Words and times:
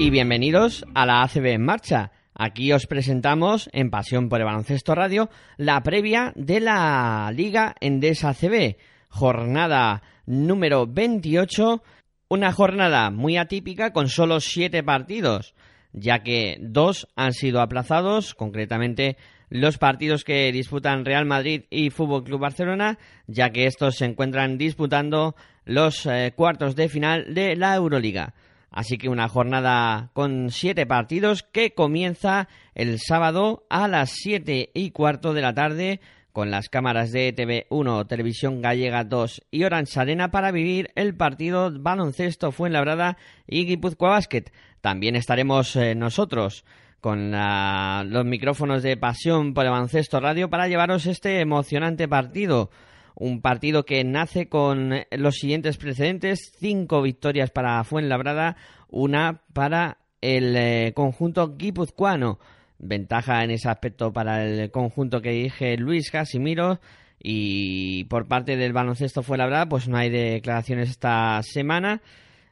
y 0.00 0.08
bienvenidos 0.08 0.86
a 0.94 1.04
la 1.04 1.20
ACB 1.20 1.44
en 1.44 1.62
marcha. 1.62 2.10
Aquí 2.34 2.72
os 2.72 2.86
presentamos 2.86 3.68
en 3.74 3.90
Pasión 3.90 4.30
por 4.30 4.40
el 4.40 4.46
Baloncesto 4.46 4.94
Radio 4.94 5.28
la 5.58 5.82
previa 5.82 6.32
de 6.36 6.58
la 6.60 7.30
Liga 7.36 7.74
Endesa 7.80 8.30
ACB, 8.30 8.78
jornada 9.10 10.02
número 10.24 10.86
28, 10.86 11.82
una 12.28 12.50
jornada 12.50 13.10
muy 13.10 13.36
atípica 13.36 13.92
con 13.92 14.08
solo 14.08 14.40
siete 14.40 14.82
partidos, 14.82 15.54
ya 15.92 16.22
que 16.22 16.56
dos 16.62 17.06
han 17.14 17.34
sido 17.34 17.60
aplazados, 17.60 18.34
concretamente 18.34 19.18
los 19.50 19.76
partidos 19.76 20.24
que 20.24 20.50
disputan 20.50 21.04
Real 21.04 21.26
Madrid 21.26 21.64
y 21.68 21.90
Fútbol 21.90 22.24
Club 22.24 22.40
Barcelona, 22.40 22.98
ya 23.26 23.50
que 23.50 23.66
estos 23.66 23.96
se 23.96 24.06
encuentran 24.06 24.56
disputando 24.56 25.36
los 25.66 26.06
eh, 26.06 26.32
cuartos 26.34 26.74
de 26.74 26.88
final 26.88 27.34
de 27.34 27.54
la 27.54 27.74
Euroliga. 27.74 28.32
Así 28.70 28.98
que 28.98 29.08
una 29.08 29.28
jornada 29.28 30.10
con 30.12 30.50
siete 30.50 30.86
partidos 30.86 31.42
que 31.42 31.74
comienza 31.74 32.48
el 32.74 32.98
sábado 33.00 33.64
a 33.68 33.88
las 33.88 34.10
siete 34.10 34.70
y 34.74 34.90
cuarto 34.92 35.34
de 35.34 35.42
la 35.42 35.54
tarde 35.54 36.00
con 36.32 36.50
las 36.50 36.68
cámaras 36.68 37.10
de 37.10 37.34
TV1, 37.34 38.06
Televisión 38.06 38.62
Gallega 38.62 39.02
2 39.02 39.42
y 39.50 39.64
Orange 39.64 39.98
Arena 39.98 40.30
para 40.30 40.52
vivir 40.52 40.90
el 40.94 41.16
partido 41.16 41.72
baloncesto 41.72 42.52
Fuenlabrada 42.52 43.16
y 43.46 43.66
Guipúzcoa 43.66 44.10
Basket. 44.10 44.44
También 44.80 45.16
estaremos 45.16 45.74
eh, 45.74 45.94
nosotros 45.96 46.64
con 47.00 47.32
los 47.32 48.24
micrófonos 48.26 48.82
de 48.82 48.96
Pasión 48.96 49.54
por 49.54 49.64
el 49.64 49.70
Baloncesto 49.70 50.20
Radio 50.20 50.50
para 50.50 50.68
llevaros 50.68 51.06
este 51.06 51.40
emocionante 51.40 52.06
partido 52.06 52.70
un 53.20 53.42
partido 53.42 53.84
que 53.84 54.02
nace 54.02 54.48
con 54.48 54.94
los 55.10 55.34
siguientes 55.34 55.76
precedentes, 55.76 56.54
cinco 56.58 57.02
victorias 57.02 57.50
para 57.50 57.84
Fuenlabrada, 57.84 58.56
una 58.88 59.42
para 59.52 59.98
el 60.22 60.56
eh, 60.56 60.92
conjunto 60.94 61.54
guipuzcoano. 61.54 62.38
Ventaja 62.78 63.44
en 63.44 63.50
ese 63.50 63.68
aspecto 63.68 64.10
para 64.10 64.46
el 64.46 64.70
conjunto 64.70 65.20
que 65.20 65.32
dije 65.32 65.76
Luis 65.76 66.10
Casimiro. 66.10 66.80
Y 67.22 68.04
por 68.04 68.26
parte 68.26 68.56
del 68.56 68.72
baloncesto 68.72 69.22
Fuenlabrada, 69.22 69.68
pues 69.68 69.86
no 69.86 69.98
hay 69.98 70.08
declaraciones 70.08 70.88
esta 70.88 71.42
semana. 71.42 72.00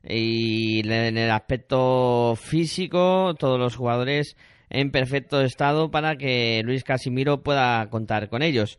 Y 0.07 0.81
en 0.81 1.17
el 1.17 1.31
aspecto 1.31 2.35
físico, 2.37 3.35
todos 3.39 3.59
los 3.59 3.75
jugadores 3.75 4.37
en 4.69 4.91
perfecto 4.91 5.41
estado 5.41 5.91
para 5.91 6.17
que 6.17 6.61
Luis 6.63 6.85
Casimiro 6.85 7.43
pueda 7.43 7.89
contar 7.89 8.29
con 8.29 8.43
ellos. 8.43 8.79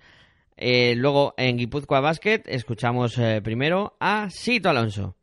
Eh, 0.61 0.93
luego 0.97 1.33
en 1.37 1.55
Guipúzcoa 1.55 2.01
Basket 2.01 2.41
escuchamos 2.45 3.17
eh, 3.17 3.39
primero 3.41 3.95
a 3.97 4.29
Sito 4.29 4.69
Alonso. 4.69 5.15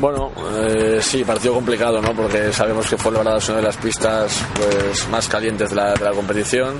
Bueno, 0.00 0.30
eh, 0.60 1.00
sí, 1.02 1.24
partido 1.24 1.54
complicado, 1.54 2.00
¿no? 2.00 2.14
Porque 2.14 2.52
sabemos 2.52 2.88
que 2.88 2.96
fue 2.96 3.10
la 3.10 3.18
verdad 3.18 3.42
una 3.48 3.56
de 3.56 3.62
las 3.62 3.76
pistas 3.76 4.46
pues, 4.54 5.08
más 5.08 5.28
calientes 5.28 5.70
de 5.70 5.76
la, 5.76 5.94
de 5.94 6.04
la 6.04 6.12
competición. 6.12 6.78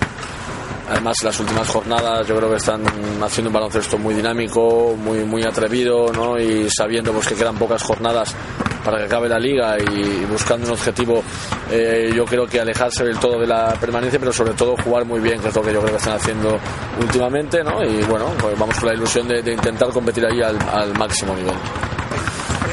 Además, 0.89 1.17
las 1.25 1.41
últimas 1.41 1.69
jornadas 1.69 2.29
yo 2.29 2.37
creo 2.37 2.51
que 2.51 2.57
están 2.57 2.85
haciendo 3.23 3.49
un 3.49 3.55
baloncesto 3.55 3.99
muy 3.99 4.15
dinámico, 4.15 4.95
muy, 4.97 5.25
muy 5.25 5.43
atrevido, 5.43 6.13
¿no? 6.13 6.39
Y 6.39 6.69
sabiendo 6.71 7.13
pues, 7.13 7.27
que 7.27 7.35
quedan 7.35 7.57
pocas 7.57 7.83
jornadas 7.83 8.37
para 8.85 8.99
que 8.99 9.05
acabe 9.05 9.29
la 9.29 9.39
liga 9.39 9.77
y 9.79 10.25
buscando 10.27 10.67
un 10.67 10.73
objetivo, 10.73 11.23
eh, 11.71 12.13
yo 12.15 12.25
creo 12.25 12.47
que 12.47 12.61
alejarse 12.61 13.05
del 13.05 13.19
todo 13.19 13.41
de 13.41 13.47
la 13.47 13.75
permanencia, 13.81 14.19
pero 14.19 14.33
sobre 14.33 14.53
todo 14.53 14.77
jugar 14.77 15.05
muy 15.05 15.21
bien, 15.21 15.41
que 15.41 15.49
es 15.49 15.55
lo 15.55 15.63
que 15.63 15.73
yo 15.73 15.81
creo 15.81 15.93
que 15.93 15.99
están 15.99 16.15
haciendo 16.15 16.59
últimamente, 17.01 17.63
¿no? 17.65 17.83
Y 17.83 18.03
bueno, 18.05 18.27
pues 18.39 18.59
vamos 18.59 18.79
con 18.79 18.89
la 18.89 18.95
ilusión 18.95 19.27
de, 19.27 19.41
intentar 19.41 19.89
competir 19.89 20.25
ahí 20.27 20.43
al, 20.43 20.59
al 20.69 20.93
máximo 20.99 21.35
nivel. 21.35 21.55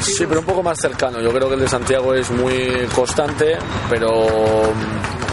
Sí, 0.00 0.24
pero 0.26 0.40
un 0.40 0.46
poco 0.46 0.62
más 0.62 0.78
cercano. 0.80 1.20
Yo 1.20 1.30
creo 1.30 1.48
que 1.48 1.54
el 1.54 1.60
de 1.60 1.68
Santiago 1.68 2.12
es 2.12 2.28
muy 2.30 2.88
constante, 2.94 3.56
pero 3.88 4.26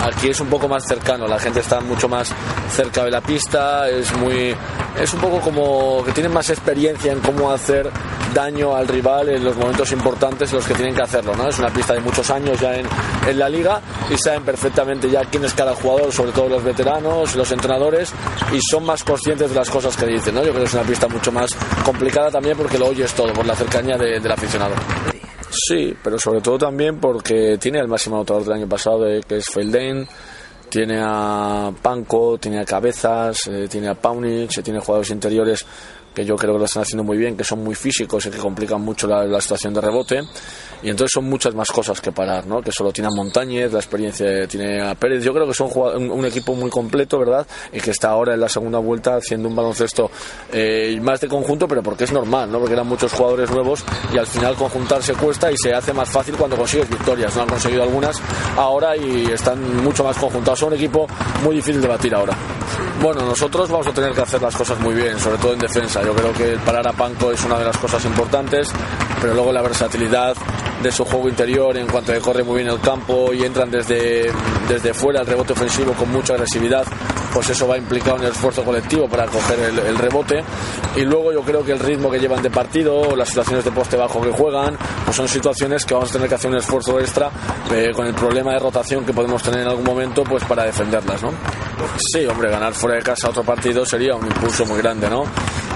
Aquí 0.01 0.29
es 0.29 0.39
un 0.39 0.47
poco 0.47 0.67
más 0.67 0.83
cercano, 0.87 1.27
la 1.27 1.39
gente 1.39 1.59
está 1.59 1.81
mucho 1.81 2.07
más 2.07 2.33
cerca 2.71 3.03
de 3.03 3.11
la 3.11 3.21
pista, 3.21 3.89
es 3.89 4.15
muy 4.17 4.55
es 4.99 5.13
un 5.13 5.19
poco 5.19 5.39
como 5.39 6.03
que 6.03 6.11
tienen 6.11 6.33
más 6.33 6.49
experiencia 6.49 7.11
en 7.11 7.19
cómo 7.19 7.51
hacer 7.51 7.89
daño 8.33 8.75
al 8.75 8.87
rival 8.87 9.29
en 9.29 9.43
los 9.43 9.55
momentos 9.55 9.91
importantes 9.91 10.51
en 10.51 10.57
los 10.57 10.65
que 10.65 10.73
tienen 10.73 10.95
que 10.95 11.01
hacerlo, 11.01 11.35
¿no? 11.35 11.47
Es 11.47 11.57
una 11.59 11.69
pista 11.69 11.93
de 11.93 11.99
muchos 11.99 12.29
años 12.29 12.59
ya 12.59 12.75
en, 12.75 12.85
en 13.27 13.39
la 13.39 13.49
liga 13.49 13.81
y 14.09 14.17
saben 14.17 14.43
perfectamente 14.43 15.09
ya 15.09 15.21
quién 15.25 15.43
es 15.45 15.53
cada 15.53 15.73
jugador, 15.73 16.11
sobre 16.11 16.31
todo 16.31 16.49
los 16.49 16.63
veteranos, 16.63 17.35
los 17.35 17.51
entrenadores 17.51 18.13
y 18.53 18.59
son 18.61 18.85
más 18.85 19.03
conscientes 19.03 19.49
de 19.49 19.55
las 19.55 19.69
cosas 19.69 19.95
que 19.97 20.05
dicen, 20.05 20.35
¿no? 20.35 20.41
Yo 20.43 20.51
creo 20.51 20.63
que 20.63 20.69
es 20.69 20.73
una 20.73 20.83
pista 20.83 21.07
mucho 21.07 21.31
más 21.31 21.51
complicada 21.83 22.31
también 22.31 22.57
porque 22.57 22.77
lo 22.77 22.87
oyes 22.87 23.13
todo 23.13 23.33
por 23.33 23.45
la 23.45 23.55
cercanía 23.55 23.97
del 23.97 24.31
aficionado. 24.31 24.75
Sí, 25.67 25.93
pero 26.01 26.17
sobre 26.17 26.41
todo 26.41 26.57
también 26.57 26.99
porque 26.99 27.57
tiene 27.57 27.79
el 27.79 27.87
máximo 27.87 28.15
anotador 28.17 28.43
del 28.45 28.53
año 28.53 28.69
pasado, 28.69 29.05
que 29.27 29.37
es 29.37 29.45
Felden, 29.47 30.07
tiene 30.69 30.99
a 31.01 31.71
Panko, 31.81 32.37
tiene 32.37 32.61
a 32.61 32.65
Cabezas, 32.65 33.47
eh, 33.47 33.67
tiene 33.69 33.89
a 33.89 33.95
Paunic, 33.95 34.63
tiene 34.63 34.79
jugadores 34.79 35.09
interiores 35.09 35.65
que 36.13 36.25
yo 36.25 36.35
creo 36.35 36.53
que 36.53 36.59
lo 36.59 36.65
están 36.65 36.83
haciendo 36.83 37.03
muy 37.03 37.17
bien, 37.17 37.37
que 37.37 37.43
son 37.43 37.63
muy 37.63 37.75
físicos 37.75 38.25
y 38.25 38.29
que 38.29 38.37
complican 38.37 38.81
mucho 38.81 39.07
la, 39.07 39.39
situación 39.41 39.73
de 39.73 39.81
rebote. 39.81 40.23
Y 40.81 40.89
entonces 40.89 41.11
son 41.13 41.25
muchas 41.25 41.53
más 41.53 41.67
cosas 41.69 41.99
que 41.99 42.11
parar, 42.11 42.47
¿no? 42.47 42.61
Que 42.61 42.71
solo 42.71 42.93
tiene 42.93 43.07
a 43.07 43.15
Montañez, 43.15 43.71
la 43.73 43.79
experiencia 43.79 44.47
tiene 44.47 44.81
a 44.81 44.95
Pérez. 44.95 45.23
Yo 45.23 45.33
creo 45.33 45.45
que 45.45 45.53
son 45.53 45.69
un, 45.75 46.25
equipo 46.25 46.55
muy 46.55 46.69
completo, 46.69 47.19
¿verdad? 47.19 47.45
Y 47.73 47.81
que 47.81 47.91
está 47.91 48.09
ahora 48.09 48.33
en 48.33 48.39
la 48.39 48.47
segunda 48.47 48.79
vuelta 48.79 49.15
haciendo 49.15 49.49
un 49.49 49.55
baloncesto 49.55 50.09
eh, 50.53 50.97
más 51.01 51.19
de 51.19 51.27
conjunto, 51.27 51.67
pero 51.67 51.83
porque 51.83 52.05
es 52.05 52.13
normal, 52.13 52.49
¿no? 52.51 52.59
Porque 52.59 52.73
eran 52.73 52.87
muchos 52.87 53.11
jugadores 53.11 53.51
nuevos 53.51 53.83
y 54.13 54.17
al 54.17 54.27
final 54.27 54.55
conjuntarse 54.55 55.13
cuesta 55.15 55.51
y 55.51 55.57
se 55.57 55.73
hace 55.73 55.91
más 55.91 56.09
fácil 56.09 56.35
cuando 56.37 56.55
consigues 56.55 56.89
victorias. 56.89 57.35
No 57.35 57.41
han 57.41 57.49
conseguido 57.49 57.83
algunas 57.83 58.21
ahora 58.55 58.95
y 58.95 59.25
están 59.25 59.83
mucho 59.83 60.03
más 60.03 60.17
conjuntados. 60.17 60.59
Son 60.59 60.69
un 60.69 60.75
equipo 60.75 61.07
muy 61.43 61.55
difícil 61.55 61.81
de 61.81 61.87
batir 61.87 62.15
ahora. 62.15 62.37
Bueno, 63.01 63.21
nosotros 63.21 63.69
vamos 63.69 63.87
a 63.87 63.93
tener 63.93 64.11
que 64.11 64.21
hacer 64.21 64.41
las 64.41 64.53
cosas 64.53 64.77
muy 64.81 64.93
bien, 64.93 65.17
sobre 65.19 65.37
todo 65.37 65.53
en 65.53 65.59
defensa. 65.59 66.03
Yo 66.03 66.13
creo 66.13 66.33
que 66.33 66.51
el 66.53 66.59
parar 66.59 66.85
a 66.85 66.91
Panco 66.91 67.31
es 67.31 67.41
una 67.45 67.57
de 67.57 67.63
las 67.63 67.77
cosas 67.77 68.03
importantes, 68.03 68.67
pero 69.21 69.33
luego 69.33 69.53
la 69.53 69.61
versatilidad 69.61 70.35
de 70.81 70.91
su 70.91 71.03
juego 71.05 71.27
interior 71.27 71.75
en 71.77 71.87
cuanto 71.87 72.13
que 72.13 72.19
corre 72.19 72.43
muy 72.43 72.61
bien 72.61 72.69
el 72.69 72.79
campo 72.79 73.33
y 73.33 73.43
entran 73.43 73.69
desde, 73.69 74.31
desde 74.67 74.93
fuera 74.93 75.21
el 75.21 75.27
rebote 75.27 75.53
ofensivo 75.53 75.93
con 75.93 76.09
mucha 76.11 76.33
agresividad, 76.33 76.85
pues 77.33 77.49
eso 77.49 77.67
va 77.67 77.77
implicado 77.77 78.17
en 78.17 78.23
el 78.23 78.31
esfuerzo 78.31 78.63
colectivo 78.63 79.07
para 79.07 79.25
coger 79.25 79.59
el, 79.59 79.97
rebote. 79.97 80.43
Y 80.95 81.01
luego 81.01 81.31
yo 81.33 81.41
creo 81.41 81.63
que 81.63 81.73
el 81.73 81.79
ritmo 81.79 82.09
que 82.09 82.19
llevan 82.19 82.41
de 82.41 82.49
partido, 82.49 83.15
las 83.15 83.29
situaciones 83.29 83.65
de 83.65 83.71
poste 83.71 83.97
bajo 83.97 84.21
que 84.21 84.31
juegan, 84.31 84.77
pues 85.05 85.15
son 85.15 85.27
situaciones 85.27 85.85
que 85.85 85.93
vamos 85.93 86.09
a 86.09 86.13
tener 86.13 86.29
que 86.29 86.35
hacer 86.35 86.49
un 86.49 86.57
esfuerzo 86.57 86.99
extra 86.99 87.29
eh, 87.71 87.91
con 87.93 88.07
el 88.07 88.13
problema 88.13 88.53
de 88.53 88.59
rotación 88.59 89.05
que 89.05 89.13
podemos 89.13 89.43
tener 89.43 89.61
en 89.61 89.67
algún 89.67 89.85
momento 89.85 90.23
pues 90.23 90.43
para 90.45 90.63
defenderlas, 90.63 91.21
¿no? 91.21 91.31
Sí, 92.13 92.25
hombre, 92.25 92.49
ganar 92.49 92.73
fuera 92.73 92.95
de 92.97 93.03
casa 93.03 93.29
otro 93.29 93.43
partido 93.43 93.85
sería 93.85 94.15
un 94.15 94.25
impulso 94.25 94.65
muy 94.65 94.77
grande, 94.79 95.09
¿no? 95.09 95.23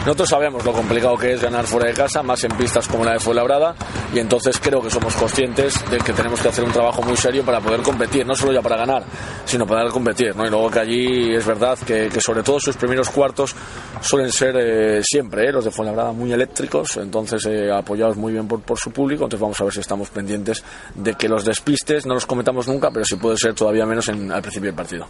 Nosotros 0.05 0.27
sabemos 0.27 0.65
lo 0.65 0.73
complicado 0.73 1.15
que 1.17 1.31
es 1.31 1.41
ganar 1.41 1.65
fuera 1.65 1.87
de 1.87 1.93
casa, 1.93 2.21
más 2.21 2.43
en 2.43 2.51
pistas 2.57 2.89
como 2.89 3.05
la 3.05 3.13
de 3.13 3.19
Fuenlabrada, 3.21 3.73
y 4.13 4.19
entonces 4.19 4.59
creo 4.59 4.81
que 4.81 4.89
somos 4.89 5.15
conscientes 5.15 5.73
de 5.89 5.97
que 5.97 6.11
tenemos 6.11 6.41
que 6.41 6.49
hacer 6.49 6.65
un 6.65 6.73
trabajo 6.73 7.01
muy 7.03 7.15
serio 7.15 7.45
para 7.45 7.61
poder 7.61 7.81
competir, 7.81 8.25
no 8.25 8.35
solo 8.35 8.51
ya 8.51 8.61
para 8.61 8.75
ganar, 8.75 9.05
sino 9.45 9.65
para 9.65 9.89
competir, 9.89 10.35
¿no? 10.35 10.45
Y 10.45 10.49
luego 10.49 10.69
que 10.69 10.79
allí 10.79 11.33
es 11.33 11.45
verdad 11.45 11.79
que, 11.79 12.11
sobre 12.19 12.43
todo 12.43 12.59
sus 12.59 12.75
primeros 12.75 13.09
cuartos 13.11 13.55
suelen 14.01 14.29
ser 14.29 14.57
eh, 14.57 15.01
siempre, 15.05 15.47
¿eh? 15.47 15.53
los 15.53 15.63
de 15.63 15.71
Fuenlabrada, 15.71 16.11
muy 16.11 16.33
eléctricos, 16.33 16.97
entonces 16.97 17.45
eh, 17.45 17.71
apoyados 17.71 18.17
muy 18.17 18.33
bien 18.33 18.45
por, 18.45 18.59
por, 18.61 18.77
su 18.77 18.91
público, 18.91 19.23
entonces 19.23 19.41
vamos 19.41 19.61
a 19.61 19.63
ver 19.63 19.73
si 19.73 19.79
estamos 19.79 20.09
pendientes 20.09 20.65
de 20.95 21.13
que 21.13 21.29
los 21.29 21.45
despistes 21.45 22.05
no 22.05 22.15
los 22.15 22.25
cometamos 22.25 22.67
nunca, 22.67 22.91
pero 22.91 23.05
si 23.05 23.15
puede 23.15 23.37
ser 23.37 23.53
todavía 23.53 23.85
menos 23.85 24.09
en, 24.09 24.29
al 24.33 24.41
principio 24.41 24.67
del 24.67 24.75
partido. 24.75 25.07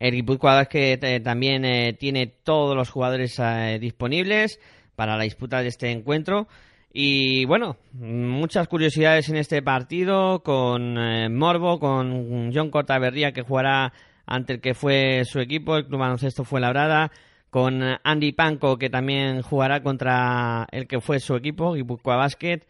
El 0.00 0.14
Guipúzcoa 0.14 0.64
que 0.64 0.98
eh, 1.00 1.20
también 1.20 1.62
eh, 1.66 1.92
tiene 1.92 2.26
todos 2.26 2.74
los 2.74 2.88
jugadores 2.88 3.38
eh, 3.38 3.78
disponibles 3.78 4.58
para 4.96 5.14
la 5.18 5.24
disputa 5.24 5.60
de 5.60 5.68
este 5.68 5.90
encuentro. 5.90 6.48
Y 6.90 7.44
bueno, 7.44 7.76
muchas 7.92 8.66
curiosidades 8.66 9.28
en 9.28 9.36
este 9.36 9.62
partido 9.62 10.42
con 10.42 10.94
Morbo, 11.36 11.78
con 11.78 12.50
John 12.52 12.70
Cortaberría 12.70 13.32
que 13.32 13.42
jugará 13.42 13.92
ante 14.26 14.54
el 14.54 14.60
que 14.60 14.74
fue 14.74 15.24
su 15.24 15.38
equipo, 15.38 15.76
el 15.76 15.86
Club 15.86 16.00
Baloncesto 16.00 16.44
fue 16.44 16.60
labrada, 16.60 17.12
con 17.50 17.80
Andy 18.02 18.32
Panko 18.32 18.76
que 18.76 18.90
también 18.90 19.42
jugará 19.42 19.82
contra 19.82 20.66
el 20.72 20.88
que 20.88 21.00
fue 21.00 21.20
su 21.20 21.36
equipo, 21.36 21.74
Guipúzcoa 21.74 22.16
Basket. 22.16 22.62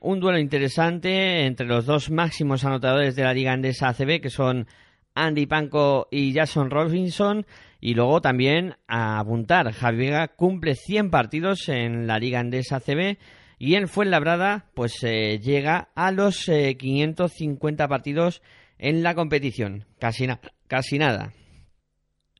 un 0.00 0.20
duelo 0.20 0.38
interesante 0.38 1.44
entre 1.44 1.66
los 1.66 1.84
dos 1.84 2.10
máximos 2.10 2.64
anotadores 2.64 3.14
de 3.16 3.24
la 3.24 3.34
Liga 3.34 3.52
Andesa 3.52 3.88
ACB, 3.88 4.22
que 4.22 4.30
son 4.30 4.66
Andy 5.14 5.46
Panko 5.46 6.08
y 6.10 6.32
Jason 6.34 6.70
Robinson. 6.70 7.46
Y 7.80 7.94
luego 7.94 8.20
también 8.20 8.76
a 8.88 9.20
apuntar, 9.20 9.72
Javi 9.72 9.98
Vega 9.98 10.28
cumple 10.28 10.74
100 10.74 11.10
partidos 11.10 11.68
en 11.68 12.06
la 12.06 12.18
Liga 12.18 12.40
Andesa 12.40 12.80
CB 12.80 13.18
y 13.58 13.74
en 13.74 13.88
Fuenlabrada 13.88 14.66
pues 14.74 15.02
eh, 15.02 15.38
llega 15.40 15.88
a 15.94 16.10
los 16.10 16.46
550 16.46 17.84
eh, 17.84 17.88
partidos 17.88 18.42
en 18.78 19.02
la 19.02 19.14
competición. 19.14 19.84
Casi, 19.98 20.26
casi 20.66 20.98
nada. 20.98 21.32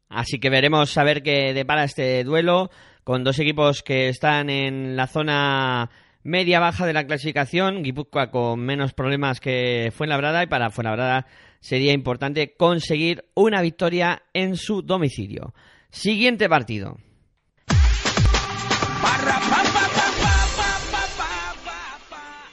Así 0.09 0.39
que 0.39 0.51
veremos 0.51 0.97
a 0.97 1.05
ver 1.05 1.23
qué 1.23 1.53
depara 1.53 1.85
este 1.85 2.25
duelo 2.25 2.71
con 3.05 3.25
dos 3.25 3.39
equipos 3.39 3.83
que 3.83 4.09
están 4.09 4.49
en 4.51 4.97
la 4.97 5.07
zona 5.07 5.91
media-baja 6.23 6.87
de 6.87 6.93
la 6.93 7.07
clasificación, 7.07 7.83
Guipúzcoa 7.83 8.31
con 8.31 8.61
menos 8.61 8.93
problemas 8.93 9.41
que 9.41 9.93
Fuenlabrada 9.95 10.43
y 10.43 10.47
para 10.47 10.71
Fuenlabrada 10.71 11.27
sería 11.61 11.93
importante 11.93 12.55
conseguir 12.57 13.25
una 13.35 13.63
victoria 13.63 14.23
en 14.33 14.57
su 14.57 14.83
domicilio. 14.83 15.55
Siguiente 15.91 16.49
partido. 16.49 16.99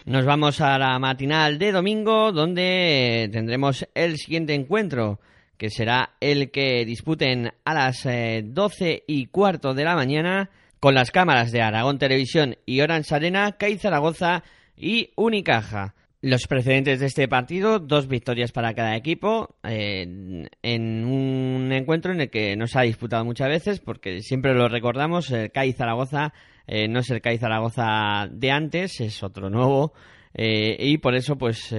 Nos 0.06 0.24
vamos 0.24 0.62
a 0.62 0.78
la 0.78 1.00
matinal 1.00 1.58
de 1.58 1.72
domingo 1.72 2.32
donde 2.32 3.28
tendremos 3.32 3.88
el 3.96 4.18
siguiente 4.18 4.54
encuentro 4.54 5.20
que 5.58 5.70
será 5.70 6.12
el 6.20 6.52
que 6.52 6.86
disputen 6.86 7.52
a 7.64 7.74
las 7.74 8.06
eh, 8.06 8.44
doce 8.46 9.04
y 9.08 9.28
cuarto 9.28 9.74
de 9.74 9.84
la 9.84 9.96
mañana 9.96 10.52
con 10.80 10.94
las 10.94 11.10
cámaras 11.10 11.52
de 11.52 11.62
Aragón 11.62 11.98
Televisión 11.98 12.58
y 12.68 12.82
Orange 12.82 13.16
Arena, 13.16 13.54
CAI 13.54 13.80
Zaragoza 13.80 14.44
y 14.78 15.12
Unicaja. 15.16 15.96
Los 16.22 16.48
precedentes 16.48 17.00
de 17.00 17.06
este 17.06 17.28
partido, 17.28 17.78
dos 17.80 18.08
victorias 18.08 18.52
para 18.52 18.74
cada 18.74 18.96
equipo, 18.96 19.58
eh, 19.64 20.48
en 20.64 21.06
un 21.06 21.72
encuentro 21.72 22.14
en 22.14 22.22
el 22.22 22.30
que 22.30 22.56
no 22.56 22.68
se 22.68 22.80
ha 22.80 22.84
disputado 22.84 23.24
muchas 23.26 23.50
veces, 23.50 23.80
porque 23.80 24.22
siempre 24.22 24.56
lo 24.56 24.68
recordamos, 24.68 25.30
el 25.32 25.52
CAI 25.52 25.74
Zaragoza 25.74 26.34
eh, 26.68 26.88
no 26.88 27.02
es 27.02 27.10
el 27.12 27.22
CAI 27.22 27.38
Zaragoza 27.38 28.28
de 28.32 28.52
antes, 28.52 29.02
es 29.02 29.22
otro 29.24 29.50
nuevo, 29.50 29.94
eh, 30.34 30.78
y 30.80 30.98
por 30.98 31.16
eso 31.16 31.38
pues 31.38 31.76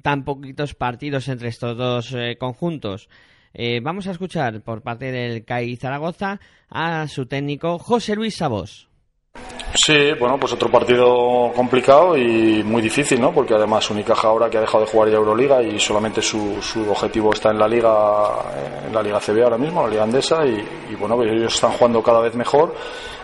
tan 0.00 0.24
poquitos 0.24 0.74
partidos 0.74 1.28
entre 1.28 1.48
estos 1.48 1.76
dos 1.76 2.16
conjuntos. 2.38 3.08
vamos 3.82 4.06
a 4.06 4.12
escuchar 4.12 4.62
por 4.62 4.82
parte 4.82 5.12
del 5.12 5.44
CAI 5.44 5.76
Zaragoza 5.76 6.40
a 6.70 7.06
su 7.08 7.26
técnico 7.26 7.78
José 7.78 8.14
Luis 8.14 8.36
Sabos. 8.36 8.91
Sí, 9.74 10.12
bueno, 10.20 10.38
pues 10.38 10.52
otro 10.52 10.70
partido 10.70 11.50
complicado 11.56 12.16
y 12.16 12.62
muy 12.62 12.82
difícil, 12.82 13.18
¿no? 13.18 13.32
Porque 13.32 13.54
además 13.54 13.90
Unicaja 13.90 14.28
ahora 14.28 14.50
que 14.50 14.58
ha 14.58 14.60
dejado 14.60 14.84
de 14.84 14.90
jugar 14.90 15.08
ya 15.08 15.16
Euroliga 15.16 15.62
y 15.62 15.80
solamente 15.80 16.20
su, 16.20 16.60
su 16.60 16.90
objetivo 16.90 17.32
está 17.32 17.50
en 17.50 17.58
la 17.58 17.66
Liga, 17.66 18.28
en 18.86 18.94
la 18.94 19.02
Liga 19.02 19.18
CB 19.18 19.42
ahora 19.42 19.56
mismo, 19.56 19.82
la 19.82 19.88
Liga 19.88 20.02
Andesa, 20.02 20.44
y, 20.44 20.62
y 20.90 20.94
bueno, 20.94 21.22
ellos 21.22 21.54
están 21.54 21.72
jugando 21.72 22.02
cada 22.02 22.20
vez 22.20 22.34
mejor 22.34 22.74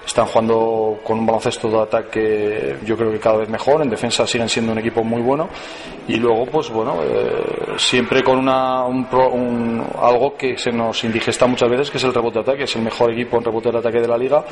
están 0.08 0.26
jugando 0.26 0.98
con 1.04 1.18
un 1.18 1.26
baloncesto 1.26 1.68
de 1.68 1.80
ataque 1.80 2.76
yo 2.84 2.96
creo 2.96 3.12
que 3.12 3.18
cada 3.18 3.36
vez 3.38 3.48
mejor, 3.48 3.82
en 3.82 3.90
defensa 3.90 4.26
siguen 4.26 4.48
siendo 4.48 4.72
un 4.72 4.78
equipo 4.78 5.04
muy 5.04 5.20
bueno 5.22 5.48
y 6.08 6.16
luego 6.16 6.46
pues 6.46 6.70
bueno, 6.70 7.00
eh, 7.02 7.74
siempre 7.76 8.22
con 8.22 8.38
una, 8.38 8.84
un, 8.84 9.84
algo 10.00 10.34
que 10.36 10.56
se 10.56 10.72
nos 10.72 11.04
indigesta 11.04 11.46
muchas 11.46 11.68
veces 11.68 11.90
que 11.90 11.98
es 11.98 12.04
el 12.04 12.14
rebote 12.14 12.38
de 12.38 12.40
ataque, 12.40 12.64
es 12.64 12.76
el 12.76 12.82
mejor 12.82 13.12
equipo 13.12 13.36
en 13.36 13.44
rebote 13.44 13.70
de 13.70 13.78
ataque 13.78 14.00
de 14.00 14.08
la 14.08 14.16
liga, 14.16 14.44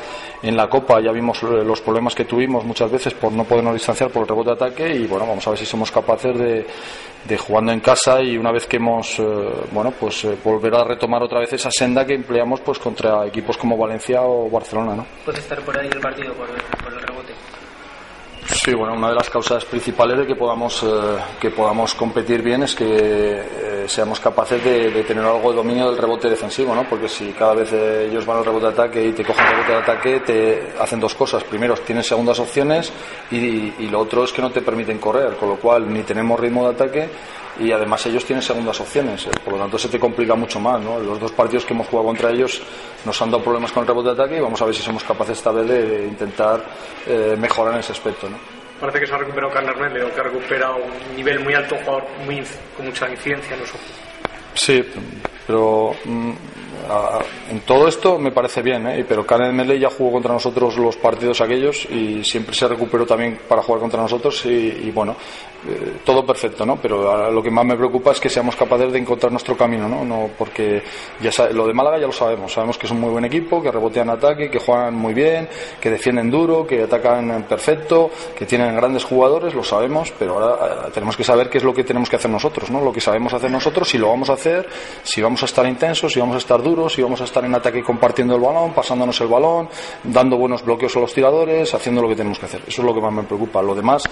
en 0.43 0.55
la 0.55 0.69
Copa 0.69 1.01
ya 1.01 1.11
vimos 1.11 1.41
los 1.41 1.81
problemas 1.81 2.13
que 2.13 2.25
tuvimos 2.25 2.63
muchas 2.63 2.91
veces 2.91 3.13
por 3.15 3.31
no 3.31 3.43
podernos 3.43 3.73
distanciar 3.73 4.11
por 4.11 4.23
el 4.23 4.27
rebote 4.27 4.49
de 4.51 4.55
ataque 4.55 4.95
y 4.95 5.07
bueno, 5.07 5.25
vamos 5.25 5.45
a 5.47 5.49
ver 5.51 5.59
si 5.59 5.65
somos 5.65 5.91
capaces 5.91 6.37
de, 6.37 6.65
de 7.27 7.37
jugando 7.37 7.71
en 7.71 7.79
casa 7.79 8.21
y 8.21 8.37
una 8.37 8.51
vez 8.51 8.65
que 8.67 8.77
hemos, 8.77 9.19
eh, 9.19 9.23
bueno, 9.71 9.93
pues 9.99 10.23
eh, 10.23 10.37
volver 10.43 10.73
a 10.75 10.83
retomar 10.83 11.21
otra 11.21 11.39
vez 11.39 11.51
esa 11.53 11.69
senda 11.71 12.05
que 12.05 12.13
empleamos 12.13 12.61
pues 12.61 12.79
contra 12.79 13.25
equipos 13.25 13.57
como 13.57 13.77
Valencia 13.77 14.21
o 14.21 14.49
Barcelona, 14.49 14.95
¿no? 14.95 15.05
Estar 15.47 15.63
por 15.63 15.79
ahí 15.79 15.87
el 15.87 16.01
partido 16.01 16.33
por, 16.33 16.49
el 16.49 16.99
rebote. 16.99 17.33
Sí, 18.45 18.73
bueno, 18.73 18.95
una 18.95 19.09
de 19.09 19.15
las 19.15 19.29
causas 19.29 19.63
principales 19.63 20.17
de 20.17 20.27
que 20.27 20.35
podamos, 20.35 20.83
eh, 20.83 20.87
que 21.39 21.51
podamos 21.51 21.95
competir 21.95 22.41
bien 22.41 22.63
es 22.63 22.75
que 22.75 22.85
eh, 22.85 23.85
seamos 23.87 24.19
capaces 24.19 24.61
de, 24.61 25.03
tener 25.03 25.23
algo 25.23 25.51
de 25.51 25.55
dominio 25.55 25.89
del 25.89 25.97
rebote 25.97 26.29
defensivo, 26.29 26.75
¿no? 26.75 26.83
Porque 26.83 27.07
si 27.07 27.31
cada 27.31 27.53
vez 27.53 27.71
eh, 27.71 28.07
ellos 28.09 28.25
van 28.25 28.39
al 28.39 28.45
rebote 28.45 28.65
de 28.65 28.71
ataque 28.71 29.05
y 29.05 29.13
te 29.13 29.23
cogen 29.23 29.45
el 29.45 29.51
rebote 29.51 29.71
de 29.71 29.77
ataque, 29.77 30.19
te 30.19 30.73
hacen 30.79 30.99
dos 30.99 31.15
cosas. 31.15 31.43
Primero, 31.45 31.75
tienes 31.75 32.07
segundas 32.07 32.39
opciones 32.39 32.91
y, 33.31 33.73
y 33.79 33.87
lo 33.89 34.01
otro 34.01 34.25
es 34.25 34.33
que 34.33 34.41
no 34.41 34.51
te 34.51 34.61
permiten 34.61 34.97
correr, 34.97 35.35
con 35.37 35.47
lo 35.47 35.55
cual 35.55 35.91
ni 35.91 36.03
tenemos 36.03 36.37
ritmo 36.37 36.65
de 36.67 36.75
ataque 36.75 37.09
y 37.59 37.71
además 37.71 38.05
ellos 38.05 38.25
tienen 38.25 38.41
segundas 38.41 38.79
opciones, 38.79 39.25
eh, 39.25 39.31
por 39.43 39.53
lo 39.53 39.59
tanto 39.59 39.77
se 39.77 39.89
te 39.89 39.99
complica 39.99 40.35
mucho 40.35 40.59
más. 40.59 40.81
¿no? 40.81 40.99
Los 40.99 41.19
dos 41.19 41.31
partidos 41.31 41.65
que 41.65 41.73
hemos 41.73 41.87
jugado 41.87 42.07
contra 42.07 42.31
ellos 42.31 42.61
nos 43.05 43.21
han 43.21 43.31
dado 43.31 43.43
problemas 43.43 43.71
con 43.71 43.81
el 43.81 43.87
rebote 43.87 44.09
de 44.09 44.13
ataque 44.13 44.37
y 44.37 44.39
vamos 44.39 44.61
a 44.61 44.65
ver 44.65 44.75
si 44.75 44.81
somos 44.81 45.03
capaces 45.03 45.37
esta 45.37 45.51
vez 45.51 45.67
de 45.67 46.07
intentar 46.07 46.63
eh, 47.05 47.35
mejorar 47.37 47.73
en 47.73 47.79
ese 47.79 47.91
aspecto. 47.91 48.29
¿no? 48.29 48.37
Parece 48.79 48.99
que 48.99 49.07
se 49.07 49.13
ha 49.13 49.17
recuperado 49.17 49.51
Carlos 49.53 49.75
Hernández, 49.75 50.13
que 50.13 50.19
ha 50.19 50.23
recuperado 50.23 50.75
un 50.77 51.15
nivel 51.15 51.39
muy 51.39 51.53
alto, 51.53 51.75
jugador 51.83 52.03
muy, 52.25 52.43
con 52.75 52.85
mucha 52.85 53.09
incidencia 53.09 53.55
en 53.55 53.61
los 53.61 53.69
ojos. 53.69 53.81
Sí, 54.53 54.83
pero 55.45 55.95
mm, 56.05 56.31
en 57.49 57.59
todo 57.61 57.87
esto 57.87 58.17
me 58.17 58.31
parece 58.31 58.61
bien, 58.61 58.87
¿eh? 58.87 59.05
pero 59.07 59.25
Karen 59.25 59.55
Mele 59.55 59.79
ya 59.79 59.89
jugó 59.89 60.13
contra 60.13 60.33
nosotros 60.33 60.77
los 60.77 60.95
partidos 60.97 61.41
aquellos 61.41 61.85
y 61.89 62.23
siempre 62.23 62.55
se 62.55 62.67
recuperó 62.67 63.05
también 63.05 63.39
para 63.47 63.61
jugar 63.61 63.81
contra 63.81 64.01
nosotros 64.01 64.45
y, 64.45 64.89
bueno, 64.91 65.15
eh, 65.67 65.97
todo 66.03 66.25
perfecto, 66.25 66.65
¿no? 66.65 66.77
Pero 66.77 67.31
lo 67.31 67.43
que 67.43 67.51
más 67.51 67.65
me 67.65 67.75
preocupa 67.75 68.11
es 68.11 68.19
que 68.19 68.29
seamos 68.29 68.55
capaces 68.55 68.91
de 68.91 68.99
encontrar 68.99 69.31
nuestro 69.31 69.55
camino, 69.55 69.87
¿no? 69.87 70.03
no 70.03 70.29
porque 70.37 70.81
ya 71.21 71.31
lo 71.49 71.67
de 71.67 71.73
Málaga 71.73 71.99
ya 71.99 72.07
lo 72.07 72.13
sabemos, 72.13 72.53
sabemos 72.53 72.77
que 72.77 72.85
es 72.85 72.91
un 72.91 72.99
muy 72.99 73.09
buen 73.09 73.25
equipo, 73.25 73.61
que 73.61 73.71
rebotean 73.71 74.09
ataque, 74.09 74.49
que 74.49 74.59
juegan 74.59 74.95
muy 74.95 75.13
bien, 75.13 75.47
que 75.79 75.89
defienden 75.89 76.31
duro, 76.31 76.65
que 76.65 76.83
atacan 76.83 77.45
perfecto, 77.47 78.09
que 78.35 78.45
tienen 78.45 78.75
grandes 78.75 79.03
jugadores, 79.03 79.53
lo 79.53 79.63
sabemos, 79.63 80.13
pero 80.17 80.33
ahora 80.33 80.87
eh, 80.87 80.91
tenemos 80.93 81.17
que 81.17 81.23
saber 81.23 81.49
qué 81.49 81.57
es 81.57 81.63
lo 81.63 81.73
que 81.73 81.83
tenemos 81.83 82.09
que 82.09 82.15
hacer 82.15 82.31
nosotros, 82.31 82.69
¿no? 82.69 82.81
Lo 82.81 82.91
que 82.91 83.01
sabemos 83.01 83.33
hacer 83.33 83.51
nosotros, 83.51 83.89
si 83.89 83.97
lo 83.97 84.09
vamos 84.09 84.29
a 84.29 84.33
hacer, 84.33 84.67
si 85.03 85.21
vamos 85.21 85.41
a 85.43 85.45
estar 85.45 85.65
intensos, 85.65 86.13
si 86.13 86.19
vamos 86.19 86.35
a 86.35 86.39
estar 86.39 86.61
duros, 86.61 86.93
si 86.93 87.01
vamos 87.01 87.21
a 87.21 87.23
estar 87.23 87.43
en 87.43 87.55
ataque 87.55 87.83
compartiendo 87.83 88.35
el 88.35 88.41
balón, 88.41 88.73
pasándonos 88.73 89.19
el 89.21 89.27
balón, 89.27 89.69
dando 90.03 90.37
buenos 90.37 90.63
bloqueos 90.63 90.95
a 90.95 90.99
los 90.99 91.13
tiradores, 91.13 91.73
haciendo 91.73 92.01
lo 92.01 92.07
que 92.07 92.15
tenemos 92.15 92.39
que 92.39 92.45
hacer. 92.45 92.61
Eso 92.67 92.81
es 92.81 92.85
lo 92.85 92.93
que 92.93 93.01
más 93.01 93.13
me 93.13 93.23
preocupa. 93.23 93.61
Lo 93.61 93.75
demás, 93.75 94.03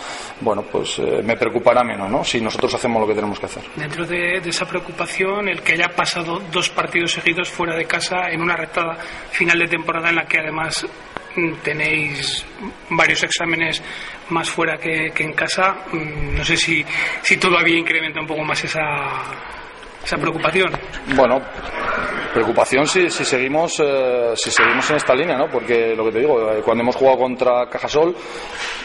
bueno, 0.41 0.63
pues 0.71 0.99
eh, 0.99 1.21
me 1.23 1.35
preocupará 1.45 1.83
menos, 1.83 2.09
¿no? 2.09 2.23
Si 2.23 2.41
nosotros 2.41 2.73
hacemos 2.73 3.01
lo 3.01 3.07
que 3.07 3.13
tenemos 3.13 3.39
que 3.39 3.45
hacer. 3.45 3.63
Dentro 3.75 4.05
de, 4.05 4.37
esa 4.37 4.65
preocupación, 4.65 5.47
el 5.47 5.61
que 5.61 5.73
haya 5.73 5.89
pasado 5.89 6.41
dos 6.51 6.69
partidos 6.69 7.11
seguidos 7.11 7.49
fuera 7.49 7.75
de 7.75 7.85
casa 7.85 8.29
en 8.31 8.41
una 8.41 8.55
recta 8.55 8.97
final 9.31 9.59
de 9.59 9.67
temporada 9.67 10.09
en 10.09 10.15
la 10.15 10.25
que 10.25 10.39
además 10.39 10.87
mm, 11.35 11.53
tenéis 11.63 12.45
varios 12.89 13.21
exámenes 13.23 13.81
más 14.29 14.49
fuera 14.49 14.77
que, 14.77 15.11
que 15.13 15.23
en 15.23 15.33
casa, 15.33 15.75
mm, 15.91 16.37
no 16.37 16.43
sé 16.43 16.57
si, 16.57 16.83
si 17.21 17.37
todavía 17.37 17.77
incrementa 17.77 18.19
un 18.19 18.27
poco 18.27 18.43
más 18.43 18.63
esa 18.63 18.83
esa 20.05 20.17
preocupación? 20.17 20.71
Bueno, 21.15 21.41
preocupación 22.35 22.85
si, 22.85 23.09
si 23.09 23.23
seguimos 23.23 23.79
eh, 23.79 24.33
si 24.35 24.51
seguimos 24.51 24.89
en 24.89 24.97
esta 24.97 25.15
línea, 25.15 25.37
¿no? 25.37 25.47
Porque 25.47 25.95
lo 25.95 26.03
que 26.03 26.11
te 26.11 26.19
digo, 26.19 26.51
eh, 26.51 26.61
cuando 26.65 26.83
hemos 26.83 26.97
jugado 26.97 27.19
contra 27.19 27.69
Cajasol, 27.69 28.13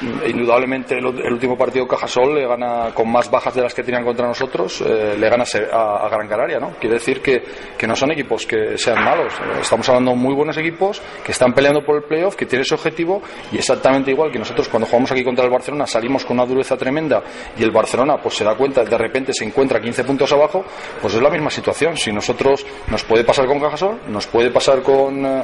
mm, 0.01 0.31
indudablemente 0.31 0.97
el, 0.97 1.07
último 1.07 1.59
partido 1.59 1.87
Cajasol 1.89 2.37
le 2.37 2.47
gana 2.47 2.91
con 2.95 3.11
más 3.11 3.29
bajas 3.29 3.53
de 3.57 3.63
las 3.63 3.75
que 3.75 3.83
tenían 3.83 4.05
contra 4.05 4.29
nosotros, 4.29 4.81
eh, 4.83 5.17
le 5.19 5.29
gana 5.29 5.43
a, 5.73 6.09
Gran 6.09 6.29
Canaria, 6.29 6.61
¿no? 6.61 6.75
Quiere 6.79 6.95
decir 6.95 7.21
que, 7.21 7.43
que, 7.77 7.87
no 7.89 7.97
son 7.97 8.13
equipos 8.13 8.47
que 8.47 8.79
sean 8.79 9.03
malos. 9.03 9.33
Estamos 9.61 9.89
hablando 9.89 10.13
de 10.13 10.17
muy 10.17 10.35
buenos 10.35 10.57
equipos 10.57 11.03
que 11.25 11.33
están 11.33 11.53
peleando 11.53 11.85
por 11.85 11.97
el 11.97 12.03
playoff, 12.05 12.37
que 12.37 12.47
tienen 12.47 12.63
ese 12.63 12.75
objetivo 12.77 13.21
y 13.51 13.59
exactamente 13.59 14.13
igual 14.13 14.31
que 14.31 14.39
nosotros 14.39 14.69
cuando 14.69 14.87
jugamos 14.87 15.11
aquí 15.11 15.25
contra 15.25 15.45
el 15.45 15.51
Barcelona 15.51 15.87
salimos 15.87 16.25
con 16.25 16.39
una 16.39 16.47
dureza 16.47 16.77
tremenda 16.77 17.23
y 17.59 17.65
el 17.65 17.73
Barcelona 17.73 18.17
pues 18.23 18.37
se 18.37 18.45
da 18.45 18.55
cuenta 18.55 18.85
de 18.85 18.99
repente 18.99 19.33
se 19.33 19.45
encuentra 19.45 19.81
15 19.81 20.05
puntos 20.05 20.33
abajo, 20.33 20.65
pues 21.03 21.15
es 21.15 21.21
la 21.21 21.31
misma 21.31 21.51
situación. 21.51 21.97
Si 21.97 22.13
nosotros 22.13 22.65
nos 22.89 23.03
puede 23.05 23.25
pasar 23.25 23.40
con 23.47 23.61
Cajasol, 23.61 24.01
nos 24.09 24.27
puede 24.27 24.51
pasar 24.51 24.83
con, 24.83 25.25
eh, 25.25 25.43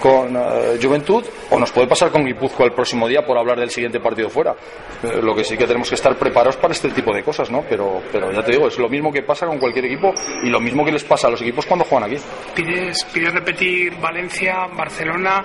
con 0.00 0.36
eh, 0.36 0.78
Juventud 0.82 1.24
o 1.50 1.58
nos 1.58 1.70
puede 1.72 1.86
pasar 1.86 2.10
con 2.10 2.24
Guipúzcoa 2.24 2.66
el 2.66 2.72
próximo 2.72 3.08
día 3.08 3.22
por 3.22 3.38
hablar 3.38 3.58
del 3.58 3.70
siguiente 3.70 4.00
partido 4.00 4.28
fuera. 4.28 4.54
Eh, 5.02 5.20
lo 5.22 5.34
que 5.34 5.44
sí 5.44 5.56
que 5.56 5.66
tenemos 5.66 5.88
que 5.88 5.94
estar 5.94 6.16
preparados 6.16 6.56
para 6.56 6.72
este 6.72 6.90
tipo 6.90 7.12
de 7.14 7.22
cosas, 7.22 7.50
¿no? 7.50 7.64
Pero, 7.68 8.02
pero 8.12 8.32
ya 8.32 8.42
te 8.42 8.52
digo, 8.52 8.68
es 8.68 8.78
lo 8.78 8.88
mismo 8.88 9.12
que 9.12 9.22
pasa 9.22 9.46
con 9.46 9.58
cualquier 9.58 9.86
equipo 9.86 10.12
y 10.42 10.48
lo 10.48 10.60
mismo 10.60 10.84
que 10.84 10.92
les 10.92 11.04
pasa 11.04 11.28
a 11.28 11.30
los 11.30 11.42
equipos 11.42 11.66
cuando 11.66 11.84
juegan 11.84 12.10
aquí. 12.10 12.20
Pides, 12.54 13.04
pides 13.12 13.32
repetir 13.32 13.94
Valencia, 14.00 14.66
Barcelona, 14.74 15.44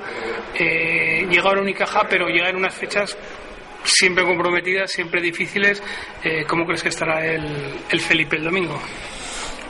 eh, 0.58 1.26
llega 1.30 1.50
ahora 1.50 1.62
Unicaja, 1.62 2.06
pero 2.10 2.28
llega 2.28 2.50
en 2.50 2.58
unas 2.58 2.74
fechas 2.74 3.18
siempre 3.84 4.24
comprometidas, 4.24 4.92
siempre 4.92 5.22
difíciles. 5.22 5.84
¿Cómo 6.48 6.66
crees 6.66 6.82
que 6.82 6.88
estará 6.90 7.26
el, 7.26 7.46
el 7.90 8.00
Felipe 8.00 8.38
el 8.38 8.46
domingo? 8.46 8.80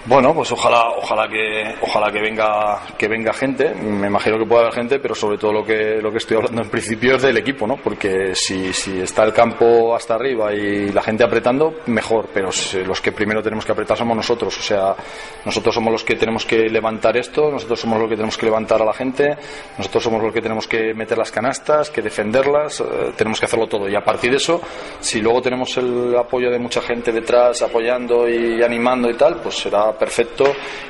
Bueno, 0.05 0.33
pues 0.33 0.51
ojalá, 0.51 0.89
ojalá 0.97 1.29
que, 1.29 1.75
ojalá 1.81 2.11
que 2.11 2.19
venga, 2.19 2.81
que 2.97 3.07
venga 3.07 3.31
gente. 3.31 3.73
Me 3.73 4.07
imagino 4.07 4.37
que 4.37 4.45
pueda 4.45 4.63
haber 4.63 4.73
gente, 4.73 4.99
pero 4.99 5.15
sobre 5.15 5.37
todo 5.37 5.53
lo 5.53 5.63
que, 5.63 6.01
lo 6.01 6.11
que 6.11 6.17
estoy 6.17 6.35
hablando 6.35 6.61
en 6.61 6.69
principio 6.69 7.15
es 7.15 7.21
del 7.21 7.37
equipo, 7.37 7.65
¿no? 7.65 7.77
Porque 7.77 8.35
si, 8.35 8.73
si 8.73 8.99
está 8.99 9.23
el 9.23 9.31
campo 9.31 9.95
hasta 9.95 10.15
arriba 10.15 10.53
y 10.53 10.91
la 10.91 11.01
gente 11.01 11.23
apretando, 11.23 11.75
mejor. 11.85 12.27
Pero 12.33 12.49
los 12.85 12.99
que 12.99 13.13
primero 13.13 13.41
tenemos 13.41 13.65
que 13.65 13.71
apretar 13.71 13.97
somos 13.97 14.17
nosotros. 14.17 14.57
O 14.57 14.61
sea, 14.61 14.93
nosotros 15.45 15.73
somos 15.73 15.93
los 15.93 16.03
que 16.03 16.15
tenemos 16.15 16.45
que 16.45 16.69
levantar 16.69 17.15
esto, 17.15 17.49
nosotros 17.49 17.79
somos 17.79 17.97
los 17.97 18.09
que 18.09 18.15
tenemos 18.15 18.37
que 18.37 18.45
levantar 18.45 18.81
a 18.81 18.85
la 18.85 18.93
gente, 18.93 19.37
nosotros 19.77 20.03
somos 20.03 20.21
los 20.21 20.33
que 20.33 20.41
tenemos 20.41 20.67
que 20.67 20.93
meter 20.93 21.17
las 21.17 21.31
canastas, 21.31 21.89
que 21.89 22.01
defenderlas, 22.01 22.81
eh, 22.81 23.13
tenemos 23.15 23.39
que 23.39 23.45
hacerlo 23.45 23.67
todo. 23.67 23.87
Y 23.87 23.95
a 23.95 24.03
partir 24.03 24.31
de 24.31 24.37
eso, 24.37 24.59
si 24.99 25.21
luego 25.21 25.41
tenemos 25.41 25.77
el 25.77 26.13
apoyo 26.17 26.51
de 26.51 26.59
mucha 26.59 26.81
gente 26.81 27.13
detrás 27.13 27.61
apoyando 27.61 28.27
y 28.27 28.61
animando 28.61 29.09
y 29.09 29.13
tal, 29.13 29.37
pues 29.37 29.55
será 29.55 29.92
perfecto 29.97 30.45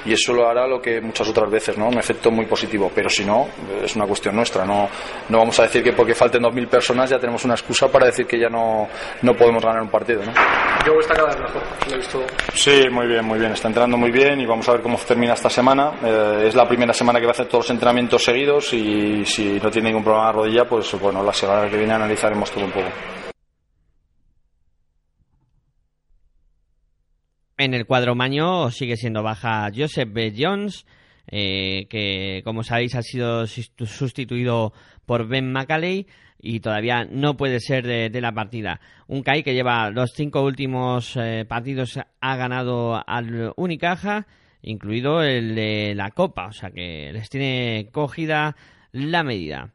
y 0.05 0.13
eso 0.13 0.33
lo 0.33 0.47
hará 0.47 0.67
lo 0.67 0.81
que 0.81 1.01
muchas 1.01 1.27
otras 1.29 1.49
veces, 1.49 1.77
¿no? 1.77 1.87
Un 1.87 1.97
efecto 1.97 2.31
muy 2.31 2.45
positivo, 2.45 2.91
pero 2.93 3.09
si 3.09 3.25
no, 3.25 3.47
es 3.83 3.95
una 3.95 4.05
cuestión 4.05 4.35
nuestra, 4.35 4.65
no, 4.65 4.89
no 5.29 5.37
vamos 5.37 5.59
a 5.59 5.63
decir 5.63 5.83
que 5.83 5.93
porque 5.93 6.15
falten 6.15 6.41
2.000 6.43 6.67
personas 6.67 7.09
ya 7.09 7.19
tenemos 7.19 7.43
una 7.45 7.53
excusa 7.53 7.87
para 7.87 8.07
decir 8.07 8.25
que 8.25 8.39
ya 8.39 8.49
no, 8.49 8.87
no 9.21 9.33
podemos 9.35 9.63
ganar 9.63 9.81
un 9.81 9.89
partido, 9.89 10.21
¿no? 10.25 10.33
Yo 10.85 10.99
está 10.99 11.13
cada 11.13 11.29
vez 11.29 11.39
mejor, 11.39 11.61
lo 11.87 11.93
he 11.93 11.97
visto. 11.97 12.23
Sí, 12.53 12.83
muy 12.91 13.07
bien, 13.07 13.25
muy 13.25 13.39
bien, 13.39 13.51
está 13.51 13.67
entrenando 13.67 13.97
muy 13.97 14.11
bien 14.11 14.39
y 14.41 14.45
vamos 14.45 14.67
a 14.69 14.73
ver 14.73 14.81
cómo 14.81 14.97
termina 14.97 15.33
esta 15.33 15.49
semana. 15.49 15.91
Eh, 16.03 16.45
es 16.47 16.55
la 16.55 16.67
primera 16.67 16.93
semana 16.93 17.19
que 17.19 17.25
va 17.25 17.31
a 17.31 17.33
hacer 17.33 17.47
todos 17.47 17.65
los 17.65 17.71
entrenamientos 17.71 18.23
seguidos 18.23 18.73
y 18.73 19.25
si 19.25 19.59
no 19.61 19.69
tiene 19.71 19.89
ningún 19.89 20.03
problema 20.03 20.27
de 20.27 20.33
rodilla, 20.33 20.65
pues 20.65 20.91
bueno, 20.99 21.23
la 21.23 21.33
semana 21.33 21.69
que 21.69 21.77
viene 21.77 21.93
analizaremos 21.93 22.51
todo 22.51 22.65
un 22.65 22.71
poco. 22.71 23.22
En 27.57 27.73
el 27.75 27.85
cuadro 27.85 28.15
maño 28.15 28.71
sigue 28.71 28.97
siendo 28.97 29.21
baja 29.21 29.69
Joseph 29.75 30.11
B. 30.11 30.33
Jones, 30.35 30.87
eh, 31.27 31.85
que 31.87 32.41
como 32.43 32.63
sabéis 32.63 32.95
ha 32.95 33.03
sido 33.03 33.45
sustituido 33.45 34.73
por 35.05 35.27
Ben 35.27 35.51
McAley 35.51 36.07
y 36.39 36.59
todavía 36.61 37.05
no 37.05 37.37
puede 37.37 37.59
ser 37.59 37.85
de, 37.85 38.21
la 38.21 38.33
partida. 38.33 38.81
Un 39.07 39.21
CAI 39.21 39.43
que 39.43 39.53
lleva 39.53 39.91
los 39.91 40.11
cinco 40.13 40.43
últimos 40.43 41.15
eh, 41.15 41.45
partidos 41.47 41.99
ha 42.19 42.35
ganado 42.35 43.01
al 43.07 43.53
Unicaja, 43.55 44.25
incluido 44.63 45.21
el 45.21 45.53
de 45.55 45.93
la 45.95 46.09
Copa, 46.09 46.47
o 46.47 46.51
sea 46.51 46.71
que 46.71 47.11
les 47.13 47.29
tiene 47.29 47.87
cogida 47.91 48.57
la 48.91 49.23
medida. 49.23 49.73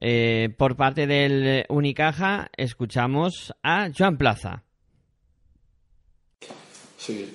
Eh, 0.00 0.48
por 0.56 0.76
parte 0.76 1.06
del 1.06 1.66
Unicaja 1.68 2.50
escuchamos 2.56 3.54
a 3.62 3.90
Joan 3.96 4.16
Plaza. 4.16 4.64
Sí, 6.98 7.28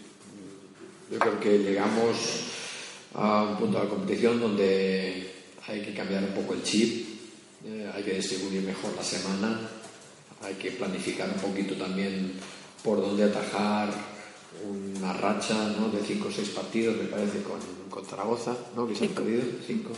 yo 1.09 1.19
creo 1.19 1.39
que 1.39 1.57
llegamos 1.59 2.17
a 3.13 3.43
un 3.43 3.57
punto 3.57 3.77
de 3.77 3.83
la 3.85 3.89
competición 3.89 4.41
donde 4.41 5.31
hay 5.65 5.81
que 5.81 5.93
cambiar 5.93 6.23
un 6.23 6.33
poco 6.33 6.53
el 6.53 6.63
chip, 6.63 7.07
eh, 7.65 7.89
hay 7.93 8.03
que 8.03 8.15
distribuir 8.15 8.61
mejor 8.61 8.93
la 8.95 9.03
semana, 9.03 9.61
hay 10.41 10.55
que 10.55 10.71
planificar 10.71 11.29
un 11.29 11.39
poquito 11.39 11.75
también 11.75 12.33
por 12.83 13.01
dónde 13.01 13.23
atajar 13.23 13.93
una 14.69 15.13
racha 15.13 15.55
¿no? 15.79 15.89
de 15.89 16.05
5 16.05 16.27
o 16.27 16.31
6 16.31 16.49
partidos, 16.49 16.97
me 16.97 17.05
parece, 17.05 17.41
con, 17.41 17.59
con 17.89 18.05
Zaragoza, 18.05 18.55
¿no? 18.75 18.85
que 18.85 18.95
se 18.95 19.05
han 19.05 19.11
perdido, 19.11 19.43
5. 19.65 19.89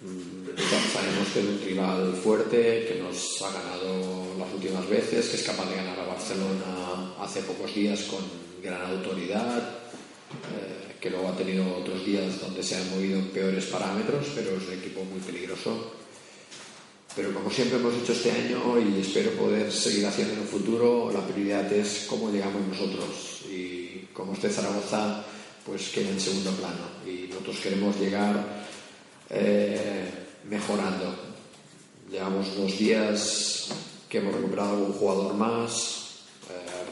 Mm, 0.00 0.46
sabemos 0.92 1.28
que 1.32 1.40
es 1.40 1.46
un 1.46 1.60
rival 1.62 2.14
fuerte, 2.14 2.86
que 2.88 3.02
nos 3.02 3.42
ha 3.42 3.52
ganado 3.52 4.34
las 4.38 4.52
últimas 4.54 4.88
veces, 4.88 5.28
que 5.28 5.36
es 5.36 5.42
capaz 5.42 5.68
de 5.68 5.76
ganar 5.76 6.00
a 6.00 6.06
Barcelona 6.06 7.05
hace 7.20 7.42
pocos 7.42 7.74
días 7.74 8.02
con 8.02 8.20
gran 8.62 8.82
autoridad, 8.82 9.58
eh, 9.58 10.96
que 11.00 11.10
luego 11.10 11.28
ha 11.28 11.36
tenido 11.36 11.64
otros 11.76 12.04
días 12.04 12.40
donde 12.40 12.62
se 12.62 12.76
han 12.76 12.90
movido 12.90 13.18
en 13.18 13.28
peores 13.28 13.66
parámetros, 13.66 14.26
pero 14.34 14.56
es 14.56 14.66
un 14.66 14.74
equipo 14.74 15.04
muy 15.04 15.20
peligroso. 15.20 15.92
Pero 17.14 17.32
como 17.32 17.50
siempre 17.50 17.78
hemos 17.78 17.94
hecho 17.94 18.12
este 18.12 18.30
año 18.30 18.78
y 18.78 19.00
espero 19.00 19.30
poder 19.32 19.72
seguir 19.72 20.04
haciendo 20.06 20.34
en 20.34 20.40
el 20.40 20.46
futuro, 20.46 21.10
la 21.10 21.26
prioridad 21.26 21.72
es 21.72 22.06
cómo 22.10 22.30
llegamos 22.30 22.60
nosotros. 22.68 23.40
Y 23.50 24.08
como 24.12 24.34
esté 24.34 24.50
Zaragoza, 24.50 25.24
pues 25.64 25.88
queda 25.88 26.10
en 26.10 26.20
segundo 26.20 26.50
plano. 26.50 26.84
Y 27.06 27.28
nosotros 27.28 27.56
queremos 27.60 27.98
llegar 27.98 28.66
eh, 29.30 30.10
mejorando. 30.50 31.14
Llevamos 32.10 32.54
dos 32.54 32.78
días 32.78 33.68
que 34.10 34.18
hemos 34.18 34.34
recuperado 34.34 34.76
algún 34.76 34.92
jugador 34.92 35.34
más. 35.34 35.95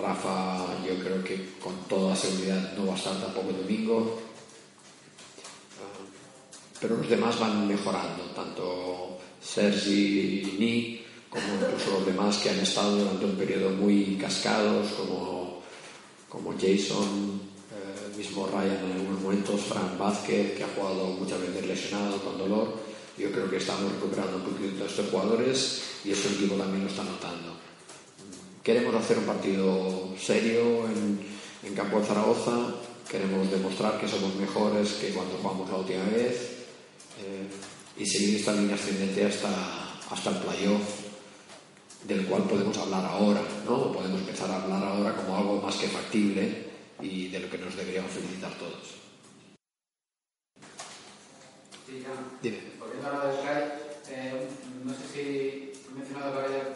Eh, 0.05 0.07
Rafa, 0.07 0.67
yo 0.87 0.99
creo 1.03 1.25
que 1.25 1.55
con 1.63 1.75
toda 1.89 2.15
seguridad 2.15 2.75
no 2.77 2.87
va 2.87 2.95
a 2.95 2.97
estar 2.97 3.19
tampoco 3.21 3.51
el 3.51 3.57
domingo. 3.57 4.21
Eh, 5.79 6.07
pero 6.81 6.97
los 6.99 7.09
demás 7.09 7.39
van 7.39 7.67
mejorando, 7.67 8.25
tanto 8.35 9.19
Sergi 9.41 10.41
y 10.41 10.57
Ni, 10.59 11.05
como 11.31 11.55
incluso 11.55 11.99
los 11.99 12.07
demás 12.07 12.39
que 12.39 12.51
han 12.51 12.59
estado 12.61 12.97
durante 12.97 13.25
un 13.25 13.37
periodo 13.37 13.71
muy 13.71 14.17
cascados, 14.21 14.93
como, 14.93 15.63
como 16.29 16.53
Jason, 16.53 17.41
mismo 18.17 18.47
Ryan 18.47 18.85
en 18.85 18.93
algunos 18.93 19.21
momentos, 19.23 19.61
Fran 19.63 19.99
Vázquez, 19.99 20.57
que 20.57 20.63
ha 20.63 20.69
jugado 20.69 21.07
muchas 21.07 21.41
veces 21.41 21.67
lesionado 21.67 22.19
con 22.19 22.39
dolor. 22.39 22.79
Yo 23.19 23.31
creo 23.33 23.51
que 23.51 23.57
estamos 23.57 23.93
recuperando 23.93 24.37
un 24.37 24.43
poquito 24.43 24.85
a 24.85 24.87
estos 24.87 25.09
jugadores 25.11 25.83
y 26.05 26.13
eso 26.13 26.29
el 26.29 26.35
equipo 26.35 26.55
también 26.55 26.85
lo 26.85 26.91
está 26.91 27.03
notando. 27.03 27.64
Queremos 28.65 28.95
hacer 28.95 29.19
un 29.19 29.27
partido 29.27 30.17
serio 30.17 30.89
en, 30.89 31.21
en 31.65 31.75
campo 31.75 32.01
de 32.01 32.07
Zaragoza, 32.07 32.81
queremos 33.11 33.51
demostrar 33.51 34.01
que 34.01 34.09
somos 34.09 34.35
mejores 34.37 34.95
que 34.95 35.11
cuando 35.11 35.37
jugamos 35.37 35.69
la 35.69 35.77
última 35.77 36.05
vez 36.05 36.65
eh, 37.21 37.47
y 37.99 38.07
seguir 38.07 38.37
esta 38.37 38.55
línea 38.55 38.75
ascendente 38.75 39.27
hasta, 39.27 39.51
hasta 40.11 40.31
el 40.31 40.37
playoff 40.39 40.81
del 42.09 42.25
cual 42.25 42.45
podemos 42.45 42.79
hablar 42.79 43.05
ahora, 43.05 43.43
¿no? 43.67 43.93
Podemos 43.93 44.21
empezar 44.21 44.51
a 44.51 44.63
hablar 44.63 44.83
ahora 44.83 45.15
como 45.15 45.37
algo 45.37 45.61
más 45.61 45.77
que 45.77 45.89
factible 45.89 46.65
y 47.03 47.29
de 47.29 47.41
lo 47.41 47.51
que 47.51 47.59
nos 47.59 47.77
deberíamos 47.77 48.13
felicitar 48.13 48.53
todos. 48.55 48.97
Sí, 51.87 52.01
ya. 52.01 52.17
Dime. 52.41 52.61
Volviendo 52.81 53.11
a 53.11 53.13
lo 53.13 53.27
del 53.29 53.45
CAI, 53.45 53.63
eh, 54.09 54.49
no 54.83 54.93
sé 54.95 55.01
si 55.13 55.21
he 55.21 55.95
mencionado 55.95 56.33
que 56.33 56.39
ahora 56.39 56.75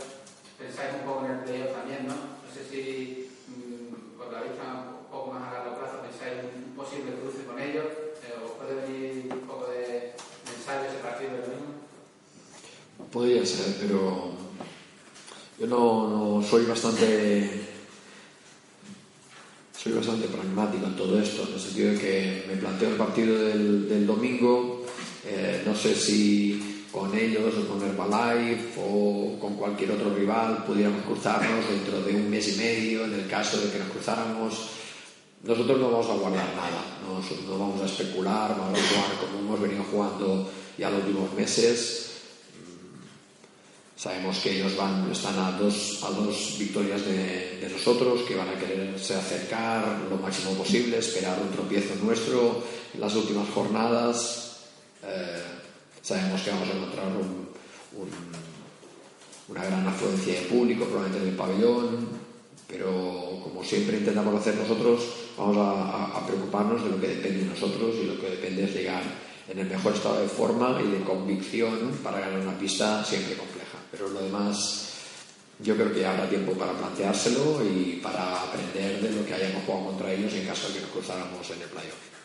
pensáis 0.58 0.94
un 0.98 1.06
poco 1.06 1.24
en 1.24 1.32
el 1.32 1.38
playoff 1.46 1.72
también, 1.72 2.06
¿no? 2.06 2.14
No 2.14 2.48
sé 2.50 2.66
si 2.66 3.30
mm, 3.46 4.18
por 4.18 4.32
la 4.32 4.42
vista 4.42 4.98
un 5.00 5.10
poco 5.10 5.32
más 5.32 5.46
a 5.46 5.52
largo 5.52 5.78
plazo 5.78 6.02
pensáis 6.02 6.42
un 6.42 6.74
posible 6.74 7.14
cruce 7.22 7.46
con 7.46 7.58
ellos, 7.60 7.86
eh, 8.26 8.34
¿os 8.44 8.52
puede 8.58 8.74
venir 8.82 9.32
un 9.32 9.46
poco 9.46 9.70
de 9.70 10.12
ensayo 10.50 10.90
ese 10.90 10.98
partido 10.98 11.32
del 11.32 11.42
domingo? 11.42 11.78
Podría 13.12 13.46
ser, 13.46 13.76
pero 13.80 14.32
yo 15.58 15.66
no, 15.66 16.08
no 16.08 16.42
soy 16.42 16.66
bastante 16.66 17.68
soy 19.78 19.92
bastante 19.92 20.26
pragmático 20.26 20.86
en 20.86 20.96
todo 20.96 21.20
esto, 21.20 21.46
en 21.46 21.54
el 21.54 21.60
sentido 21.60 21.92
de 21.92 21.98
que 21.98 22.44
me 22.48 22.56
planteo 22.56 22.90
el 22.90 22.96
partido 22.96 23.38
del, 23.38 24.06
domingo, 24.06 24.84
eh, 25.24 25.62
no 25.64 25.74
sé 25.74 25.94
si 25.94 26.67
con 26.98 27.16
ellos 27.16 27.54
o 27.56 27.68
con 27.68 27.82
Herbalife 27.82 28.80
o 28.80 29.38
con 29.38 29.54
cualquier 29.54 29.92
otro 29.92 30.14
rival 30.14 30.64
pudiéramos 30.64 31.04
cruzarnos 31.04 31.68
dentro 31.68 32.00
de 32.02 32.14
un 32.14 32.28
mes 32.28 32.56
y 32.56 32.58
medio, 32.58 33.04
en 33.04 33.14
el 33.14 33.28
caso 33.28 33.60
de 33.60 33.70
que 33.70 33.78
nos 33.78 33.88
cruzáramos. 33.88 34.70
Nosotros 35.44 35.78
no 35.78 35.90
vamos 35.90 36.10
a 36.10 36.14
guardar 36.14 36.48
nada, 36.56 36.82
no, 37.06 37.20
no 37.48 37.58
vamos 37.58 37.80
a 37.82 37.86
especular, 37.86 38.56
vamos 38.58 38.78
a 38.78 38.88
jugar 38.88 39.10
como 39.20 39.38
hemos 39.38 39.60
venido 39.60 39.84
jugando 39.90 40.50
ya 40.76 40.90
los 40.90 41.04
últimos 41.04 41.32
meses 41.34 42.08
Sabemos 43.98 44.38
que 44.38 44.56
ellos 44.56 44.76
van, 44.76 45.10
están 45.10 45.36
a 45.40 45.58
dos, 45.58 45.98
a 46.04 46.10
dos 46.10 46.54
victorias 46.56 47.04
de, 47.04 47.68
nosotros, 47.68 48.22
que 48.22 48.36
van 48.36 48.48
a 48.48 48.56
quererse 48.56 49.16
acercar 49.16 50.06
lo 50.08 50.16
máximo 50.18 50.52
posible, 50.52 50.98
esperar 50.98 51.36
un 51.42 51.50
tropiezo 51.50 51.96
nuestro 51.96 52.62
en 52.94 53.00
las 53.00 53.16
últimas 53.16 53.48
jornadas. 53.50 54.60
Eh, 55.02 55.57
sabemos 56.02 56.42
que 56.42 56.50
vamos 56.50 56.68
a 56.68 56.72
encontrar 56.72 57.06
una 59.48 59.64
gran 59.64 59.86
afluencia 59.86 60.40
de 60.40 60.46
público, 60.46 60.84
probablemente 60.84 61.22
en 61.22 61.30
el 61.30 61.36
pabellón, 61.36 62.08
pero 62.66 63.40
como 63.42 63.64
siempre 63.64 63.98
intentamos 63.98 64.34
hacer 64.40 64.56
nosotros, 64.56 65.02
vamos 65.38 65.56
a, 65.56 66.18
a 66.18 66.26
preocuparnos 66.26 66.84
de 66.84 66.90
lo 66.90 67.00
que 67.00 67.08
depende 67.08 67.40
de 67.40 67.46
nosotros 67.46 67.94
y 68.02 68.06
lo 68.06 68.20
que 68.20 68.30
depende 68.30 68.64
es 68.64 68.74
llegar 68.74 69.02
en 69.48 69.58
el 69.58 69.66
mejor 69.66 69.94
estado 69.94 70.20
de 70.20 70.28
forma 70.28 70.78
y 70.82 70.90
de 70.90 71.04
convicción 71.04 71.98
para 72.02 72.20
ganar 72.20 72.40
una 72.40 72.58
pista 72.58 73.02
siempre 73.04 73.34
compleja. 73.36 73.78
Pero 73.90 74.08
lo 74.08 74.20
demás, 74.20 74.90
yo 75.60 75.74
creo 75.74 75.92
que 75.92 76.04
habrá 76.04 76.28
tiempo 76.28 76.52
para 76.52 76.72
planteárselo 76.72 77.64
y 77.64 78.00
para 78.02 78.42
aprender 78.42 79.00
de 79.00 79.10
lo 79.12 79.24
que 79.24 79.34
hayamos 79.34 79.64
jugado 79.64 79.86
contra 79.86 80.12
ellos 80.12 80.32
en 80.34 80.46
caso 80.46 80.68
de 80.68 80.74
que 80.74 80.80
nos 80.82 80.90
cruzáramos 80.90 81.50
en 81.50 81.62
el 81.62 81.68
playoff. 81.68 82.17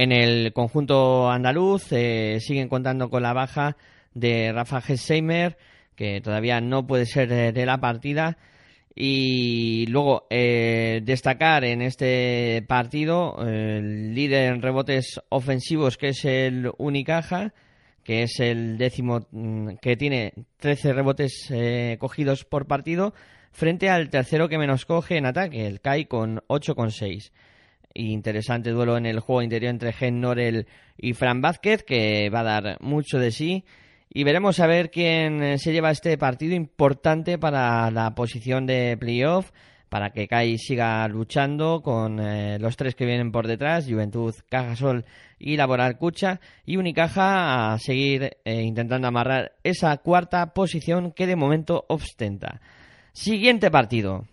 En 0.00 0.12
el 0.12 0.54
conjunto 0.54 1.30
andaluz 1.30 1.92
eh, 1.92 2.38
siguen 2.40 2.70
contando 2.70 3.10
con 3.10 3.22
la 3.22 3.34
baja 3.34 3.76
de 4.14 4.50
Rafa 4.50 4.78
Hesheimer, 4.80 5.58
que 5.94 6.22
todavía 6.22 6.62
no 6.62 6.86
puede 6.86 7.04
ser 7.04 7.28
de, 7.52 7.66
la 7.66 7.82
partida. 7.82 8.38
Y 8.94 9.84
luego 9.88 10.26
eh, 10.30 11.02
destacar 11.04 11.64
en 11.64 11.82
este 11.82 12.64
partido 12.66 13.46
el 13.46 14.14
líder 14.14 14.54
en 14.54 14.62
rebotes 14.62 15.20
ofensivos 15.28 15.98
que 15.98 16.08
es 16.08 16.24
el 16.24 16.72
Unicaja, 16.78 17.52
que 18.02 18.22
es 18.22 18.40
el 18.40 18.78
décimo 18.78 19.26
mm, 19.32 19.74
que 19.82 19.98
tiene 19.98 20.32
13 20.60 20.94
rebotes 20.94 21.48
eh, 21.50 21.98
cogidos 22.00 22.46
por 22.46 22.66
partido, 22.66 23.12
frente 23.52 23.90
al 23.90 24.08
tercero 24.08 24.48
que 24.48 24.56
menos 24.56 24.86
coge 24.86 25.18
en 25.18 25.26
ataque, 25.26 25.66
el 25.66 25.82
CAI 25.82 26.06
con 26.06 26.38
8,6. 26.48 27.32
Interesante 27.94 28.70
duelo 28.70 28.96
en 28.96 29.06
el 29.06 29.20
juego 29.20 29.42
interior 29.42 29.70
entre 29.70 29.92
Gen 29.92 30.20
Norel 30.20 30.66
y 30.96 31.12
Fran 31.14 31.40
Vázquez, 31.40 31.82
que 31.82 32.30
va 32.30 32.40
a 32.40 32.60
dar 32.60 32.76
mucho 32.80 33.18
de 33.18 33.32
sí. 33.32 33.64
y 34.08 34.24
veremos 34.24 34.60
a 34.60 34.66
ver 34.66 34.90
quién 34.90 35.42
eh, 35.42 35.58
se 35.58 35.72
lleva 35.72 35.90
este 35.90 36.16
partido 36.18 36.54
importante 36.54 37.38
para 37.38 37.90
la 37.90 38.14
posición 38.14 38.66
de 38.66 38.96
playoff, 38.98 39.50
para 39.88 40.10
que 40.10 40.28
Kai 40.28 40.56
siga 40.56 41.06
luchando 41.08 41.82
con 41.82 42.20
eh, 42.20 42.58
los 42.60 42.76
tres 42.76 42.94
que 42.94 43.06
vienen 43.06 43.32
por 43.32 43.48
detrás, 43.48 43.86
Juventud, 43.88 44.34
Cajasol 44.48 45.04
y 45.38 45.56
Laboral 45.56 45.98
Cucha, 45.98 46.40
y 46.64 46.76
Unicaja 46.76 47.72
a 47.72 47.78
seguir 47.78 48.36
eh, 48.44 48.62
intentando 48.62 49.08
amarrar 49.08 49.56
esa 49.64 49.96
cuarta 49.96 50.54
posición 50.54 51.10
que 51.10 51.26
de 51.26 51.34
momento 51.34 51.86
ostenta. 51.88 52.60
Siguiente 53.12 53.68
partido. 53.70 54.26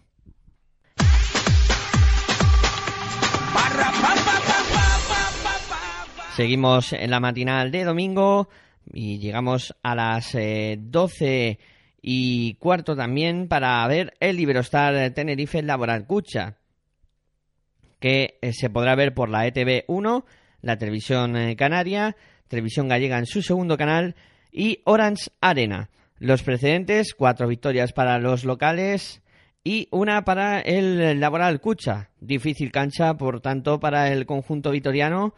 Seguimos 6.38 6.94
en 6.94 7.10
la 7.10 7.20
matinal 7.20 7.72
de 7.72 7.84
domingo 7.84 8.48
y 8.94 9.18
llegamos 9.18 9.76
a 9.82 9.96
las 9.96 10.36
eh, 10.36 10.78
12 10.80 11.58
y 12.00 12.54
cuarto 12.60 12.96
también 12.96 13.48
para 13.48 13.88
ver 13.88 14.14
el 14.20 14.40
Iberostar 14.40 15.10
Tenerife 15.16 15.64
Laboral 15.64 16.06
Cucha, 16.06 16.58
que 18.00 18.38
eh, 18.40 18.54
se 18.54 18.70
podrá 18.70 18.94
ver 18.94 19.16
por 19.16 19.30
la 19.30 19.48
ETV 19.48 19.86
1, 19.88 20.26
la 20.62 20.78
televisión 20.78 21.36
eh, 21.36 21.56
canaria, 21.56 22.16
televisión 22.48 22.88
gallega 22.88 23.18
en 23.18 23.26
su 23.26 23.42
segundo 23.42 23.76
canal 23.76 24.14
y 24.52 24.82
Orange 24.84 25.32
Arena. 25.42 25.90
Los 26.20 26.44
precedentes, 26.44 27.16
cuatro 27.16 27.48
victorias 27.48 27.94
para 27.94 28.20
los 28.20 28.46
locales 28.46 29.24
y 29.64 29.88
una 29.90 30.24
para 30.24 30.60
el 30.60 31.20
Laboral 31.20 31.62
Cucha. 31.62 32.12
Difícil 32.20 32.72
cancha, 32.72 33.16
por 33.16 33.42
tanto, 33.42 33.80
para 33.80 34.14
el 34.14 34.28
conjunto 34.28 34.70
vitoriano 34.70 35.34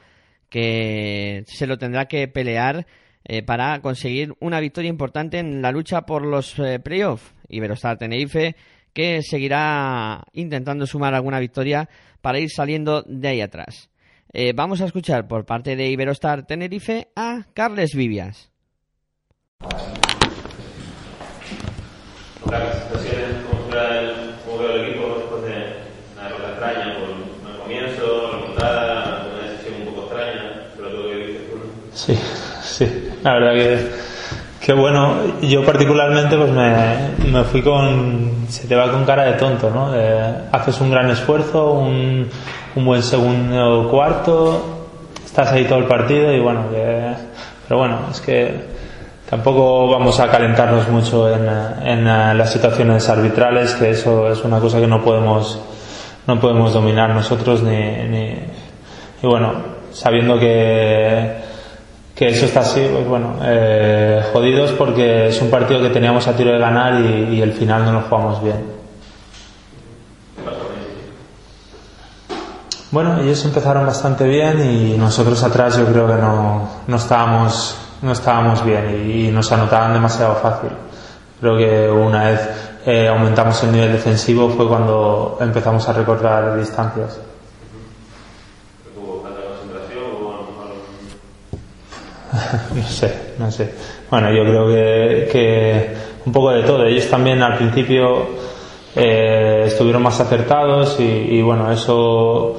que 0.50 1.44
se 1.48 1.68
lo 1.68 1.78
tendrá 1.78 2.08
que 2.08 2.28
pelear 2.28 2.88
eh, 3.24 3.44
para 3.44 3.80
conseguir 3.82 4.34
una 4.40 4.60
victoria 4.60 4.90
importante 4.90 5.40
en 5.40 5.62
la 5.62 5.72
lucha 5.72 6.02
por 6.02 6.26
los 6.26 6.58
eh, 6.60 6.80
playoffs. 6.80 7.34
Iberostar 7.48 7.98
Tenerife 7.98 8.56
que 8.94 9.22
seguirá 9.22 10.24
intentando 10.34 10.86
sumar 10.86 11.14
alguna 11.14 11.40
victoria 11.40 11.90
para 12.22 12.40
ir 12.40 12.50
saliendo 12.50 13.04
de 13.04 13.28
ahí 13.28 13.42
atrás. 13.42 13.90
Eh, 14.34 14.54
vamos 14.56 14.82
a 14.82 14.86
escuchar 14.86 15.28
por 15.28 15.46
parte 15.46 15.76
de 15.76 15.90
Iberostar 15.90 16.46
Tenerife 16.46 17.10
a 17.16 17.46
Carles 17.54 17.96
Vivias. 17.96 18.52
La 22.50 22.74
situación 22.74 23.44
como 23.50 23.64
fuera 23.64 24.00
el, 24.00 24.36
como 24.46 24.58
veo 24.60 24.76
el 24.76 24.90
equipo 24.90 25.16
después 25.18 25.42
de 25.44 25.76
una 26.14 26.24
derrota 26.24 26.50
extraña 26.50 27.00
por 27.00 27.10
el 27.52 27.58
comienzo, 27.60 28.32
remontada, 28.32 29.28
una 29.28 29.50
decisión 29.50 29.82
un 29.82 29.86
poco 29.94 30.02
extraña, 30.04 30.68
pero 30.76 30.90
todo 30.90 31.04
lo 31.04 31.10
que 31.10 31.16
viste 31.16 31.44
tú. 31.44 31.58
¿no? 31.58 31.96
Sí, 31.96 32.16
sí, 32.62 33.09
la 33.24 33.34
verdad 33.34 33.54
que, 33.54 33.92
que 34.66 34.74
bueno, 34.74 35.16
yo 35.42 35.66
particularmente 35.66 36.38
pues 36.38 36.52
me, 36.52 37.32
me 37.32 37.44
fui 37.44 37.62
con, 37.62 38.46
se 38.50 38.68
te 38.68 38.76
va 38.76 38.92
con 38.92 39.06
cara 39.06 39.26
de 39.26 39.34
tonto, 39.34 39.70
¿no? 39.70 39.92
Haces 40.52 40.80
un 40.82 40.92
gran 40.92 41.10
esfuerzo, 41.10 41.74
un, 41.74 42.28
un 42.76 42.86
buen 42.86 43.04
segundo 43.04 43.88
cuarto, 43.90 44.88
estás 45.26 45.52
ahí 45.52 45.66
todo 45.66 45.80
el 45.80 45.86
partido 45.86 46.34
y 46.34 46.40
bueno, 46.40 46.70
que, 46.72 47.14
pero 47.68 47.80
bueno, 47.80 48.00
es 48.12 48.22
que 48.22 48.80
tampoco 49.30 49.90
vamos 49.90 50.20
a 50.20 50.30
calentarnos 50.30 50.88
mucho 50.90 51.30
en, 51.34 51.48
en 51.88 52.08
eh, 52.08 52.34
las 52.34 52.52
situaciones 52.52 53.08
arbitrales, 53.10 53.76
que 53.76 53.92
eso 53.92 54.32
es 54.32 54.44
una 54.44 54.60
cosa 54.60 54.80
que 54.80 54.88
no 54.88 55.04
podemos, 55.04 55.60
no 56.26 56.40
podemos 56.40 56.74
dominar 56.74 57.12
nosotros 57.12 57.62
ni, 57.62 57.78
ni 58.08 58.36
y 59.22 59.28
bueno, 59.28 59.54
sabiendo 59.92 60.40
que, 60.40 61.49
que 62.20 62.28
eso 62.28 62.46
está 62.46 62.60
así, 62.60 62.86
pues 62.92 63.08
bueno, 63.08 63.38
eh, 63.44 64.22
jodidos 64.32 64.74
porque 64.74 65.30
es 65.30 65.42
un 65.42 65.50
partido 65.50 65.82
que 65.82 65.90
teníamos 65.90 66.28
a 66.28 66.36
tiro 66.36 66.52
de 66.52 66.60
ganar 66.60 67.02
y, 67.02 67.38
y 67.38 67.42
el 67.42 67.54
final 67.54 67.86
no 67.86 67.94
lo 67.94 68.02
jugamos 68.02 68.44
bien. 68.44 68.80
Bueno, 72.92 73.22
ellos 73.22 73.46
empezaron 73.46 73.86
bastante 73.86 74.28
bien 74.28 74.60
y 74.66 74.98
nosotros 74.98 75.44
atrás 75.44 75.78
yo 75.78 75.86
creo 75.86 76.08
que 76.08 76.16
no, 76.16 76.68
no 76.88 76.96
estábamos, 76.96 77.78
no 78.02 78.12
estábamos 78.12 78.66
bien 78.66 79.08
y, 79.08 79.28
nos 79.30 79.52
anotaban 79.52 79.94
demasiado 79.94 80.34
fácil. 80.38 80.72
Creo 81.40 81.56
que 81.56 81.88
una 81.88 82.32
vez 82.32 82.50
eh, 82.88 83.08
aumentamos 83.08 83.64
el 83.64 83.74
nivel 83.74 83.92
defensivo 83.92 84.50
fue 84.50 84.68
cuando 84.68 85.38
empezamos 85.40 85.88
a 85.88 85.94
recortar 85.94 86.58
distancias. 86.58 87.20
¿Hubo 88.98 89.22
falta 89.22 89.40
de 89.40 89.46
concentración 89.46 90.04
o 90.24 90.34
a 90.34 90.38
lo 90.38 90.44
mejor 90.50 90.70
no 92.76 92.84
sé, 92.84 93.34
no 93.38 93.52
sé. 93.52 93.74
Bueno, 94.10 94.32
yo 94.32 94.44
creo 94.44 94.68
que, 94.68 95.30
que 95.32 95.94
un 96.26 96.34
poco 96.34 96.52
de 96.52 96.64
todo. 96.64 96.86
Ellos 96.86 97.08
también 97.10 97.42
al 97.42 97.58
principio 97.58 98.28
eh, 98.96 99.64
estuvieron 99.68 100.02
más 100.04 100.20
acertados 100.20 101.00
y, 101.00 101.04
y 101.04 101.42
bueno, 101.42 101.72
eso 101.72 102.58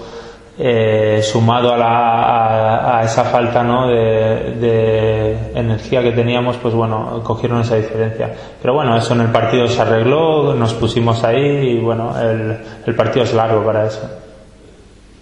eh, 0.59 1.23
sumado 1.23 1.73
a, 1.73 1.79
la, 1.79 2.99
a, 2.99 3.05
esa 3.05 3.25
falta 3.25 3.63
¿no? 3.63 3.89
de, 3.89 4.55
de 4.61 5.51
energía 5.55 6.03
que 6.03 6.13
teníamos, 6.13 6.57
pues 6.59 6.75
bueno, 6.75 7.23
cogieron 7.25 7.63
esa 7.63 7.77
diferencia. 7.77 8.31
Pero 8.61 8.75
bueno, 8.75 8.97
eso 8.97 9.15
en 9.15 9.23
el 9.23 9.33
partido 9.33 9.67
se 9.67 9.81
arregló, 9.81 10.55
nos 10.55 10.75
pusimos 10.75 11.25
ahí 11.25 11.71
y 11.71 11.81
bueno, 11.81 12.15
el, 12.21 12.59
el 12.87 12.95
partido 12.95 13.25
es 13.25 13.33
largo 13.33 13.65
para 13.65 13.87
eso. 13.87 14.03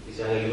quizás 0.05 0.27
el 0.29 0.51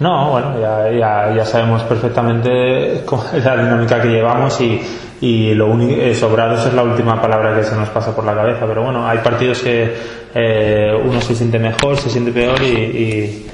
¿no? 0.00 0.24
No, 0.24 0.30
bueno, 0.30 0.58
ya, 0.58 0.90
ya, 0.90 1.34
ya 1.36 1.44
sabemos 1.44 1.82
perfectamente 1.84 3.04
la 3.44 3.56
dinámica 3.56 4.00
que 4.00 4.08
llevamos 4.08 4.60
y, 4.60 4.80
y 5.20 5.54
lo 5.54 5.66
único, 5.66 5.92
eh, 6.00 6.14
sobrados 6.14 6.66
es 6.66 6.72
la 6.72 6.82
última 6.82 7.20
palabra 7.20 7.54
que 7.54 7.64
se 7.64 7.76
nos 7.76 7.90
pasa 7.90 8.16
por 8.16 8.24
la 8.24 8.34
cabeza. 8.34 8.66
Pero 8.66 8.82
bueno, 8.82 9.06
hay 9.06 9.18
partidos 9.18 9.60
que 9.60 9.94
eh, 10.34 10.92
uno 11.04 11.20
se 11.20 11.34
siente 11.34 11.58
mejor, 11.58 11.96
se 11.98 12.08
siente 12.08 12.32
peor 12.32 12.62
y, 12.62 13.46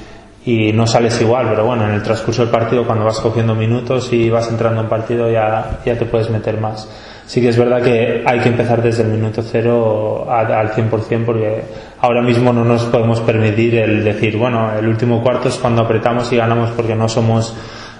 y, 0.45 0.69
y 0.69 0.73
no 0.73 0.87
sales 0.87 1.19
igual. 1.21 1.47
Pero 1.49 1.65
bueno, 1.65 1.85
en 1.85 1.95
el 1.95 2.01
transcurso 2.01 2.43
del 2.43 2.51
partido, 2.51 2.85
cuando 2.85 3.03
vas 3.03 3.19
cogiendo 3.19 3.53
minutos 3.53 4.11
y 4.13 4.29
vas 4.29 4.49
entrando 4.49 4.81
en 4.81 4.87
partido, 4.87 5.29
ya, 5.29 5.79
ya 5.85 5.97
te 5.97 6.05
puedes 6.05 6.29
meter 6.29 6.59
más. 6.61 6.89
Sí 7.27 7.41
que 7.41 7.49
es 7.49 7.57
verdad 7.57 7.83
que 7.83 8.23
hay 8.25 8.39
que 8.39 8.47
empezar 8.47 8.81
desde 8.81 9.03
el 9.03 9.09
minuto 9.09 9.41
cero 9.43 10.25
al 10.31 10.71
100% 10.71 11.25
porque 11.25 11.61
ahora 11.99 12.21
mismo 12.21 12.53
no 12.53 12.63
nos 12.63 12.85
podemos 12.85 13.19
permitir 13.19 13.75
el 13.75 14.01
decir, 14.01 14.37
bueno, 14.37 14.71
el 14.73 14.87
último 14.87 15.21
cuarto 15.21 15.49
es 15.49 15.57
cuando 15.57 15.81
apretamos 15.81 16.31
y 16.31 16.37
ganamos 16.37 16.71
porque 16.71 16.95
no 16.95 17.09
somos 17.09 17.53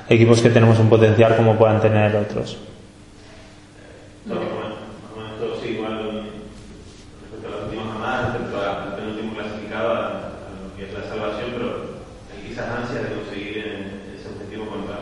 equipos 0.07 0.41
que 0.41 0.49
tenemos 0.49 0.79
un 0.79 0.87
potencial 0.87 1.35
como 1.35 1.57
puedan 1.57 1.81
tener 1.81 2.15
otros. 2.15 2.57
No, 4.25 4.35
más 4.35 4.43
o 5.13 5.19
menos 5.19 5.39
todo 5.39 5.59
sigue 5.59 5.73
igual 5.73 6.23
respecto 7.19 7.47
a 7.49 7.51
las 7.51 7.63
últimas 7.65 7.85
jornadas, 7.91 8.33
respecto 8.33 8.57
al 8.63 8.95
penúltimo 8.95 9.33
clasificado, 9.33 9.89
a, 9.93 10.07
a 10.07 10.49
lo 10.63 10.75
que 10.77 10.85
es 10.85 10.93
la 10.93 11.03
salvación, 11.03 11.51
pero 11.51 11.67
hay 12.31 12.47
quizás 12.47 12.65
ansias 12.79 13.03
de 13.03 13.15
conseguir 13.15 13.57
eh, 13.57 14.15
ese 14.15 14.29
objetivo 14.29 14.67
contra 14.67 14.95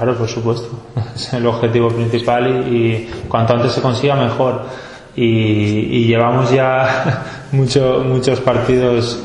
Claro, 0.00 0.16
por 0.16 0.28
supuesto. 0.28 0.68
Es 1.14 1.30
el 1.34 1.46
objetivo 1.46 1.88
principal 1.88 2.66
y, 2.72 3.06
cuanto 3.28 3.52
antes 3.52 3.72
se 3.72 3.82
consiga 3.82 4.14
mejor. 4.16 4.62
Y, 5.14 5.24
y 5.24 6.06
llevamos 6.06 6.50
ya 6.50 7.22
mucho, 7.52 8.02
muchos 8.06 8.40
partidos 8.40 9.22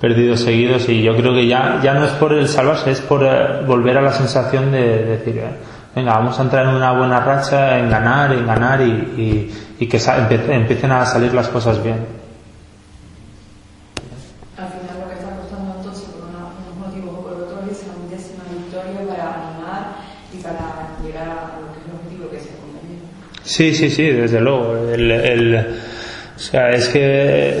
perdidos 0.00 0.40
seguidos 0.40 0.88
y 0.88 1.02
yo 1.02 1.14
creo 1.16 1.32
que 1.34 1.46
ya, 1.46 1.80
ya 1.82 1.92
no 1.94 2.04
es 2.06 2.12
por 2.12 2.32
el 2.32 2.46
salvarse, 2.48 2.90
es 2.90 3.00
por 3.00 3.22
eh, 3.24 3.62
volver 3.66 3.96
a 3.98 4.02
la 4.02 4.12
sensación 4.12 4.70
de, 4.72 5.04
decir, 5.04 5.38
eh, 5.38 5.44
venga, 5.94 6.14
vamos 6.14 6.38
a 6.38 6.42
entrar 6.42 6.66
en 6.68 6.74
una 6.74 6.92
buena 6.92 7.20
racha, 7.20 7.78
en 7.78 7.88
ganar, 7.90 8.32
en 8.32 8.46
ganar 8.46 8.80
y, 8.82 8.84
y, 8.90 9.54
y 9.80 9.86
que 9.88 9.98
empiecen 10.48 10.90
a 10.92 11.04
salir 11.06 11.32
las 11.34 11.48
cosas 11.48 11.82
bien. 11.82 12.04
Al 14.58 14.68
final 14.68 15.00
lo 15.00 15.08
que 15.08 15.14
está 15.14 15.36
costando 15.36 15.74
entonces 15.78 16.04
por 16.04 16.28
una- 16.28 16.52
unos 16.52 16.76
motivos 16.86 17.14
o 17.18 17.22
por 17.22 17.32
otros 17.32 17.60
es 17.70 17.86
la 17.86 17.94
undécima 18.02 18.44
victoria 18.50 19.00
para 19.08 19.24
animar 19.34 19.82
y 20.32 20.36
para 20.38 20.98
llegar 21.02 21.28
a 21.28 21.60
lo 21.60 21.72
que 21.72 21.80
es 21.80 21.86
el 21.88 21.94
objetivo 21.96 22.30
que 22.30 22.36
es 22.36 22.42
el 22.46 22.56
convenio. 22.60 23.02
Sí, 23.54 23.72
sí, 23.72 23.88
sí, 23.88 24.02
desde 24.02 24.40
luego. 24.40 24.74
El, 24.92 25.64
o 26.34 26.38
sea, 26.40 26.70
es 26.70 26.88
que 26.88 27.60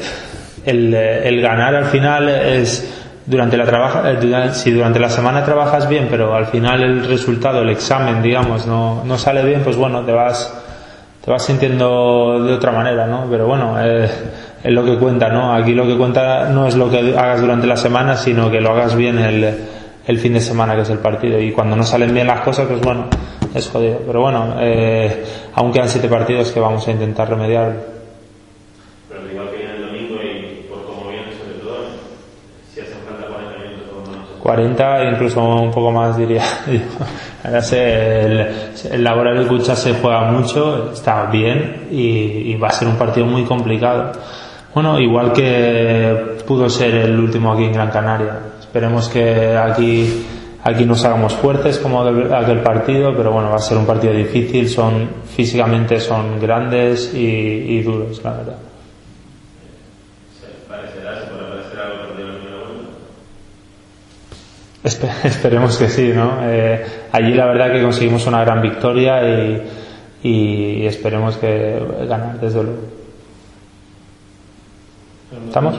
el, 0.66 1.40
ganar 1.40 1.76
al 1.76 1.84
final 1.84 2.28
es 2.28 2.92
durante 3.24 3.56
la 3.56 3.64
trabaja, 3.64 4.02
eh, 4.10 4.48
si 4.54 4.72
durante 4.72 4.98
la 4.98 5.08
semana 5.08 5.44
trabajas 5.44 5.88
bien, 5.88 6.08
pero 6.10 6.34
al 6.34 6.46
final 6.46 6.82
el 6.82 7.06
resultado, 7.06 7.62
el 7.62 7.70
examen, 7.70 8.24
digamos, 8.24 8.66
no, 8.66 9.04
no 9.04 9.16
sale 9.18 9.44
bien, 9.44 9.60
pues 9.62 9.76
bueno, 9.76 10.04
te 10.04 10.10
vas 10.10 10.52
te 11.24 11.30
vas 11.30 11.44
sintiendo 11.44 12.42
de 12.42 12.54
otra 12.54 12.72
manera, 12.72 13.06
¿no? 13.06 13.28
Pero 13.30 13.46
bueno, 13.46 13.76
eh, 13.80 14.10
es 14.64 14.72
lo 14.72 14.84
que 14.84 14.98
cuenta, 14.98 15.28
¿no? 15.28 15.54
Aquí 15.54 15.74
lo 15.74 15.86
que 15.86 15.96
cuenta 15.96 16.48
no 16.48 16.66
es 16.66 16.74
lo 16.74 16.90
que 16.90 17.16
hagas 17.16 17.40
durante 17.40 17.68
la 17.68 17.76
semana, 17.76 18.16
sino 18.16 18.50
que 18.50 18.60
lo 18.60 18.72
hagas 18.72 18.96
bien 18.96 19.20
el, 19.20 19.54
el 20.08 20.18
fin 20.18 20.32
de 20.32 20.40
semana, 20.40 20.74
que 20.74 20.82
es 20.82 20.90
el 20.90 20.98
partido. 20.98 21.38
Y 21.38 21.52
cuando 21.52 21.76
no 21.76 21.84
salen 21.84 22.12
bien 22.12 22.26
las 22.26 22.40
cosas, 22.40 22.66
pues 22.66 22.80
bueno, 22.80 23.06
es 23.54 23.68
jodido. 23.68 24.00
Pero 24.06 24.20
bueno, 24.20 24.56
eh, 24.60 25.24
aún 25.54 25.72
quedan 25.72 25.88
siete 25.88 26.08
partidos 26.08 26.50
que 26.50 26.60
vamos 26.60 26.86
a 26.86 26.90
intentar 26.90 27.28
remediar. 27.28 27.74
Pero 29.08 29.20
al 29.20 29.30
igual 29.30 29.50
que 29.50 29.56
viene 29.56 29.74
el 29.76 29.86
domingo 29.86 30.14
y 30.22 30.66
por 30.68 30.84
cómo 30.84 31.10
viene 31.10 31.32
sobre 31.32 31.58
todo, 31.60 31.86
si 32.72 32.80
hacen 32.80 32.98
falta 33.08 33.26
40 33.26 33.58
minutos 33.58 33.88
lo 33.94 34.10
menos. 34.10 34.28
40, 34.40 35.04
incluso 35.12 35.40
un 35.44 35.70
poco 35.70 35.92
más 35.92 36.16
diría. 36.16 36.42
Ahora 37.44 37.60
el, 37.72 38.48
el 38.90 39.04
laboral 39.04 39.38
de 39.38 39.46
Cucha 39.46 39.76
se 39.76 39.94
juega 39.94 40.30
mucho, 40.30 40.92
está 40.92 41.26
bien 41.26 41.88
y, 41.90 42.52
y, 42.52 42.56
va 42.56 42.68
a 42.68 42.72
ser 42.72 42.88
un 42.88 42.96
partido 42.96 43.26
muy 43.26 43.44
complicado. 43.44 44.12
Bueno, 44.74 44.98
igual 44.98 45.32
que 45.32 46.38
pudo 46.46 46.68
ser 46.68 46.94
el 46.94 47.20
último 47.20 47.52
aquí 47.52 47.64
en 47.64 47.72
Gran 47.74 47.90
Canaria. 47.90 48.38
Esperemos 48.58 49.08
que 49.08 49.56
aquí, 49.56 50.26
aquí 50.64 50.84
nos 50.86 51.04
hagamos 51.04 51.34
fuertes 51.34 51.78
como 51.78 52.02
aquel 52.02 52.60
partido, 52.60 53.14
pero 53.16 53.32
bueno, 53.32 53.50
va 53.50 53.56
a 53.56 53.60
ser 53.60 53.76
un 53.76 53.86
partido 53.86 54.12
difícil, 54.14 54.68
son, 54.68 55.08
físicamente 55.36 56.00
son 56.00 56.40
grandes 56.40 57.12
y, 57.14 57.18
y 57.18 57.82
duros, 57.82 58.20
la 58.24 58.32
verdad. 58.32 58.56
esperemos 65.24 65.78
que 65.78 65.88
sí, 65.88 66.12
¿no? 66.14 66.40
Eh, 66.42 66.84
allí 67.12 67.32
la 67.32 67.46
verdad 67.46 67.72
que 67.72 67.82
conseguimos 67.82 68.26
una 68.26 68.40
gran 68.44 68.60
victoria 68.60 69.22
y, 69.22 69.62
y 70.22 70.86
esperemos 70.86 71.36
que 71.36 71.80
ganar 72.06 72.38
desde 72.40 72.62
luego. 72.62 72.78
¿Estamos? 75.48 75.76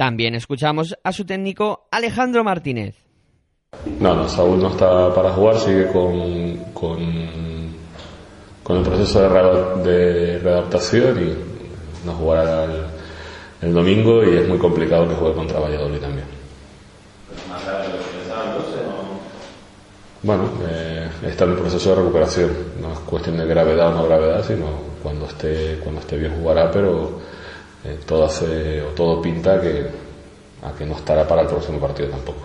También 0.00 0.34
escuchamos 0.34 0.96
a 1.04 1.12
su 1.12 1.26
técnico 1.26 1.86
Alejandro 1.90 2.42
Martínez. 2.42 2.96
No, 4.00 4.14
no, 4.14 4.26
Saúl 4.30 4.58
no 4.58 4.68
está 4.68 5.14
para 5.14 5.30
jugar, 5.32 5.58
sigue 5.58 5.88
con, 5.88 6.56
con, 6.72 6.98
con 8.62 8.78
el 8.78 8.82
proceso 8.82 9.20
de, 9.20 10.38
readaptación 10.38 11.22
y 11.22 12.06
no 12.06 12.14
jugará 12.14 12.64
el, 12.64 12.84
el 13.60 13.74
domingo 13.74 14.24
y 14.24 14.38
es 14.38 14.48
muy 14.48 14.56
complicado 14.56 15.06
que 15.06 15.16
juegue 15.16 15.34
contra 15.34 15.60
Valladolid 15.60 15.98
también. 15.98 16.26
Bueno, 20.22 20.44
eh, 20.66 21.10
está 21.26 21.44
en 21.44 21.50
un 21.50 21.56
proceso 21.58 21.90
de 21.90 21.96
recuperación. 21.96 22.50
No 22.80 22.94
es 22.94 22.98
cuestión 23.00 23.36
de 23.36 23.44
gravedad 23.44 23.88
o 23.88 23.96
no 23.96 24.06
gravedad, 24.06 24.42
sino 24.46 24.64
cuando 25.02 25.26
esté 25.26 25.78
cuando 25.84 26.00
esté 26.00 26.16
bien 26.16 26.40
jugará, 26.40 26.70
pero 26.70 27.20
eh, 27.84 27.98
todo 28.06 28.24
hace 28.24 28.82
o 28.82 28.88
todo 28.88 29.22
pinta 29.22 29.60
que 29.60 29.86
a 30.62 30.72
que 30.76 30.84
no 30.84 30.96
estará 30.96 31.26
para 31.26 31.42
el 31.42 31.48
próximo 31.48 31.80
partido 31.80 32.10
tampoco. 32.10 32.40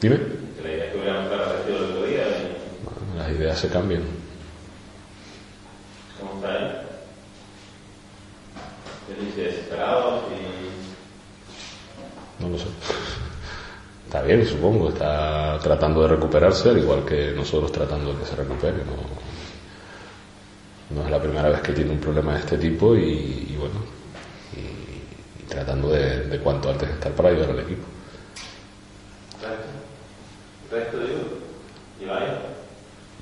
Dime. 0.00 0.18
las 3.16 3.30
ideas 3.30 3.58
se 3.58 3.68
cambian. 3.68 4.02
¿Cómo 6.20 6.34
está 6.34 6.56
él? 6.56 6.72
desesperados 9.36 10.24
y... 10.32 10.34
No 12.42 12.48
lo 12.50 12.58
sé. 12.58 12.66
Está 14.06 14.22
bien, 14.22 14.46
supongo. 14.46 14.90
Está 14.90 15.58
tratando 15.62 16.02
de 16.02 16.08
recuperarse, 16.08 16.70
al 16.70 16.78
igual 16.78 17.04
que 17.04 17.32
nosotros 17.32 17.72
tratando 17.72 18.12
de 18.12 18.20
que 18.20 18.26
se 18.26 18.36
recupere. 18.36 18.78
No, 18.78 19.27
no 20.90 21.04
es 21.04 21.10
la 21.10 21.20
primera 21.20 21.48
vez 21.48 21.60
que 21.60 21.72
tiene 21.72 21.90
un 21.92 21.98
problema 21.98 22.34
de 22.34 22.40
este 22.40 22.58
tipo 22.58 22.94
y, 22.94 23.56
bueno, 23.58 23.76
y, 24.56 25.48
tratando 25.48 25.90
de, 25.90 26.24
de, 26.26 26.38
cuanto 26.38 26.70
antes 26.70 26.88
estar 26.88 27.12
para 27.12 27.30
ayudar 27.30 27.50
al 27.50 27.60
equipo. 27.60 27.84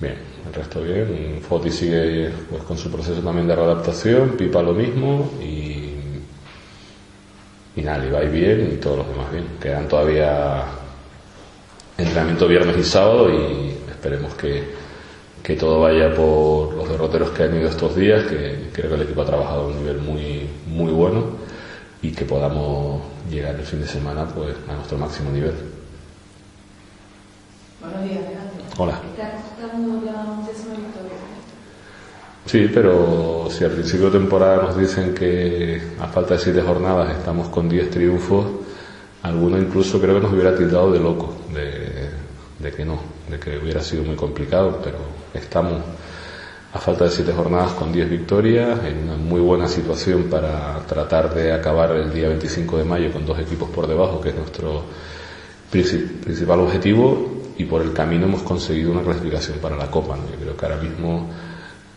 Bien, 0.00 0.16
el 0.46 0.54
resto 0.54 0.82
bien. 0.82 1.40
Foti 1.42 1.70
sigue 1.70 2.30
pues, 2.50 2.62
con 2.64 2.76
su 2.76 2.90
proceso 2.90 3.20
también 3.20 3.48
de 3.48 3.56
readaptación, 3.56 4.36
Pipa 4.36 4.62
lo 4.62 4.72
mismo 4.72 5.30
y 5.40 5.86
y 7.76 7.82
nada, 7.82 7.98
Levi 7.98 8.40
bien 8.40 8.70
y 8.72 8.76
todos 8.76 8.98
los 8.98 9.08
demás 9.08 9.30
bien. 9.30 9.46
Quedan 9.60 9.86
todavía 9.86 10.64
entrenamiento 11.98 12.48
viernes 12.48 12.78
y 12.78 12.84
sábado 12.84 13.30
y 13.30 13.76
esperemos 13.90 14.34
que, 14.34 14.64
que 15.46 15.54
todo 15.54 15.80
vaya 15.80 16.12
por 16.12 16.74
los 16.74 16.88
derroteros 16.88 17.30
que 17.30 17.44
han 17.44 17.54
ido 17.54 17.68
estos 17.68 17.94
días, 17.94 18.24
que 18.24 18.68
creo 18.72 18.88
que 18.88 18.96
el 18.96 19.02
equipo 19.02 19.22
ha 19.22 19.26
trabajado 19.26 19.62
a 19.62 19.66
un 19.68 19.76
nivel 19.76 19.98
muy, 19.98 20.50
muy 20.66 20.90
bueno 20.90 21.22
y 22.02 22.10
que 22.10 22.24
podamos 22.24 23.00
llegar 23.30 23.54
el 23.54 23.62
fin 23.62 23.80
de 23.80 23.86
semana 23.86 24.26
pues 24.26 24.56
a 24.68 24.74
nuestro 24.74 24.98
máximo 24.98 25.30
nivel. 25.30 25.54
Buenos 27.80 28.02
días, 28.02 28.24
Alejandro. 28.26 28.64
Hola. 28.76 29.00
Sí, 32.46 32.68
pero 32.74 33.48
si 33.48 33.62
al 33.62 33.70
principio 33.70 34.10
de 34.10 34.18
temporada 34.18 34.64
nos 34.64 34.76
dicen 34.76 35.14
que 35.14 35.80
a 36.00 36.08
falta 36.08 36.34
de 36.34 36.40
siete 36.40 36.62
jornadas 36.62 37.16
estamos 37.16 37.46
con 37.50 37.68
diez 37.68 37.88
triunfos, 37.90 38.46
alguno 39.22 39.58
incluso 39.58 40.00
creo 40.00 40.16
que 40.16 40.22
nos 40.22 40.32
hubiera 40.32 40.56
tildado 40.56 40.90
de 40.90 40.98
loco, 40.98 41.36
de, 41.54 42.72
que 42.72 42.84
no, 42.84 42.98
de 43.28 43.38
que 43.38 43.58
hubiera 43.58 43.82
sido 43.82 44.04
muy 44.04 44.16
complicado, 44.16 44.80
pero 44.82 44.98
estamos 45.34 45.82
a 46.72 46.78
falta 46.78 47.04
de 47.04 47.10
siete 47.10 47.32
jornadas 47.32 47.72
con 47.72 47.92
diez 47.92 48.08
victorias, 48.08 48.84
en 48.84 49.04
una 49.04 49.16
muy 49.16 49.40
buena 49.40 49.66
situación 49.66 50.24
para 50.24 50.80
tratar 50.86 51.34
de 51.34 51.52
acabar 51.52 51.92
el 51.92 52.12
día 52.12 52.28
25 52.28 52.78
de 52.78 52.84
mayo 52.84 53.12
con 53.12 53.24
dos 53.24 53.38
equipos 53.38 53.70
por 53.70 53.86
debajo, 53.86 54.20
que 54.20 54.28
es 54.30 54.34
nuestro 54.34 54.82
principal 55.70 56.60
objetivo, 56.60 57.36
y 57.58 57.64
por 57.64 57.82
el 57.82 57.92
camino 57.92 58.26
hemos 58.26 58.42
conseguido 58.42 58.92
una 58.92 59.02
clasificación 59.02 59.58
para 59.58 59.76
la 59.76 59.90
Copa. 59.90 60.16
Yo 60.16 60.38
creo 60.38 60.56
que 60.56 60.66
ahora 60.66 60.76
mismo 60.82 61.30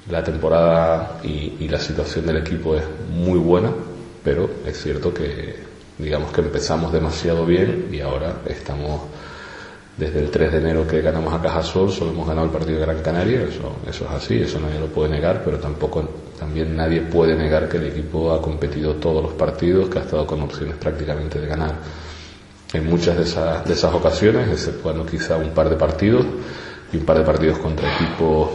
la 0.09 0.23
temporada 0.23 1.19
y, 1.23 1.67
la 1.67 1.79
situación 1.79 2.25
del 2.25 2.37
equipo 2.37 2.75
es 2.75 2.83
muy 3.11 3.37
buena, 3.37 3.71
pero 4.23 4.49
es 4.65 4.81
cierto 4.81 5.13
que 5.13 5.55
digamos 5.97 6.31
que 6.31 6.41
empezamos 6.41 6.91
demasiado 6.93 7.45
bien 7.45 7.89
y 7.91 7.99
ahora 7.99 8.37
estamos 8.47 9.01
desde 9.99 10.21
el 10.21 10.31
3 10.31 10.53
de 10.53 10.57
enero 10.59 10.87
que 10.87 11.01
ganamos 11.01 11.33
a 11.33 11.41
Cajasol, 11.41 11.91
solo 11.91 12.11
hemos 12.11 12.25
ganado 12.25 12.47
el 12.47 12.53
partido 12.53 12.79
de 12.79 12.85
Gran 12.85 13.01
Canaria, 13.01 13.41
eso, 13.43 13.75
es 13.85 14.01
así, 14.09 14.41
eso 14.41 14.57
nadie 14.59 14.79
lo 14.79 14.87
puede 14.87 15.09
negar, 15.09 15.41
pero 15.43 15.57
tampoco 15.59 16.07
también 16.39 16.75
nadie 16.75 17.01
puede 17.01 17.35
negar 17.35 17.67
que 17.67 17.77
el 17.77 17.87
equipo 17.87 18.31
ha 18.31 18.41
competido 18.41 18.95
todos 18.95 19.21
los 19.21 19.33
partidos, 19.33 19.89
que 19.89 19.99
ha 19.99 20.03
estado 20.03 20.25
con 20.25 20.41
opciones 20.41 20.77
prácticamente 20.77 21.39
de 21.41 21.47
ganar 21.47 21.75
en 22.71 22.89
muchas 22.89 23.17
de 23.17 23.23
esas, 23.23 23.65
de 23.65 23.73
esas 23.73 23.93
ocasiones, 23.93 24.47
exceptuando 24.49 25.05
quizá 25.05 25.35
un 25.35 25.49
par 25.49 25.69
de 25.69 25.75
partidos 25.75 26.25
y 26.93 26.97
un 26.97 27.05
par 27.05 27.17
de 27.17 27.25
partidos 27.25 27.57
contra 27.57 27.93
equipos 27.93 28.49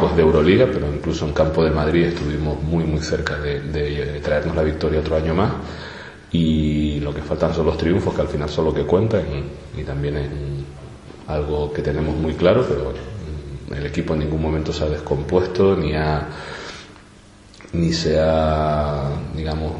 pues 0.00 0.16
de 0.16 0.22
Euroliga, 0.22 0.66
pero 0.72 0.86
incluso 0.92 1.26
en 1.26 1.32
campo 1.32 1.62
de 1.62 1.70
Madrid 1.70 2.06
estuvimos 2.06 2.60
muy 2.62 2.84
muy 2.84 3.00
cerca 3.00 3.36
de, 3.38 4.20
traernos 4.22 4.56
la 4.56 4.62
victoria 4.62 5.00
otro 5.00 5.16
año 5.16 5.34
más 5.34 5.52
y 6.34 6.98
lo 6.98 7.14
que 7.14 7.22
faltan 7.22 7.54
son 7.54 7.66
los 7.66 7.78
triunfos 7.78 8.12
que 8.12 8.22
al 8.22 8.26
final 8.26 8.50
son 8.50 8.64
lo 8.64 8.74
que 8.74 8.82
cuentan 8.82 9.22
y, 9.78 9.84
también 9.84 10.16
es 10.16 10.28
algo 11.28 11.72
que 11.72 11.80
tenemos 11.80 12.16
muy 12.16 12.34
claro, 12.34 12.66
pero 12.68 12.84
bueno, 12.86 12.98
el 13.74 13.86
equipo 13.86 14.14
en 14.14 14.20
ningún 14.20 14.42
momento 14.42 14.72
se 14.72 14.82
ha 14.82 14.88
descompuesto 14.88 15.76
ni 15.76 15.94
ha 15.94 16.26
ni 17.72 17.92
se 17.92 18.18
ha 18.18 19.10
digamos 19.36 19.74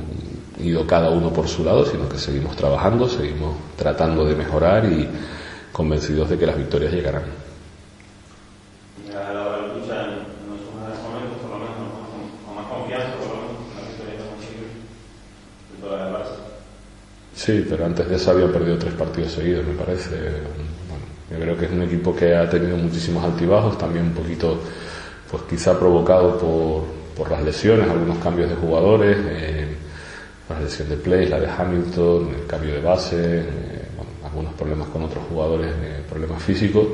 ido 0.63 0.87
cada 0.87 1.11
uno 1.11 1.33
por 1.33 1.49
su 1.49 1.65
lado, 1.65 1.85
sino 1.85 2.09
que 2.09 2.19
seguimos 2.19 2.55
trabajando, 2.55 3.09
seguimos 3.09 3.57
tratando 3.77 4.25
de 4.25 4.37
mejorar 4.37 4.85
y 4.85 5.09
convencidos 5.73 6.31
de 6.31 6.39
que 6.39 6.47
las 6.47 6.57
victorias 6.57 6.93
llegarán. 6.93 7.44
Sí, 17.45 17.63
pero 17.69 17.85
antes 17.85 18.09
de 18.09 18.17
eso 18.17 18.31
había 18.31 18.51
perdido 18.51 18.79
tres 18.79 18.95
partidos 18.95 19.33
seguidos, 19.33 19.67
me 19.67 19.75
parece. 19.75 20.17
Yo 21.31 21.39
creo 21.39 21.59
que 21.59 21.67
es 21.67 21.73
un 21.73 21.83
equipo 21.83 22.17
que 22.17 22.35
ha 22.35 22.49
tenido 22.49 22.75
muchísimos 22.75 23.23
altibajos, 23.23 23.77
también 23.77 24.07
un 24.07 24.15
poquito, 24.15 24.63
pues 25.31 25.43
quizá 25.43 25.79
provocado 25.79 26.39
por, 26.39 26.85
por 27.15 27.31
las 27.31 27.45
lesiones, 27.45 27.87
algunos 27.91 28.17
cambios 28.17 28.49
de 28.49 28.57
jugadores, 28.57 29.19
eh, 29.29 29.67
la 30.49 30.59
lesión 30.59 30.89
de 30.89 30.97
Play, 30.97 31.29
la 31.29 31.39
de 31.39 31.47
Hamilton, 31.47 32.35
el 32.35 32.47
cambio 32.47 32.73
de 32.77 32.81
base, 32.81 33.41
eh, 33.41 33.43
algunos 34.25 34.55
problemas 34.55 34.89
con 34.89 35.03
otros 35.03 35.25
jugadores, 35.29 35.69
eh, 35.69 36.01
problemas 36.09 36.43
físicos, 36.43 36.87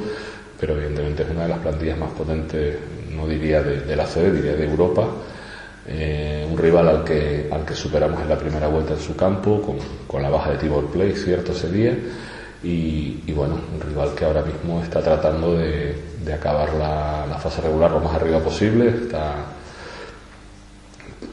pero 0.59 0.75
evidentemente 0.75 1.23
es 1.23 1.31
una 1.31 1.43
de 1.43 1.49
las 1.49 1.61
plantillas 1.61 1.97
más 1.97 2.11
potentes, 2.11 2.77
no 3.15 3.29
diría 3.29 3.63
de, 3.63 3.83
de 3.83 3.95
la 3.95 4.05
CD, 4.05 4.33
diría 4.33 4.57
de 4.57 4.69
Europa 4.69 5.07
eh, 5.91 6.47
un 6.49 6.57
rival 6.57 6.89
al 6.89 7.05
que, 7.05 7.49
al 7.51 7.65
que 7.65 7.75
superamos 7.75 8.21
en 8.23 8.29
la 8.29 8.39
primera 8.39 8.69
vuelta 8.69 8.95
en 8.95 9.01
su 9.01 9.17
campo, 9.17 9.61
con, 9.61 9.77
con 10.07 10.23
la 10.23 10.31
baja 10.31 10.53
de 10.53 10.59
Tibor 10.59 10.87
Play, 10.87 11.13
cierto 11.15 11.51
ese 11.53 11.71
día, 11.71 11.99
y, 12.63 13.25
y, 13.27 13.33
bueno, 13.33 13.59
un 13.75 13.81
rival 13.81 14.15
que 14.15 14.25
ahora 14.25 14.43
mismo 14.43 14.83
está 14.83 15.03
tratando 15.03 15.57
de, 15.57 15.95
de 16.25 16.33
acabar 16.33 16.73
la, 16.75 17.27
la, 17.27 17.39
fase 17.39 17.61
regular 17.63 17.91
lo 17.91 18.01
más 18.01 18.15
arriba 18.15 18.39
posible, 18.39 18.89
está 18.89 19.35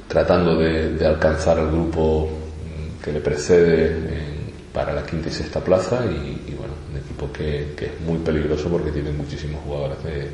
tratando 0.08 0.56
de, 0.56 0.94
de 0.94 1.06
alcanzar 1.06 1.60
al 1.60 1.68
grupo 1.68 2.30
que 3.04 3.12
le 3.12 3.20
precede 3.20 3.92
en, 3.92 4.38
para 4.74 4.94
la 4.94 5.06
quinta 5.06 5.30
y 5.30 5.32
sexta 5.32 5.60
plaza. 5.60 6.06
Y, 6.06 6.52
y 6.52 6.56
bueno, 6.58 6.74
un 6.92 6.98
equipo 6.98 7.32
que, 7.32 7.74
que, 7.76 7.86
es 7.86 8.02
muy 8.02 8.18
peligroso 8.20 8.70
porque 8.70 8.92
tiene 8.92 9.12
muchísimos 9.12 9.62
jugadores 9.64 10.04
de, 10.04 10.32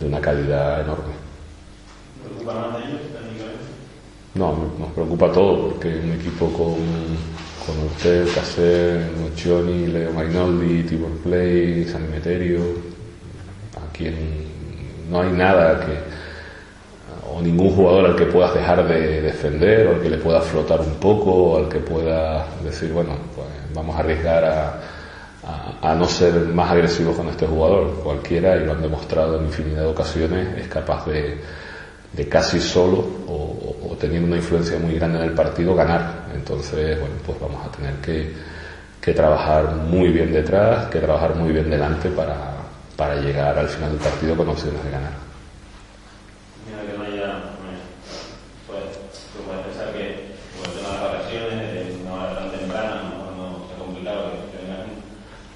de 0.00 0.06
una 0.06 0.20
calidad 0.20 0.80
enorme. 0.82 1.14
No, 4.36 4.54
nos 4.78 4.92
preocupa 4.92 5.32
todo, 5.32 5.70
porque 5.70 5.88
un 5.88 6.12
equipo 6.12 6.46
con, 6.48 6.76
con 7.64 7.86
usted, 7.86 8.28
Cacer, 8.34 9.10
Nocioni, 9.18 9.86
Leo 9.86 10.12
Mainoldi, 10.12 10.82
Tibor 10.82 11.12
Play, 11.22 11.86
San 11.86 12.04
Emeterio, 12.04 12.60
aquí 13.88 14.10
no 15.10 15.22
hay 15.22 15.30
nada 15.32 15.80
que, 15.80 15.92
o 17.32 17.40
ningún 17.40 17.70
jugador 17.74 18.10
al 18.10 18.16
que 18.16 18.26
puedas 18.26 18.52
dejar 18.52 18.86
de 18.86 19.22
defender, 19.22 19.86
o 19.86 19.94
al 19.94 20.02
que 20.02 20.10
le 20.10 20.18
pueda 20.18 20.42
flotar 20.42 20.80
un 20.80 20.96
poco, 20.96 21.30
o 21.32 21.56
al 21.56 21.70
que 21.70 21.78
pueda 21.78 22.46
decir, 22.62 22.92
bueno, 22.92 23.12
pues 23.34 23.48
vamos 23.74 23.96
a 23.96 24.00
arriesgar 24.00 24.44
a, 24.44 24.80
a, 25.80 25.94
no 25.94 26.06
ser 26.06 26.34
más 26.34 26.72
agresivos 26.72 27.16
con 27.16 27.28
este 27.28 27.46
jugador. 27.46 28.00
Cualquiera, 28.04 28.56
y 28.56 28.66
lo 28.66 28.72
han 28.72 28.82
demostrado 28.82 29.38
en 29.38 29.46
infinidad 29.46 29.82
de 29.82 29.86
ocasiones, 29.86 30.58
es 30.58 30.68
capaz 30.68 31.06
de, 31.06 31.38
de 32.16 32.28
casi 32.28 32.60
solo 32.60 33.04
o, 33.28 33.96
teniendo 34.00 34.28
una 34.28 34.36
influencia 34.36 34.78
muy 34.78 34.94
grande 34.94 35.18
en 35.18 35.24
el 35.24 35.32
partido 35.32 35.74
ganar. 35.74 36.26
Entonces, 36.34 36.98
bueno, 37.00 37.14
pues 37.24 37.40
vamos 37.40 37.66
a 37.66 37.70
tener 37.70 37.94
que, 37.96 38.32
que 39.00 39.12
trabajar 39.12 39.74
muy 39.74 40.10
bien 40.10 40.32
detrás, 40.32 40.86
que 40.86 40.98
trabajar 40.98 41.34
muy 41.34 41.52
bien 41.52 41.70
delante 41.70 42.10
para, 42.10 42.36
para 42.96 43.16
llegar 43.16 43.58
al 43.58 43.68
final 43.68 43.90
del 43.92 44.00
partido 44.00 44.36
con 44.36 44.48
opciones 44.48 44.82
de 44.84 44.90
ganar. 44.90 45.12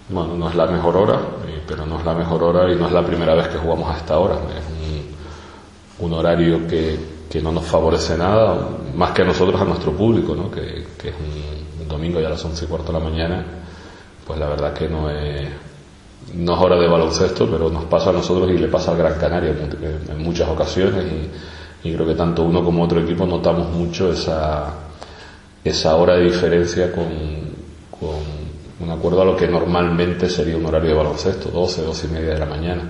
Bueno, 0.08 0.34
no 0.34 0.48
es 0.48 0.54
la 0.56 0.66
mejor 0.66 0.96
hora, 0.96 1.20
eh, 1.46 1.62
pero 1.68 1.86
no 1.86 1.98
es 1.98 2.04
la 2.04 2.14
mejor 2.14 2.42
hora 2.42 2.72
y 2.72 2.74
no 2.74 2.86
es 2.86 2.92
la 2.92 3.06
primera 3.06 3.34
vez 3.34 3.46
que 3.48 3.58
jugamos 3.58 3.94
a 3.94 3.98
esta 3.98 4.18
hora. 4.18 4.34
Es 4.58 4.69
un, 6.00 6.12
horario 6.12 6.66
que, 6.66 6.98
que, 7.30 7.40
no 7.40 7.52
nos 7.52 7.64
favorece 7.64 8.16
nada, 8.16 8.68
más 8.94 9.12
que 9.12 9.22
a 9.22 9.24
nosotros, 9.24 9.60
a 9.60 9.64
nuestro 9.64 9.92
público, 9.92 10.34
¿no? 10.34 10.50
que, 10.50 10.86
que 10.98 11.08
es 11.08 11.14
un, 11.14 11.88
domingo 11.88 12.20
ya 12.20 12.28
a 12.28 12.30
las 12.30 12.44
once 12.44 12.64
y 12.64 12.68
cuarto 12.68 12.92
de 12.92 12.98
la 13.00 13.04
mañana, 13.04 13.44
pues 14.24 14.38
la 14.38 14.46
verdad 14.46 14.72
que 14.72 14.88
no 14.88 15.10
es, 15.10 15.48
no 16.34 16.54
es 16.54 16.60
hora 16.60 16.76
de 16.76 16.86
baloncesto, 16.86 17.50
pero 17.50 17.68
nos 17.68 17.84
pasa 17.86 18.10
a 18.10 18.12
nosotros 18.12 18.48
y 18.48 18.58
le 18.58 18.68
pasa 18.68 18.92
al 18.92 18.98
Gran 18.98 19.18
Canaria 19.18 19.50
en 20.08 20.22
muchas 20.22 20.48
ocasiones 20.48 21.04
y, 21.04 21.88
y 21.88 21.94
creo 21.94 22.06
que 22.06 22.14
tanto 22.14 22.44
uno 22.44 22.62
como 22.62 22.84
otro 22.84 23.00
equipo 23.00 23.26
notamos 23.26 23.68
mucho 23.70 24.12
esa, 24.12 24.72
esa 25.64 25.96
hora 25.96 26.16
de 26.16 26.24
diferencia 26.24 26.92
con, 26.92 27.06
con 27.98 28.40
un 28.80 28.90
acuerdo 28.90 29.22
a 29.22 29.24
lo 29.24 29.36
que 29.36 29.46
normalmente 29.46 30.28
sería 30.28 30.56
un 30.56 30.66
horario 30.66 30.90
de 30.90 30.96
baloncesto, 30.96 31.50
12, 31.50 31.82
12 31.82 32.06
y 32.06 32.10
media 32.10 32.34
de 32.34 32.38
la 32.38 32.46
mañana, 32.46 32.82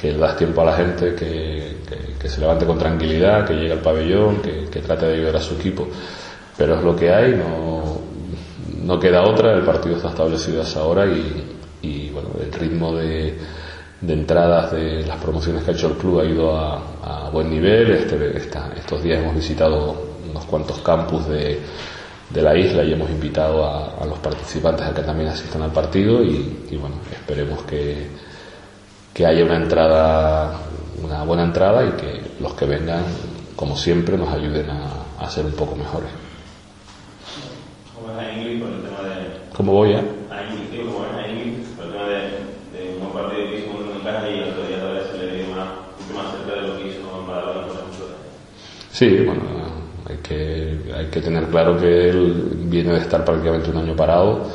que 0.00 0.14
das 0.14 0.36
tiempo 0.36 0.62
a 0.62 0.64
la 0.64 0.76
gente 0.76 1.14
que, 1.14 1.76
que, 2.18 2.28
se 2.28 2.40
levante 2.40 2.64
con 2.64 2.78
tranquilidad, 2.78 3.46
que 3.46 3.54
llegue 3.54 3.72
al 3.72 3.80
pabellón, 3.80 4.40
que, 4.40 4.66
que, 4.70 4.80
trate 4.80 5.06
de 5.06 5.14
ayudar 5.14 5.36
a 5.36 5.40
su 5.40 5.54
equipo. 5.54 5.88
Pero 6.56 6.76
es 6.76 6.82
lo 6.82 6.96
que 6.96 7.10
hay, 7.10 7.34
no, 7.34 8.00
no 8.82 8.98
queda 8.98 9.22
otra, 9.22 9.52
el 9.54 9.62
partido 9.62 9.96
está 9.96 10.08
establecido 10.08 10.60
a 10.60 10.64
esa 10.64 10.84
hora 10.84 11.06
y, 11.06 11.44
y 11.82 12.10
bueno, 12.10 12.30
el 12.40 12.52
ritmo 12.52 12.96
de, 12.96 13.36
de, 14.00 14.12
entradas 14.12 14.72
de 14.72 15.04
las 15.04 15.18
promociones 15.18 15.64
que 15.64 15.72
ha 15.72 15.74
hecho 15.74 15.88
el 15.88 15.94
club 15.94 16.20
ha 16.20 16.24
ido 16.24 16.56
a, 16.56 17.26
a 17.26 17.30
buen 17.30 17.50
nivel. 17.50 17.90
Este, 17.90 18.38
estos 18.38 19.02
días 19.02 19.20
hemos 19.20 19.34
visitado 19.34 19.96
unos 20.30 20.44
cuantos 20.46 20.78
campus 20.78 21.28
de 21.28 21.58
de 22.30 22.42
la 22.42 22.56
isla 22.56 22.84
y 22.84 22.92
hemos 22.92 23.10
invitado 23.10 23.64
a, 23.64 24.06
los 24.06 24.18
participantes 24.20 24.86
a 24.86 24.94
que 24.94 25.02
también 25.02 25.28
asistan 25.30 25.62
al 25.62 25.72
partido 25.72 26.22
y, 26.24 26.76
bueno, 26.80 26.96
esperemos 27.12 27.62
que, 27.64 28.29
que 29.14 29.26
haya 29.26 29.44
una 29.44 29.56
entrada, 29.56 30.58
una 31.02 31.22
buena 31.24 31.44
entrada 31.44 31.84
y 31.84 31.92
que 31.92 32.20
los 32.40 32.54
que 32.54 32.66
vengan, 32.66 33.04
como 33.56 33.76
siempre, 33.76 34.16
nos 34.16 34.28
ayuden 34.28 34.70
a, 34.70 35.24
a 35.24 35.30
ser 35.30 35.44
un 35.46 35.52
poco 35.52 35.76
mejores. 35.76 36.10
¿Cómo 37.94 38.12
es 38.12 38.18
a 38.18 38.32
Ingrid 38.32 38.62
por 38.62 38.70
el 38.70 38.82
tema 38.82 39.08
de... 39.08 39.56
¿Cómo 39.56 39.72
voy 39.72 39.94
a? 39.94 39.98
A 39.98 40.44
Ingrid, 40.44 40.70
tío, 40.70 40.86
¿cómo 40.86 41.04
es 41.04 41.12
a 41.24 41.28
Ingrid 41.28 41.64
por 41.76 41.86
el 41.86 41.92
tema 41.92 42.04
de, 42.06 42.18
de 42.72 42.98
un 43.00 43.12
partido 43.12 43.44
que 43.50 43.58
hizo 43.58 43.92
en 43.94 44.00
casa 44.04 44.28
y 44.30 44.38
el 44.38 44.48
otro 44.50 44.66
día 44.66 44.80
todavía 44.80 45.02
se 45.10 45.18
le 45.18 45.36
dio 45.36 45.54
más, 45.54 45.68
mucho 46.00 46.22
más 46.22 46.32
cerca 46.32 46.60
de 46.60 46.68
lo 46.68 46.78
que 46.78 46.88
hizo 46.88 47.10
con 47.10 47.26
Maradona, 47.26 47.66
por 47.66 47.76
ejemplo? 47.76 48.06
Sí, 48.92 49.16
bueno, 49.24 49.42
hay 50.08 50.16
que, 50.16 50.92
hay 50.96 51.06
que 51.06 51.20
tener 51.20 51.44
claro 51.46 51.78
que 51.78 52.08
él 52.10 52.50
viene 52.64 52.92
de 52.94 53.00
estar 53.00 53.24
prácticamente 53.24 53.70
un 53.70 53.76
año 53.76 53.94
parado 53.96 54.46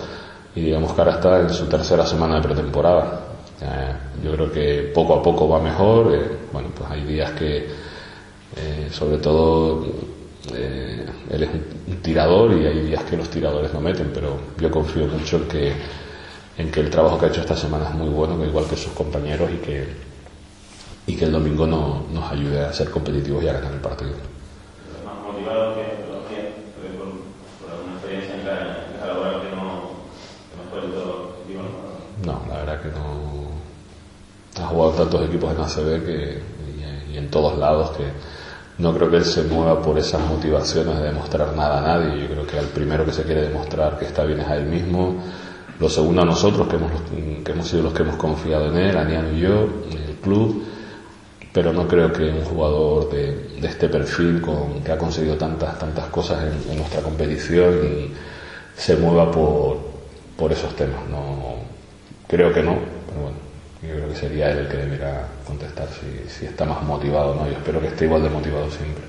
y 0.56 0.62
digamos 0.62 0.94
que 0.94 1.02
ahora 1.02 1.14
está 1.16 1.40
en 1.42 1.50
su 1.50 1.68
tercera 1.68 2.06
semana 2.06 2.36
de 2.36 2.42
pretemporada. 2.42 3.25
Eh, 3.62 3.94
yo 4.24 4.34
creo 4.34 4.52
que 4.52 4.92
poco 4.94 5.16
a 5.16 5.24
poco 5.24 5.48
va 5.48 5.60
mejor. 5.60 6.14
Eh, 6.14 6.38
bueno, 6.52 6.70
pues 6.76 6.90
hay 6.90 7.04
días 7.04 7.32
que, 7.32 7.68
eh, 8.58 8.90
sobre 8.92 9.18
todo, 9.18 9.86
él 10.52 11.44
es 11.44 11.50
un 11.88 11.98
tirador 12.02 12.52
y 12.54 12.66
hay 12.66 12.80
días 12.82 13.04
que 13.04 13.18
los 13.18 13.30
tiradores 13.30 13.74
no 13.74 13.82
meten, 13.82 14.12
pero 14.14 14.38
yo 14.60 14.70
confío 14.70 15.08
mucho 15.08 15.38
en 15.38 15.48
que, 15.48 15.74
en 16.58 16.72
que 16.72 16.80
el 16.82 16.90
trabajo 16.90 17.18
que 17.18 17.26
ha 17.26 17.30
hecho 17.30 17.42
esta 17.42 17.56
semana 17.58 17.90
es 17.90 17.96
muy 17.96 18.10
bueno, 18.10 18.40
que 18.40 18.48
igual 18.48 18.66
que 18.66 18.78
sus 18.78 18.92
compañeros 18.94 19.50
y 19.52 19.58
que, 19.58 19.88
y 21.08 21.16
que 21.16 21.26
el 21.26 21.32
domingo 21.32 21.66
no, 21.66 22.06
nos 22.14 22.32
ayude 22.32 22.64
a 22.64 22.74
ser 22.74 22.90
competitivos 22.92 23.44
y 23.44 23.48
a 23.48 23.54
ganar 23.54 23.74
el 23.74 23.80
partido. 23.80 24.14
No, 32.26 32.42
la 32.50 32.58
verdad 32.60 32.82
que 32.82 32.90
no. 32.90 33.46
Ha 34.64 34.70
jugado 34.92 35.04
tantos 35.04 35.28
equipos 35.28 35.54
en 35.54 35.62
ACB 35.62 36.06
que, 36.06 36.40
y, 37.12 37.18
en 37.18 37.30
todos 37.30 37.58
lados 37.58 37.92
que 37.92 38.04
no 38.78 38.94
creo 38.94 39.10
que 39.10 39.18
él 39.18 39.26
se 39.26 39.44
mueva 39.44 39.82
por 39.82 39.98
esas 39.98 40.22
motivaciones 40.28 40.98
de 40.98 41.04
demostrar 41.04 41.56
nada 41.56 41.80
a 41.80 41.82
nadie. 41.82 42.24
Yo 42.24 42.28
creo 42.28 42.46
que 42.46 42.60
al 42.60 42.66
primero 42.66 43.06
que 43.06 43.14
se 43.14 43.24
quiere 43.24 43.42
demostrar 43.44 43.98
que 43.98 44.06
está 44.06 44.24
bien 44.26 44.42
es 44.42 44.48
a 44.48 44.58
él 44.58 44.66
mismo. 44.66 45.16
Lo 45.80 45.90
segundo 45.90 46.22
a 46.22 46.26
nosotros, 46.26 46.68
que 46.68 46.76
hemos, 46.76 46.92
que 47.44 47.52
hemos 47.52 47.68
sido 47.68 47.84
los 47.84 47.94
que 47.94 48.04
hemos 48.04 48.18
confiado 48.18 48.68
en 48.68 48.78
él, 48.78 48.98
Aniano 48.98 49.32
y 49.32 49.40
yo, 49.40 49.68
en 49.92 49.98
el 50.10 50.16
club. 50.16 50.64
Pero 51.54 51.72
no 51.72 51.88
creo 51.88 52.12
que 52.12 52.24
un 52.24 52.44
jugador 52.44 53.10
de, 53.12 53.60
de 53.62 53.68
este 53.68 53.88
perfil, 53.88 54.42
con, 54.42 54.84
que 54.84 54.92
ha 54.92 54.98
conseguido 54.98 55.38
tantas, 55.38 55.80
tantas 55.80 56.08
cosas 56.08 56.44
en, 56.44 56.72
en 56.72 56.78
nuestra 56.78 57.02
competición, 57.02 57.74
y 57.86 58.12
se 58.76 58.98
mueva 58.98 59.32
por, 59.32 59.78
por 60.38 60.52
esos 60.52 60.76
temas. 60.76 61.00
No, 61.10 61.56
Creo 62.28 62.52
que 62.52 62.64
no, 62.64 62.76
pero 63.08 63.22
bueno, 63.22 63.38
yo 63.82 63.96
creo 63.96 64.10
que 64.10 64.16
sería 64.16 64.52
él 64.52 64.60
el 64.60 64.68
que 64.68 64.78
debería 64.78 65.28
contestar 65.46 65.88
si, 65.90 66.30
si 66.30 66.46
está 66.46 66.66
más 66.66 66.84
motivado 66.84 67.32
o 67.32 67.36
no. 67.36 67.48
Yo 67.48 67.58
espero 67.58 67.80
que 67.82 67.88
esté 67.88 68.06
igual 68.06 68.24
de 68.24 68.30
motivado 68.30 68.70
siempre. 68.72 69.04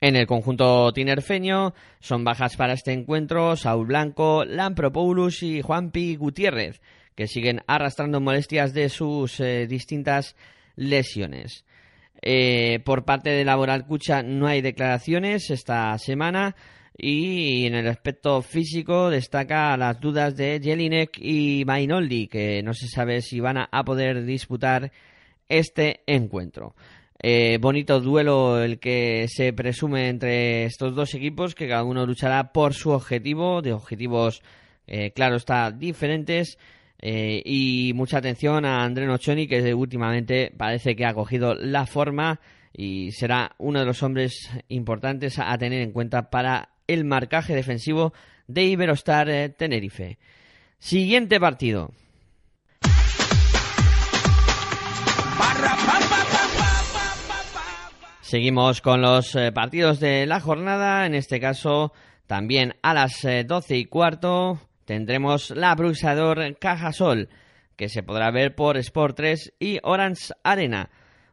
En 0.00 0.14
el 0.14 0.28
conjunto 0.28 0.92
tinerfeño 0.92 1.74
son 1.98 2.22
bajas 2.22 2.56
para 2.56 2.72
este 2.72 2.92
encuentro 2.92 3.56
Saúl 3.56 3.88
Blanco, 3.88 4.44
Lampropoulos 4.44 5.42
y 5.42 5.60
Juanpi 5.60 6.14
Gutiérrez, 6.14 6.80
que 7.16 7.26
siguen 7.26 7.62
arrastrando 7.66 8.20
molestias 8.20 8.72
de 8.72 8.90
sus 8.90 9.40
eh, 9.40 9.66
distintas 9.66 10.36
lesiones. 10.76 11.64
Eh, 12.22 12.80
por 12.84 13.04
parte 13.04 13.30
de 13.30 13.44
Laboral 13.44 13.86
Cucha 13.86 14.22
no 14.22 14.46
hay 14.46 14.60
declaraciones 14.60 15.50
esta 15.50 15.98
semana. 15.98 16.54
Y 17.00 17.64
en 17.64 17.76
el 17.76 17.86
aspecto 17.86 18.42
físico 18.42 19.08
destaca 19.08 19.76
las 19.76 20.00
dudas 20.00 20.36
de 20.36 20.60
Jelinek 20.60 21.16
y 21.20 21.62
Mainoldi, 21.64 22.26
que 22.26 22.60
no 22.64 22.74
se 22.74 22.88
sabe 22.88 23.22
si 23.22 23.38
van 23.38 23.56
a, 23.56 23.84
poder 23.84 24.24
disputar 24.24 24.90
este 25.48 26.00
encuentro. 26.08 26.74
Eh, 27.22 27.58
bonito 27.60 28.00
duelo 28.00 28.60
el 28.60 28.80
que 28.80 29.26
se 29.28 29.52
presume 29.52 30.08
entre 30.08 30.64
estos 30.64 30.96
dos 30.96 31.14
equipos, 31.14 31.54
que 31.54 31.68
cada 31.68 31.84
uno 31.84 32.04
luchará 32.04 32.52
por 32.52 32.74
su 32.74 32.90
objetivo, 32.90 33.62
de 33.62 33.74
objetivos, 33.74 34.42
eh, 34.88 35.12
claro 35.12 35.36
está, 35.36 35.70
diferentes. 35.70 36.58
Eh, 37.00 37.40
y 37.44 37.92
mucha 37.94 38.18
atención 38.18 38.64
a 38.64 38.82
André 38.82 39.06
Nocioni, 39.06 39.46
que 39.46 39.72
últimamente 39.72 40.52
parece 40.56 40.96
que 40.96 41.06
ha 41.06 41.14
cogido 41.14 41.54
la 41.54 41.86
forma 41.86 42.40
y 42.72 43.12
será 43.12 43.54
uno 43.58 43.78
de 43.78 43.86
los 43.86 44.02
hombres 44.02 44.50
importantes 44.66 45.38
a 45.38 45.56
tener 45.58 45.80
en 45.80 45.92
cuenta 45.92 46.28
para 46.28 46.70
el 46.88 47.04
marcaje 47.04 47.54
defensivo 47.54 48.12
de 48.48 48.64
Iberostar 48.64 49.28
eh, 49.28 49.48
Tenerife. 49.50 50.18
Siguiente 50.78 51.38
partido. 51.38 51.92
Seguimos 58.20 58.82
con 58.82 59.00
los 59.00 59.34
eh, 59.36 59.52
partidos 59.52 60.00
de 60.00 60.26
la 60.26 60.40
jornada. 60.40 61.06
En 61.06 61.14
este 61.14 61.40
caso, 61.40 61.92
también 62.26 62.74
a 62.82 62.92
las 62.92 63.24
eh, 63.24 63.44
doce 63.44 63.76
y 63.76 63.86
cuarto 63.86 64.60
tendremos 64.84 65.50
la 65.50 65.74
Bruxador 65.74 66.58
Cajasol, 66.58 67.28
que 67.76 67.88
se 67.88 68.02
podrá 68.02 68.30
ver 68.30 68.54
por 68.54 68.76
Sport 68.76 69.16
3 69.16 69.54
y 69.58 69.78
Orange 69.82 70.34
Arena. 70.42 70.90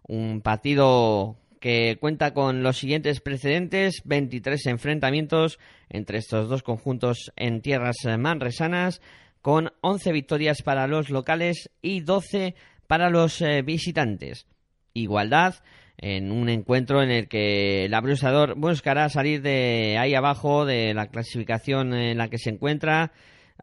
Un 0.08 0.42
partido 0.42 1.38
que 1.60 1.98
cuenta 2.00 2.34
con 2.34 2.64
los 2.64 2.78
siguientes 2.78 3.22
precedentes, 3.22 4.02
23 4.06 4.66
enfrentamientos 4.68 5.60
entre 5.90 6.18
estos 6.18 6.50
dos 6.50 6.64
conjuntos 6.64 7.32
en 7.36 7.62
tierras 7.62 7.96
manresanas, 8.18 9.02
con 9.42 9.72
11 9.82 10.12
victorias 10.12 10.62
para 10.62 10.88
los 10.88 11.10
locales 11.10 11.70
y 11.82 12.02
12 12.02 12.56
para 12.88 13.10
los 13.10 13.42
eh, 13.42 13.62
visitantes. 13.62 14.48
Igualdad 14.94 15.56
en 15.98 16.32
un 16.32 16.50
encuentro 16.50 17.02
en 17.02 17.12
el 17.12 17.28
que 17.28 17.86
el 17.86 17.94
abrusador 17.94 18.56
buscará 18.56 19.10
salir 19.10 19.42
de 19.42 19.98
ahí 20.00 20.14
abajo 20.14 20.66
de 20.66 20.94
la 20.94 21.08
clasificación 21.08 21.94
en 21.94 22.18
la 22.18 22.28
que 22.28 22.38
se 22.38 22.50
encuentra 22.50 23.12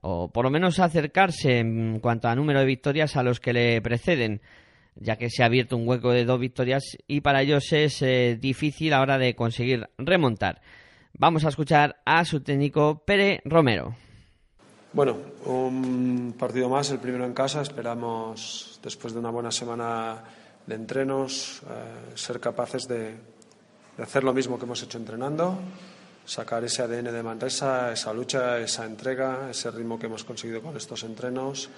o 0.01 0.33
por 0.33 0.45
lo 0.45 0.51
menos 0.51 0.79
acercarse 0.79 1.59
en 1.59 2.01
cuanto 2.01 2.29
a 2.29 2.35
número 2.35 2.61
de 2.61 2.67
victorias 2.67 3.17
a 3.17 3.23
los 3.23 3.41
que 3.41 3.53
le 3.53 3.81
preceden 3.83 4.41
ya 4.97 5.17
que 5.17 5.31
se 5.31 5.43
ha 5.43 5.47
abierto 5.47 5.77
un 5.77 5.89
hueco 5.89 6.11
de 6.11 6.25
dos 6.25 6.39
victorias 6.39 6.97
y 7.07 7.21
para 7.21 7.43
ellos 7.43 7.73
es 7.73 8.03
eh, 8.03 8.39
difícil 8.41 8.93
ahora 8.93 9.19
de 9.19 9.35
conseguir 9.35 9.89
remontar. 9.99 10.61
Vamos 11.15 11.45
a 11.45 11.49
escuchar 11.49 12.01
a 12.05 12.25
su 12.25 12.41
técnico 12.41 13.03
Pere 13.05 13.41
Romero. 13.45 13.95
Bueno, 14.93 15.17
un 15.47 16.35
partido 16.39 16.69
más, 16.69 16.91
el 16.91 16.99
primero 16.99 17.25
en 17.25 17.33
casa. 17.33 17.63
Esperamos, 17.63 18.79
después 18.83 19.13
de 19.15 19.21
una 19.21 19.31
buena 19.31 19.51
semana 19.51 20.23
de 20.67 20.75
entrenos, 20.75 21.63
eh, 21.63 22.17
ser 22.17 22.41
capaces 22.41 22.87
de, 22.87 23.15
hacer 23.99 24.25
lo 24.25 24.33
mismo 24.33 24.59
que 24.59 24.65
hemos 24.65 24.83
hecho 24.83 24.99
entrenando, 24.99 25.59
sacar 26.25 26.65
ese 26.65 26.83
ADN 26.83 27.13
de 27.13 27.23
Manresa, 27.23 27.93
esa 27.93 28.13
lucha, 28.13 28.59
esa 28.59 28.85
entrega, 28.85 29.51
ese 29.51 29.71
ritmo 29.71 29.99
que 29.99 30.07
hemos 30.07 30.25
conseguido 30.25 30.63
con 30.63 30.77
estos 30.77 31.03
entrenos 31.05 31.71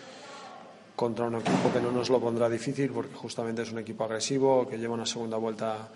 contra 0.96 1.26
un 1.26 1.36
equipo 1.36 1.72
que 1.72 1.80
no 1.80 1.90
nos 1.90 2.10
lo 2.10 2.20
pondrá 2.20 2.48
difícil 2.48 2.90
porque 2.90 3.14
justamente 3.14 3.62
es 3.62 3.72
un 3.72 3.78
equipo 3.78 4.04
agresivo, 4.04 4.68
que 4.68 4.78
lleva 4.78 4.94
una 4.94 5.06
segunda 5.06 5.36
vuelta 5.36 5.88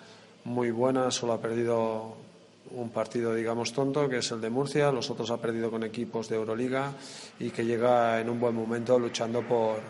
muy 0.45 0.71
buena, 0.71 1.11
solo 1.11 1.35
ha 1.35 1.41
perdido 1.41 2.17
un 2.71 2.91
partido, 2.91 3.35
digamos, 3.35 3.73
tonto, 3.73 4.09
que 4.09 4.19
es 4.19 4.31
el 4.31 4.41
de 4.41 4.51
Murcia, 4.51 4.93
los 4.93 5.11
otros 5.11 5.31
ha 5.31 5.39
perdido 5.39 5.71
con 5.71 5.85
equipos 5.85 6.29
de 6.29 6.37
Euroliga 6.37 6.93
y 7.39 7.51
que 7.51 7.65
llega 7.65 8.21
en 8.21 8.29
un 8.29 8.41
buen 8.41 8.55
momento 8.55 8.99
luchando 8.99 9.43
por, 9.43 9.81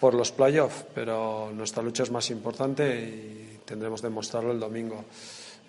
por 0.00 0.14
los 0.14 0.32
playoffs, 0.32 0.84
pero 0.94 1.50
nuestra 1.54 1.82
lucha 1.82 2.02
es 2.02 2.10
más 2.10 2.30
importante 2.30 3.00
y 3.00 3.60
tendremos 3.64 4.00
que 4.00 4.08
demostrarlo 4.08 4.52
el 4.52 4.60
domingo. 4.60 5.04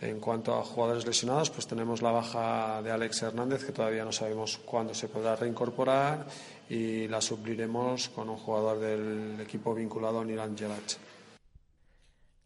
En 0.02 0.20
cuanto 0.20 0.54
a 0.54 0.64
jugadores 0.64 1.06
lesionados, 1.06 1.50
pues 1.50 1.66
tenemos 1.66 2.02
la 2.02 2.12
baja 2.12 2.82
de 2.82 2.92
Alex 2.92 3.22
Hernández, 3.22 3.64
que 3.64 3.72
todavía 3.72 4.04
no 4.04 4.12
sabemos 4.12 4.60
cuándo 4.66 4.94
se 4.94 5.08
podrá 5.08 5.38
reincorporar, 5.38 6.26
y 6.74 7.08
la 7.08 7.22
supliremos 7.22 8.10
con 8.10 8.30
un 8.30 8.38
jugador 8.38 8.80
del 8.80 9.40
equipo 9.40 9.76
vinculado 9.76 10.22
a 10.22 10.26
Nilan 10.26 10.58
Gelach. 10.58 10.98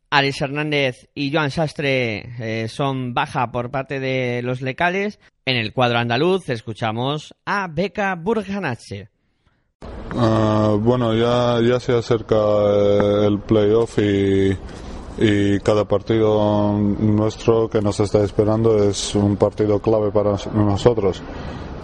Alex 0.09 0.41
Hernández 0.41 1.09
y 1.15 1.31
Joan 1.31 1.51
Sastre 1.51 2.29
eh, 2.39 2.67
son 2.67 3.13
baja 3.13 3.51
por 3.51 3.71
parte 3.71 3.99
de 3.99 4.41
los 4.41 4.61
lecales. 4.61 5.19
En 5.45 5.55
el 5.55 5.73
cuadro 5.73 5.99
andaluz 5.99 6.49
escuchamos 6.49 7.33
a 7.45 7.67
Beca 7.67 8.15
Burganache. 8.15 9.09
Uh, 10.13 10.77
bueno, 10.79 11.13
ya, 11.13 11.61
ya 11.61 11.79
se 11.79 11.93
acerca 11.93 12.35
eh, 12.35 13.27
el 13.27 13.39
playoff 13.39 13.97
y, 13.99 14.57
y 15.17 15.59
cada 15.59 15.85
partido 15.85 16.73
nuestro 16.77 17.69
que 17.69 17.81
nos 17.81 17.99
está 17.99 18.23
esperando 18.23 18.83
es 18.83 19.15
un 19.15 19.37
partido 19.37 19.79
clave 19.81 20.11
para 20.11 20.35
nosotros. 20.53 21.21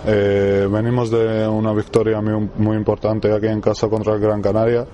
Eh, 0.06 0.68
venimos 0.70 1.10
de 1.10 1.48
una 1.48 1.72
victoria 1.72 2.20
muy, 2.22 2.76
importante 2.76 3.32
aquí 3.34 3.48
en 3.48 3.62
casa 3.62 3.88
contra 3.88 4.14
el 4.14 4.20
Gran 4.20 4.42
Canaria 4.42 4.86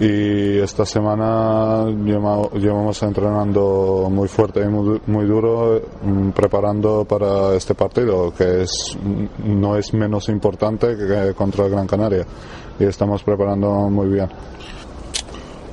y 0.00 0.58
esta 0.58 0.84
semana 0.84 1.84
llevamos 1.86 3.02
entrenando 3.02 4.08
muy 4.10 4.26
fuerte 4.26 4.62
y 4.62 4.68
muy, 4.68 5.26
duro 5.26 5.80
mm, 6.02 6.30
preparando 6.30 7.04
para 7.04 7.54
este 7.54 7.74
partido 7.74 8.32
que 8.32 8.62
es 8.62 8.98
no 9.44 9.76
es 9.76 9.92
menos 9.92 10.28
importante 10.30 10.96
que 10.96 11.34
contra 11.34 11.66
el 11.66 11.70
Gran 11.70 11.86
Canaria 11.86 12.26
y 12.78 12.84
estamos 12.84 13.22
preparando 13.22 13.70
muy 13.88 14.08
bien. 14.08 14.28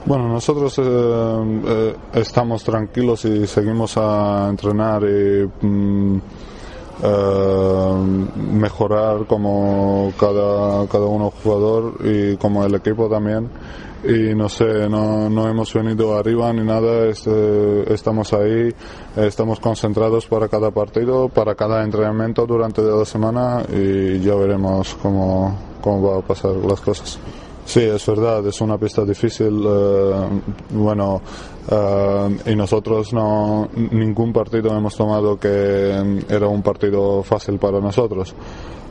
Bueno, 0.06 0.30
nosotros 0.30 0.78
eh, 0.78 0.84
eh, 0.84 1.96
estamos 2.14 2.64
tranquilos 2.64 3.26
y 3.26 3.48
seguimos 3.48 3.98
a 3.98 4.48
entrenar 4.50 5.04
y 5.04 5.66
mm, 5.66 6.22
mejorar 8.36 9.26
como 9.28 10.12
cada, 10.20 10.88
cada 10.88 11.06
uno 11.06 11.32
jugador 11.32 11.94
y 12.04 12.38
como 12.38 12.66
el 12.66 12.76
equipo 12.76 13.08
también 13.08 13.50
y 14.04 14.36
no 14.36 14.48
sé, 14.48 14.88
no, 14.90 15.30
no 15.30 15.50
hemos 15.50 15.74
venido 15.74 16.18
arriba 16.18 16.54
ni 16.54 16.64
nada, 16.64 17.08
estamos 17.08 18.34
ahí, 18.34 18.74
estamos 19.16 19.60
concentrados 19.60 20.28
para 20.28 20.48
cada 20.48 20.72
partido, 20.72 21.30
para 21.30 21.56
cada 21.56 21.84
entrenamiento 21.84 22.46
durante 22.46 22.82
la 22.82 23.06
semana 23.06 23.64
y 23.70 24.20
ya 24.20 24.36
veremos 24.36 24.96
cómo, 25.02 25.58
cómo 25.82 26.12
va 26.12 26.20
a 26.20 26.22
pasar 26.22 26.52
las 26.56 26.80
cosas. 26.80 27.20
Sí, 27.68 27.82
es 27.82 28.06
verdad, 28.06 28.48
es 28.48 28.62
una 28.62 28.78
pista 28.78 29.04
difícil. 29.04 29.62
Eh, 29.68 30.42
bueno, 30.70 31.22
eh, 31.70 32.38
y 32.46 32.56
nosotros 32.56 33.12
no, 33.12 33.68
ningún 33.76 34.32
partido 34.32 34.76
hemos 34.76 34.96
tomado 34.96 35.38
que 35.38 36.24
era 36.30 36.48
un 36.48 36.62
partido 36.62 37.22
fácil 37.24 37.60
para 37.60 37.82
nosotros. 37.82 38.34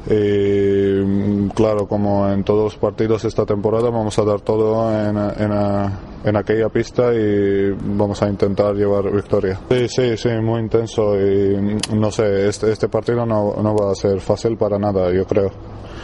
Y 0.09 1.49
claro, 1.55 1.89
como 1.89 2.31
en 2.31 2.45
todos 2.45 2.65
los 2.65 2.77
partidos 2.77 3.25
esta 3.25 3.47
temporada, 3.47 3.89
vamos 3.89 4.17
a 4.19 4.25
dar 4.25 4.43
todo 4.43 4.93
en, 4.93 5.17
en, 5.17 6.37
aquella 6.37 6.69
pista 6.69 7.15
y 7.15 7.71
vamos 7.73 8.23
a 8.23 8.29
intentar 8.29 8.75
llevar 8.75 9.11
victoria. 9.11 9.59
Sí, 9.71 9.89
sí, 9.89 10.17
sí, 10.19 10.29
muy 10.43 10.61
intenso 10.61 11.19
y 11.19 11.79
no 11.95 12.11
sé, 12.11 12.47
este, 12.47 12.71
este 12.73 12.89
partido 12.89 13.25
no, 13.25 13.57
no 13.61 13.75
va 13.75 13.93
a 13.93 13.95
ser 13.95 14.21
fácil 14.21 14.57
para 14.59 14.79
nada, 14.79 15.11
yo 15.13 15.25
creo. 15.25 15.51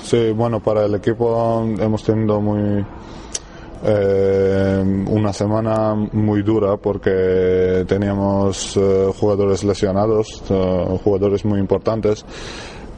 Sí, 0.02 0.32
bueno, 0.32 0.60
para 0.60 0.84
el 0.84 0.94
equipo 0.94 1.62
hemos 1.78 2.02
tenido 2.02 2.40
muy, 2.40 2.84
eh, 3.84 5.04
una 5.08 5.32
semana 5.32 5.94
muy 5.94 6.42
dura 6.42 6.76
porque 6.76 7.84
teníamos 7.86 8.76
eh, 8.76 9.10
jugadores 9.18 9.64
lesionados, 9.64 10.42
eh, 10.50 10.98
jugadores 11.02 11.44
muy 11.44 11.60
importantes 11.60 12.24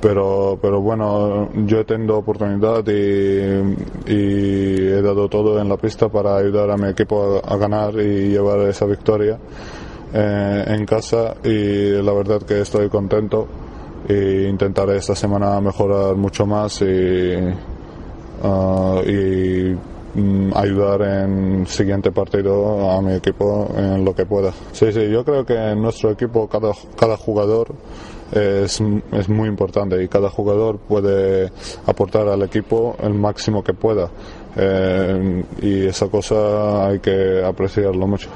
pero, 0.04 0.58
pero 0.60 0.82
bueno, 0.82 1.48
yo 1.64 1.80
he 1.80 1.84
tenido 1.86 2.18
oportunidad 2.18 2.86
y, 2.86 3.72
he 4.06 5.00
dado 5.00 5.30
todo 5.30 5.58
en 5.58 5.66
la 5.66 5.78
pista 5.78 6.10
para 6.10 6.36
ayudar 6.36 6.70
a 6.70 6.76
mi 6.76 6.90
equipo 6.90 7.40
a, 7.42 7.56
ganar 7.56 7.94
y 7.94 8.28
llevar 8.28 8.68
esa 8.68 8.84
victoria 8.84 9.38
eh, 10.12 10.64
en 10.66 10.84
casa 10.84 11.36
y 11.42 12.02
la 12.02 12.12
verdad 12.12 12.42
que 12.42 12.60
estoy 12.60 12.90
contento 12.90 13.48
e 14.08 14.48
intentaré 14.48 14.96
esta 14.96 15.14
semana 15.14 15.60
mejorar 15.60 16.14
mucho 16.16 16.46
más 16.46 16.82
y, 16.82 17.34
uh, 18.42 19.00
y 19.06 19.76
mm, 20.14 20.52
ayudar 20.54 21.02
en 21.02 21.60
el 21.60 21.66
siguiente 21.66 22.10
partido 22.12 22.90
a 22.90 23.00
mi 23.00 23.14
equipo 23.14 23.68
en 23.76 24.04
lo 24.04 24.14
que 24.14 24.26
pueda. 24.26 24.52
Sí, 24.72 24.92
sí, 24.92 25.08
yo 25.08 25.24
creo 25.24 25.44
que 25.44 25.54
en 25.54 25.80
nuestro 25.80 26.10
equipo 26.10 26.48
cada, 26.48 26.72
cada 26.96 27.16
jugador 27.16 27.74
es, 28.32 28.82
es 29.12 29.28
muy 29.28 29.48
importante 29.48 30.02
y 30.02 30.08
cada 30.08 30.28
jugador 30.28 30.78
puede 30.78 31.50
aportar 31.86 32.28
al 32.28 32.42
equipo 32.42 32.96
el 33.02 33.14
máximo 33.14 33.62
que 33.62 33.74
pueda. 33.74 34.10
Eh, 34.56 35.44
y 35.62 35.86
esa 35.86 36.08
cosa 36.08 36.86
hay 36.86 37.00
que 37.00 37.42
apreciarlo 37.44 38.06
mucho. 38.06 38.28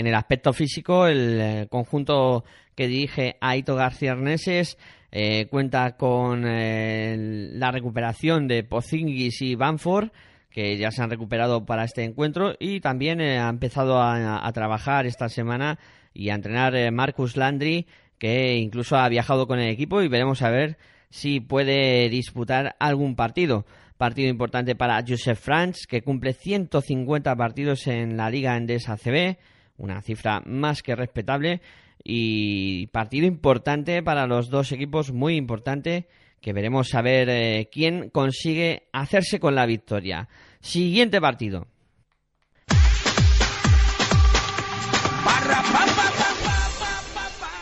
En 0.00 0.06
el 0.06 0.14
aspecto 0.14 0.54
físico, 0.54 1.06
el 1.06 1.38
eh, 1.38 1.66
conjunto 1.68 2.42
que 2.74 2.88
dirige 2.88 3.36
Aito 3.38 3.74
García 3.74 4.12
Arneses 4.12 4.78
eh, 5.12 5.46
cuenta 5.50 5.98
con 5.98 6.42
la 6.42 7.70
recuperación 7.70 8.48
de 8.48 8.64
Pozingis 8.64 9.42
y 9.42 9.56
Banford, 9.56 10.08
que 10.48 10.78
ya 10.78 10.90
se 10.90 11.02
han 11.02 11.10
recuperado 11.10 11.66
para 11.66 11.84
este 11.84 12.02
encuentro, 12.02 12.54
y 12.58 12.80
también 12.80 13.20
ha 13.20 13.50
empezado 13.50 14.00
a, 14.00 14.46
a, 14.46 14.52
trabajar 14.52 15.04
esta 15.04 15.28
semana 15.28 15.78
y 16.14 16.30
a 16.30 16.34
entrenar 16.34 16.90
Marcus 16.92 17.36
Landry, 17.36 17.86
que 18.16 18.56
incluso 18.56 18.96
ha 18.96 19.06
viajado 19.10 19.46
con 19.46 19.58
el 19.58 19.68
equipo 19.68 20.00
y 20.00 20.08
veremos 20.08 20.40
a 20.40 20.48
ver 20.48 20.78
si 21.10 21.40
puede 21.40 22.08
disputar 22.08 22.74
algún 22.78 23.16
partido. 23.16 23.66
Partido 23.98 24.30
importante 24.30 24.74
para 24.74 25.04
Joseph 25.06 25.38
Franz, 25.38 25.86
que 25.86 26.00
cumple 26.00 26.32
150 26.32 27.36
partidos 27.36 27.86
en 27.86 28.16
la 28.16 28.30
Liga 28.30 28.56
Endesa 28.56 28.96
CB, 28.96 29.36
una 29.80 30.00
cifra 30.02 30.42
más 30.46 30.82
que 30.82 30.94
respetable. 30.94 31.60
Y 32.02 32.86
partido 32.88 33.26
importante 33.26 34.02
para 34.02 34.26
los 34.26 34.48
dos 34.48 34.72
equipos, 34.72 35.12
muy 35.12 35.36
importante, 35.36 36.06
que 36.40 36.52
veremos 36.52 36.94
a 36.94 37.02
ver 37.02 37.28
eh, 37.28 37.68
quién 37.70 38.08
consigue 38.10 38.88
hacerse 38.92 39.40
con 39.40 39.54
la 39.54 39.66
victoria. 39.66 40.28
Siguiente 40.60 41.20
partido. 41.20 41.66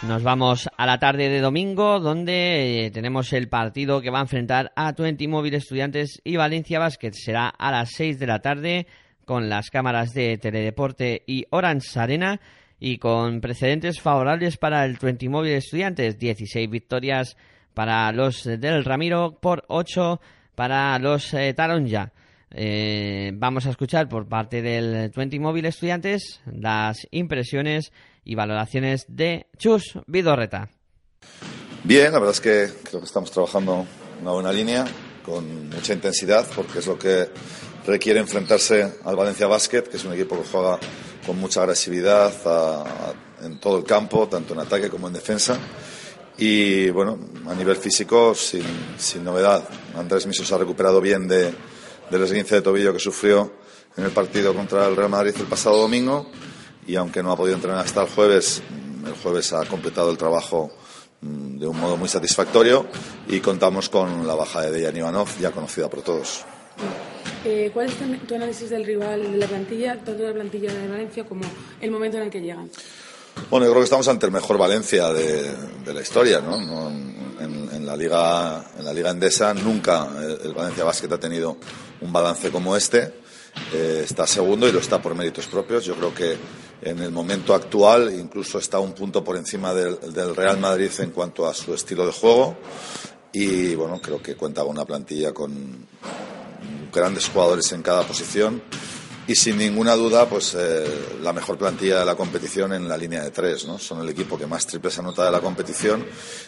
Nos 0.03 0.23
vamos 0.23 0.69
a 0.77 0.87
la 0.87 0.99
tarde 0.99 1.29
de 1.29 1.41
domingo, 1.41 1.99
donde 1.99 2.87
eh, 2.87 2.91
tenemos 2.93 3.33
el 3.33 3.49
partido 3.49 4.01
que 4.01 4.11
va 4.11 4.21
a 4.21 4.23
enfrentar 4.23 4.73
a 4.77 4.93
Twenty 4.93 5.27
Móvil 5.27 5.55
Estudiantes 5.55 6.21
y 6.23 6.37
Valencia 6.37 6.79
Basket. 6.79 7.11
Será 7.13 7.49
a 7.49 7.73
las 7.73 7.91
6 7.91 8.19
de 8.21 8.27
la 8.27 8.39
tarde 8.39 8.87
con 9.29 9.51
las 9.51 9.69
cámaras 9.69 10.15
de 10.15 10.39
Teledeporte 10.39 11.23
y 11.27 11.45
Orange 11.51 12.01
Arena 12.01 12.41
y 12.81 12.97
con 12.97 13.43
precedentes 13.43 14.01
favorables 14.01 14.57
para 14.57 14.87
el 14.87 14.99
Twenty 14.99 15.29
Móvil 15.29 15.53
Estudiantes. 15.53 16.19
16 16.19 16.71
victorias 16.71 17.37
para 17.75 18.11
los 18.13 18.45
del 18.45 18.87
Ramiro 18.87 19.39
por 19.39 19.67
8 19.69 20.19
para 20.55 20.99
los 20.99 21.35
eh, 21.35 21.53
Taronja. 21.53 22.11
Eh, 22.51 23.33
vamos 23.35 23.67
a 23.67 23.71
escuchar 23.71 24.09
por 24.09 24.27
parte 24.27 24.63
del 24.63 25.11
20 25.15 25.39
Móvil 25.41 25.67
Estudiantes 25.67 26.41
las 26.47 27.07
impresiones 27.11 27.93
y 28.25 28.35
valoraciones 28.35 29.05
de 29.09 29.49
Chus 29.59 29.99
Vidorreta. 30.07 30.71
Bien, 31.85 32.13
la 32.13 32.19
verdad 32.19 32.31
es 32.31 32.41
que 32.41 32.69
creo 32.83 33.01
que 33.01 33.07
estamos 33.07 33.31
trabajando 33.31 33.85
una 34.23 34.31
buena 34.31 34.53
línea, 34.53 34.87
con 35.23 35.69
mucha 35.69 35.93
intensidad, 35.93 36.47
porque 36.57 36.79
es 36.79 36.87
lo 36.87 36.99
que 36.99 37.29
requiere 37.89 38.21
enfrentarse 38.21 38.99
al 39.05 39.17
Valencia 39.17 39.47
Basket, 39.47 39.83
que 39.83 39.97
es 39.97 40.05
un 40.05 40.13
equipo 40.13 40.37
que 40.37 40.47
juega 40.47 40.79
con 41.27 41.39
mucha 41.39 41.63
agresividad 41.63 42.33
en 43.43 43.59
todo 43.59 43.79
el 43.79 43.85
campo, 43.85 44.29
tanto 44.29 44.53
en 44.53 44.61
ataque 44.61 44.91
como 44.91 45.09
en 45.09 45.15
defensa. 45.15 45.59
Y 46.37 46.91
bueno, 46.91 47.19
a 47.49 47.55
nivel 47.55 47.77
físico, 47.77 48.35
sin, 48.35 48.63
sin 48.99 49.25
novedad. 49.25 49.67
Andrés 49.97 50.27
Miso 50.27 50.45
se 50.45 50.55
ha 50.55 50.59
recuperado 50.59 51.01
bien 51.01 51.27
de, 51.27 51.53
del 52.11 52.23
esguince 52.23 52.57
de 52.57 52.63
tobillo 52.63 52.93
que 52.93 53.01
sufrió 53.01 53.53
en 53.97 54.05
el 54.05 54.11
partido 54.11 54.55
contra 54.55 54.87
el 54.87 54.95
Real 54.95 55.11
Madrid 55.11 55.35
el 55.39 55.47
pasado 55.47 55.79
domingo. 55.79 56.31
Y 56.87 56.95
aunque 56.95 57.23
no 57.23 57.33
ha 57.33 57.37
podido 57.37 57.57
entrenar 57.57 57.85
hasta 57.85 58.03
el 58.03 58.09
jueves, 58.09 58.63
el 59.05 59.15
jueves 59.15 59.53
ha 59.55 59.65
completado 59.65 60.11
el 60.11 60.19
trabajo 60.19 60.71
mm, 61.23 61.59
de 61.59 61.67
un 61.67 61.81
modo 61.81 61.97
muy 61.97 62.09
satisfactorio 62.09 62.87
y 63.27 63.41
contamos 63.41 63.89
con 63.89 64.27
la 64.27 64.35
baja 64.35 64.61
de 64.61 64.71
Dejan 64.71 64.97
Ivanov, 64.97 65.29
ya 65.41 65.51
conocida 65.51 65.89
por 65.89 66.03
todos. 66.03 66.45
Eh, 67.51 67.71
¿Cuál 67.73 67.87
es 67.87 67.95
tu 68.27 68.35
análisis 68.35 68.69
del 68.69 68.85
rival 68.85 69.33
de 69.33 69.39
la 69.39 69.47
plantilla, 69.47 69.95
tanto 69.95 70.21
de 70.21 70.29
la 70.29 70.35
plantilla 70.35 70.71
de 70.71 70.87
Valencia 70.87 71.25
como 71.25 71.41
el 71.81 71.91
momento 71.91 72.19
en 72.19 72.25
el 72.25 72.31
que 72.31 72.43
llegan? 72.43 72.71
Bueno, 73.49 73.65
yo 73.65 73.73
creo 73.73 73.81
que 73.81 73.85
estamos 73.85 74.07
ante 74.07 74.27
el 74.27 74.33
mejor 74.33 74.59
Valencia 74.59 75.11
de, 75.15 75.95
la 75.95 76.03
historia, 76.03 76.43
¿no? 76.43 76.59
en, 76.59 77.87
la 77.87 77.97
liga, 77.97 78.67
en 78.79 78.85
la 78.85 78.93
liga 78.93 79.09
endesa 79.09 79.55
nunca 79.55 80.09
el, 80.45 80.53
Valencia 80.53 80.85
Basket 80.85 81.11
ha 81.11 81.19
tenido 81.19 81.57
un 82.03 82.13
balance 82.13 82.51
como 82.51 82.77
este. 82.77 83.15
Eh, 83.73 84.03
está 84.05 84.27
segundo 84.27 84.69
y 84.69 84.73
lo 84.73 84.81
está 84.81 85.01
por 85.01 85.15
méritos 85.15 85.47
propios. 85.47 85.87
Yo 85.87 85.95
creo 85.95 86.13
que 86.13 86.37
en 86.83 86.99
el 86.99 87.11
momento 87.11 87.55
actual 87.55 88.13
incluso 88.13 88.59
está 88.59 88.79
un 88.79 88.93
punto 88.93 89.25
por 89.25 89.39
encima 89.39 89.73
del, 89.73 89.99
del 90.13 90.37
Real 90.37 90.59
Madrid 90.59 90.91
en 90.99 91.13
cuanto 91.13 91.47
a 91.47 91.55
su 91.55 91.73
estilo 91.73 92.05
de 92.05 92.13
juego. 92.13 92.59
Y 93.33 93.75
bueno, 93.75 93.99
creo 94.03 94.21
que 94.21 94.37
cuenta 94.37 94.61
con 94.61 94.73
una 94.73 94.85
plantilla 94.85 95.33
con 95.33 95.87
grandes 96.93 97.29
jugadores 97.29 97.73
en 97.73 97.83
cada 97.83 98.03
posición 98.07 98.63
y 99.29 99.35
sin 99.35 99.59
ninguna 99.59 99.95
duda 99.95 100.27
pues 100.27 100.57
eh, 100.59 101.19
la 101.23 101.35
mejor 101.35 101.59
plantilla 101.59 102.01
de 102.01 102.07
la 102.07 102.17
competición 102.17 102.73
en 102.73 102.89
la 102.89 102.97
línea 102.97 103.23
de 103.23 103.31
tres 103.31 103.67
¿no? 103.67 103.79
son 103.79 104.01
el 104.01 104.09
equipo 104.09 104.39
que 104.39 104.47
más 104.47 104.67
triples 104.67 104.99
anota 104.99 105.23
de 105.23 105.31
la 105.31 105.41
competición 105.41 106.03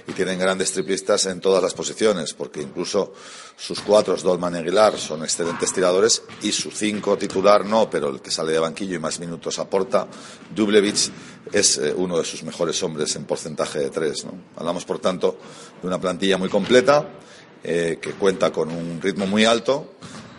y 0.08 0.12
tienen 0.12 0.38
grandes 0.38 0.72
triplistas 0.72 1.26
en 1.26 1.40
todas 1.40 1.62
las 1.62 1.74
posiciones 1.74 2.32
porque 2.32 2.62
incluso 2.62 3.12
sus 3.54 3.80
cuatro 3.80 4.16
Dolman 4.16 4.54
y 4.54 4.58
Aguilar 4.60 4.96
son 4.96 5.22
excelentes 5.22 5.74
tiradores 5.74 6.22
y 6.40 6.52
su 6.52 6.70
cinco 6.70 7.18
titular 7.18 7.66
no 7.66 7.90
pero 7.90 8.08
el 8.08 8.22
que 8.22 8.30
sale 8.30 8.52
de 8.52 8.58
banquillo 8.58 8.96
y 8.96 8.98
más 8.98 9.20
minutos 9.20 9.58
aporta 9.58 10.08
Dublevich 10.54 11.12
es 11.52 11.76
eh, 11.76 11.92
uno 11.94 12.16
de 12.16 12.24
sus 12.24 12.42
mejores 12.44 12.82
hombres 12.82 13.14
en 13.14 13.24
porcentaje 13.24 13.78
de 13.78 13.90
tres 13.90 14.24
¿no? 14.24 14.32
hablamos 14.56 14.86
por 14.86 15.00
tanto 15.00 15.36
de 15.82 15.86
una 15.86 16.00
plantilla 16.00 16.38
muy 16.38 16.48
completa 16.48 17.10
eh, 17.62 17.98
que 18.00 18.12
cuenta 18.12 18.50
con 18.50 18.70
un 18.70 19.02
ritmo 19.02 19.26
muy 19.26 19.44
alto 19.44 19.96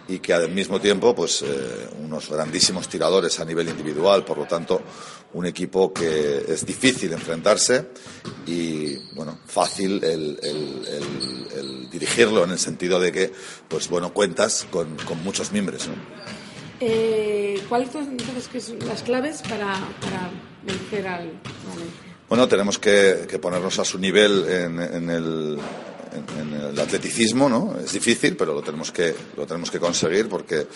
y 0.08 0.20
que 0.20 0.34
al 0.34 0.50
mismo 0.50 0.80
tiempo 0.80 1.16
pues 1.16 1.42
eh, 1.42 1.90
unos 2.00 2.30
grandísimos 2.30 2.88
tiradores 2.88 3.40
a 3.40 3.46
nivel 3.46 3.70
individual. 3.70 4.26
Por 4.26 4.38
lo 4.38 4.46
tanto 4.46 4.82
un 5.34 5.46
equipo 5.46 5.94
que 5.94 6.46
es 6.48 6.66
difícil 6.66 7.14
enfrentarse 7.14 7.90
y 8.46 8.98
bueno 9.14 9.40
fácil 9.46 10.04
el, 10.04 10.38
dirigirlo 11.90 12.44
en 12.44 12.52
el 12.52 12.60
sentido 12.60 13.00
de 13.00 13.12
que 13.12 13.32
pues 13.68 13.90
bueno 13.90 14.14
cuentas 14.14 14.68
con, 14.70 14.98
muchos 15.24 15.52
miembros 15.52 15.90
eh, 16.80 17.62
¿cuáles 17.70 17.92
son 17.92 18.10
entonces 18.10 18.74
las 18.86 19.04
claves 19.04 19.42
para, 19.44 19.78
vencer 20.64 21.08
al 21.08 21.32
bueno 22.28 22.48
tenemos 22.48 22.78
que, 22.80 23.28
ponernos 23.42 23.80
a 23.80 23.86
su 23.86 24.00
nivel 24.00 24.46
en 24.50 25.10
el 25.10 25.60
en, 26.12 26.54
el 26.54 26.80
atleticismo, 26.80 27.50
¿no? 27.50 27.78
Es 27.80 27.94
difícil, 27.94 28.36
pero 28.36 28.54
lo 28.54 28.62
tenemos 28.62 28.92
que, 28.92 29.14
lo 29.38 29.46
tenemos 29.46 29.72
que 29.72 29.80
conseguir 29.80 30.28
porque 30.28 30.68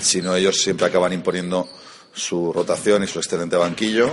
si 0.00 0.22
no 0.22 0.34
ellos 0.34 0.60
siempre 0.60 0.86
acaban 0.86 1.12
imponiendo 1.12 1.68
su 2.12 2.52
rotación 2.52 3.04
y 3.04 3.06
su 3.06 3.18
excelente 3.18 3.56
banquillo 3.56 4.12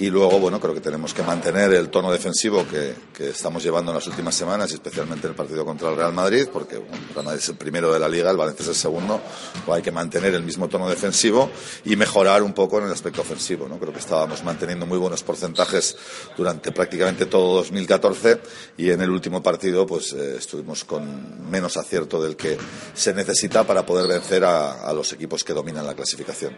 y 0.00 0.08
luego, 0.08 0.40
bueno, 0.40 0.58
creo 0.58 0.72
que 0.72 0.80
tenemos 0.80 1.12
que 1.12 1.22
mantener 1.22 1.74
el 1.74 1.90
tono 1.90 2.10
defensivo 2.10 2.66
que, 2.66 2.94
estamos 3.20 3.62
llevando 3.62 3.90
en 3.90 3.96
las 3.96 4.06
últimas 4.06 4.34
semanas, 4.34 4.72
especialmente 4.72 5.26
en 5.26 5.32
el 5.32 5.36
partido 5.36 5.62
contra 5.62 5.90
el 5.90 5.96
Real 5.96 6.14
Madrid, 6.14 6.48
porque 6.50 6.76
el 6.76 7.14
Real 7.14 7.26
Madrid 7.26 7.40
es 7.42 7.48
el 7.50 7.56
primero 7.56 7.92
de 7.92 8.00
la 8.00 8.08
liga, 8.08 8.30
el 8.30 8.36
Valencia 8.38 8.62
es 8.62 8.68
el 8.70 8.74
segundo, 8.74 9.20
pues 9.66 9.76
hay 9.76 9.82
que 9.82 9.92
mantener 9.92 10.34
el 10.34 10.42
mismo 10.42 10.68
tono 10.68 10.88
defensivo 10.88 11.50
y 11.84 11.96
mejorar 11.96 12.42
un 12.42 12.54
poco 12.54 12.78
en 12.78 12.86
el 12.86 12.92
aspecto 12.92 13.20
ofensivo. 13.20 13.68
¿no? 13.68 13.78
Creo 13.78 13.92
que 13.92 13.98
estábamos 13.98 14.42
manteniendo 14.42 14.86
muy 14.86 14.96
buenos 14.96 15.22
porcentajes 15.22 15.98
durante 16.34 16.72
prácticamente 16.72 17.26
todo 17.26 17.56
2014 17.56 18.40
y 18.78 18.90
en 18.90 19.02
el 19.02 19.10
último 19.10 19.42
partido 19.42 19.86
pues 19.86 20.14
eh, 20.14 20.36
estuvimos 20.38 20.84
con 20.84 21.50
menos 21.50 21.76
acierto 21.76 22.22
del 22.22 22.36
que 22.36 22.56
se 22.94 23.12
necesita 23.12 23.66
para 23.66 23.84
poder 23.84 24.08
vencer 24.08 24.46
a 24.46 24.90
los 24.94 25.12
equipos 25.12 25.44
que 25.44 25.52
dominan 25.52 25.86
la 25.86 25.94
clasificación. 25.94 26.56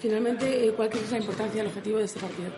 Finalmente, 0.00 0.66
eh, 0.66 0.72
¿cuál 0.72 0.90
es 0.92 1.10
la 1.10 1.18
importancia 1.18 1.62
del 1.62 1.68
objetivo 1.68 1.98
de 1.98 2.04
este 2.04 2.20
partido? 2.20 2.50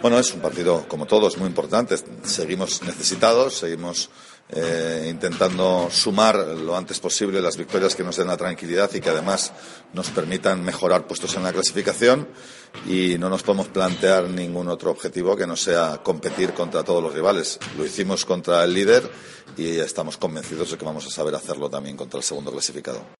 Bueno, 0.00 0.18
es 0.18 0.32
un 0.32 0.40
partido, 0.40 0.86
como 0.88 1.06
todos, 1.06 1.36
muy 1.38 1.48
importante. 1.48 1.96
Seguimos 2.22 2.82
necesitados, 2.82 3.54
seguimos 3.58 4.10
eh, 4.50 5.08
intentando 5.10 5.88
sumar 5.90 6.36
lo 6.36 6.76
antes 6.76 7.00
posible 7.00 7.42
las 7.42 7.56
victorias 7.56 7.94
que 7.94 8.04
nos 8.04 8.16
den 8.16 8.28
la 8.28 8.36
tranquilidad 8.36 8.90
y 8.94 9.00
que 9.00 9.10
además 9.10 9.52
nos 9.92 10.10
permitan 10.10 10.64
mejorar 10.64 11.06
puestos 11.06 11.34
en 11.36 11.42
la 11.42 11.52
clasificación 11.52 12.28
y 12.86 13.18
no 13.18 13.28
nos 13.28 13.42
podemos 13.42 13.68
plantear 13.68 14.24
ningún 14.28 14.68
otro 14.68 14.90
objetivo 14.90 15.36
que 15.36 15.46
no 15.46 15.56
sea 15.56 16.00
competir 16.02 16.54
contra 16.54 16.84
todos 16.84 17.02
los 17.02 17.12
rivales. 17.12 17.58
Lo 17.76 17.84
hicimos 17.84 18.24
contra 18.24 18.64
el 18.64 18.72
líder 18.72 19.10
y 19.56 19.78
estamos 19.78 20.16
convencidos 20.16 20.70
de 20.70 20.78
que 20.78 20.84
vamos 20.84 21.06
a 21.06 21.10
saber 21.10 21.34
hacerlo 21.34 21.68
también 21.68 21.96
contra 21.96 22.18
el 22.18 22.24
segundo 22.24 22.50
clasificado. 22.50 23.18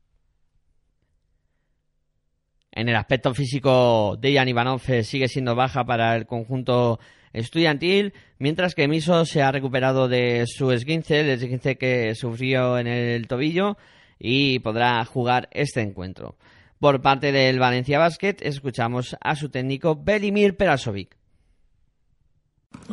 En 2.79 2.89
el 2.89 2.95
aspecto 2.95 3.35
físico, 3.35 4.16
Dejan 4.20 4.47
Ivanov 4.47 4.81
eh, 4.87 5.03
sigue 5.03 5.26
siendo 5.26 5.57
baja 5.57 5.85
para 5.85 6.14
el 6.14 6.26
conjunto 6.26 7.01
estudiantil, 7.33 8.14
mientras 8.39 8.76
que 8.76 8.87
Miso 8.87 9.24
se 9.24 9.43
ha 9.43 9.51
recuperado 9.51 10.07
de 10.07 10.45
su 10.47 10.70
esguince, 10.70 11.22
el 11.22 11.31
esguince 11.31 11.76
que 11.76 12.14
sufrió 12.14 12.79
en 12.79 12.87
el 12.87 13.26
tobillo, 13.26 13.76
y 14.16 14.61
podrá 14.61 15.05
jugar 15.05 15.49
este 15.51 15.81
encuentro. 15.81 16.37
Por 16.79 17.03
parte 17.03 17.33
del 17.33 17.59
Valencia 17.59 17.99
Basket, 17.99 18.37
escuchamos 18.43 19.16
a 19.20 19.35
su 19.35 19.49
técnico 19.49 19.97
Belimir 20.01 20.57
Perasovic. 20.57 21.16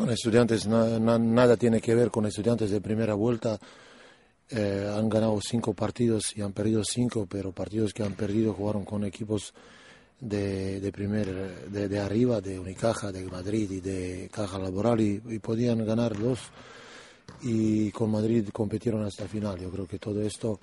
estudiantes 0.09 0.65
nada 0.65 1.57
tiene 1.57 1.79
que 1.79 1.93
ver 1.93 2.09
con 2.09 2.25
estudiantes 2.25 2.71
de 2.71 2.81
primera 2.81 3.13
vuelta. 3.13 3.59
Eh, 4.49 4.93
han 4.95 5.09
ganado 5.09 5.39
cinco 5.41 5.73
partidos 5.73 6.37
y 6.37 6.41
han 6.41 6.53
perdido 6.53 6.83
cinco, 6.83 7.25
pero 7.27 7.51
partidos 7.51 7.93
que 7.93 8.03
han 8.03 8.13
perdido 8.13 8.53
jugaron 8.53 8.85
con 8.85 9.03
equipos 9.03 9.53
de, 10.19 10.79
de, 10.79 10.91
primer, 10.91 11.69
de, 11.69 11.99
arriba, 11.99 12.41
de 12.41 12.59
Unicaja, 12.59 13.11
de 13.11 13.25
Madrid 13.25 13.69
y 13.71 13.81
de 13.81 14.29
Caja 14.31 14.59
Laboral 14.59 15.01
y, 15.01 15.39
podían 15.39 15.85
ganar 15.85 16.17
dos 16.17 16.39
y 17.41 17.91
con 17.91 18.11
Madrid 18.11 18.47
competieron 18.53 19.03
hasta 19.03 19.27
final. 19.27 19.59
Yo 19.59 19.71
creo 19.71 19.87
que 19.87 19.97
todo 19.99 20.21
esto 20.21 20.59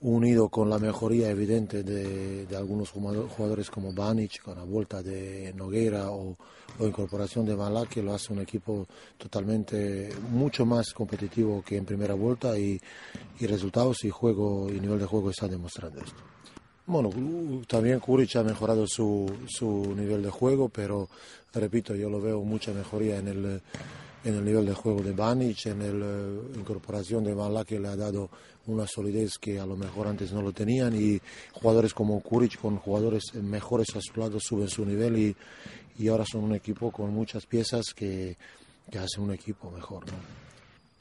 unido 0.00 0.48
con 0.48 0.68
la 0.68 0.78
mejoría 0.78 1.30
evidente 1.30 1.82
de, 1.82 2.46
algunos 2.56 2.90
jugadores 2.90 3.70
como 3.70 3.92
Banic, 3.92 4.42
con 4.42 4.56
la 4.56 4.64
vuelta 4.64 5.02
de 5.02 5.52
Noguera 5.54 6.10
o, 6.10 6.36
la 6.78 6.86
incorporación 6.86 7.46
de 7.46 7.56
que 7.88 8.02
lo 8.02 8.12
hace 8.12 8.32
un 8.32 8.40
equipo 8.40 8.86
totalmente 9.16 10.10
mucho 10.30 10.66
más 10.66 10.92
competitivo 10.92 11.62
que 11.62 11.76
en 11.76 11.86
primera 11.86 12.14
vuelta 12.14 12.58
y, 12.58 12.78
y 13.40 13.46
resultados 13.46 14.04
y 14.04 14.10
juego 14.10 14.68
y 14.68 14.78
nivel 14.80 14.98
de 14.98 15.06
juego 15.06 15.30
está 15.30 15.48
demostrando 15.48 16.00
esto. 16.00 16.22
Bueno, 16.86 17.10
también 17.66 17.98
Kuric 17.98 18.36
ha 18.36 18.44
mejorado 18.44 18.86
su, 18.86 19.26
su 19.48 19.94
nivel 19.96 20.22
de 20.22 20.30
juego, 20.30 20.68
pero 20.68 21.08
repito, 21.52 21.96
yo 21.96 22.08
lo 22.08 22.20
veo 22.20 22.42
mucha 22.42 22.72
mejoría 22.72 23.16
en 23.18 23.28
el, 23.28 23.62
en 24.26 24.34
el 24.34 24.44
nivel 24.44 24.66
de 24.66 24.74
juego 24.74 25.02
de 25.02 25.12
Banic, 25.12 25.66
en 25.66 25.78
la 25.78 25.86
eh, 25.86 26.58
incorporación 26.58 27.22
de 27.22 27.32
Mala 27.32 27.64
que 27.64 27.78
le 27.78 27.86
ha 27.86 27.94
dado 27.94 28.28
una 28.66 28.84
solidez 28.84 29.38
que 29.38 29.60
a 29.60 29.64
lo 29.64 29.76
mejor 29.76 30.08
antes 30.08 30.32
no 30.32 30.42
lo 30.42 30.52
tenían 30.52 31.00
y 31.00 31.20
jugadores 31.52 31.94
como 31.94 32.20
Kuric 32.20 32.60
con 32.60 32.76
jugadores 32.78 33.32
mejores 33.34 33.94
a 33.94 34.00
su 34.00 34.18
lado 34.18 34.40
suben 34.40 34.68
su 34.68 34.84
nivel 34.84 35.16
y, 35.16 35.36
y 35.96 36.08
ahora 36.08 36.24
son 36.26 36.42
un 36.42 36.56
equipo 36.56 36.90
con 36.90 37.14
muchas 37.14 37.46
piezas 37.46 37.94
que, 37.94 38.36
que 38.90 38.98
hacen 38.98 39.22
un 39.22 39.32
equipo 39.32 39.70
mejor. 39.70 40.04
¿no? 40.06 40.14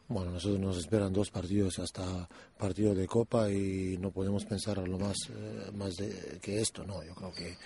Bueno, 0.08 0.30
nosotros 0.30 0.60
nos 0.60 0.78
esperan 0.78 1.12
dos 1.12 1.32
partidos 1.32 1.80
hasta 1.80 2.30
partido 2.60 2.94
de 2.94 3.08
Copa 3.08 3.50
y 3.50 3.98
no 3.98 4.12
podemos 4.12 4.46
pensar 4.46 4.88
lo 4.88 5.00
más, 5.00 5.16
eh, 5.32 5.72
más 5.74 5.96
que 6.40 6.62
esto, 6.62 6.86
¿no? 6.86 7.04
Yo 7.04 7.16
creo 7.16 7.34
que 7.34 7.58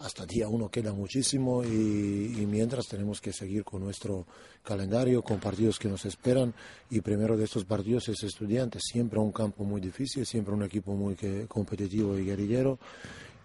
hasta 0.00 0.26
día 0.26 0.48
uno 0.48 0.68
queda 0.68 0.92
muchísimo 0.92 1.64
y, 1.64 2.46
mientras 2.46 2.86
tenemos 2.86 3.20
que 3.20 3.32
seguir 3.32 3.64
con 3.64 3.82
nuestro 3.82 4.26
calendario, 4.62 5.22
con 5.22 5.38
partidos 5.38 5.78
que 5.78 5.88
nos 5.88 6.04
esperan 6.04 6.54
y 6.90 7.00
primero 7.00 7.36
de 7.36 7.44
estos 7.44 7.64
partidos 7.64 8.08
es 8.08 8.22
estudiantes, 8.22 8.82
siempre 8.84 9.18
un 9.18 9.32
campo 9.32 9.64
muy 9.64 9.80
difícil, 9.80 10.26
siempre 10.26 10.54
un 10.54 10.62
equipo 10.62 10.94
muy 10.94 11.16
competitivo 11.48 12.16
y 12.18 12.24
guerrillero 12.24 12.78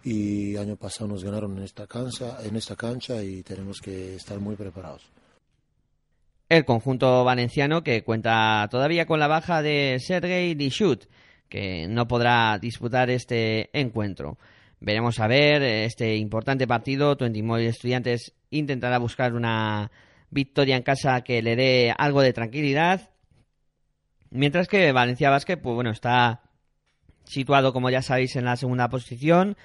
y 0.04 0.58
año 0.58 0.76
pasado 0.76 1.10
nos 1.10 1.24
ganaron 1.24 1.58
en 1.58 1.64
esta 1.64 1.88
cancha, 1.88 2.38
en 2.43 2.56
esta 2.56 2.76
cancha 2.76 3.24
y 3.24 3.43
tenemos 3.43 3.80
que 3.80 4.16
estar 4.16 4.39
muy 4.39 4.56
preparados. 4.56 5.10
El 6.49 6.66
conjunto 6.66 7.24
valenciano 7.24 7.82
que 7.82 8.04
cuenta 8.04 8.68
todavía 8.70 9.06
con 9.06 9.20
la 9.20 9.28
baja 9.28 9.62
de 9.62 9.97
Sergei 10.06 10.54
Dishut, 10.54 11.06
que 11.47 11.88
no 11.88 12.08
podrá 12.08 12.58
disputar 12.60 13.10
este 13.10 13.70
encuentro. 13.80 14.38
Veremos 14.84 15.20
a 15.20 15.28
ver 15.28 15.62
este 15.62 16.16
importante 16.16 16.66
partido. 16.66 17.16
Twenty 17.16 17.44
Estudiantes 17.68 18.34
intentará 18.50 18.98
buscar 18.98 19.36
una 19.36 19.92
victoria 20.32 20.76
en 20.76 20.82
casa 20.82 21.22
que 21.22 21.44
le 21.44 21.56
dé 21.56 21.94
algo 21.96 22.22
de 22.22 22.34
tranquilidad. 22.34 23.12
Mientras 24.32 24.68
que 24.68 24.92
Valencia 24.92 25.30
Basket, 25.30 25.58
pues 25.58 25.76
bueno, 25.76 25.92
está 25.92 26.42
situado, 27.26 27.74
como 27.74 27.92
ya 27.92 28.02
sabéis, 28.02 28.36
en 28.36 28.46
la 28.46 28.56
segunda 28.56 28.90
posición, 28.90 29.56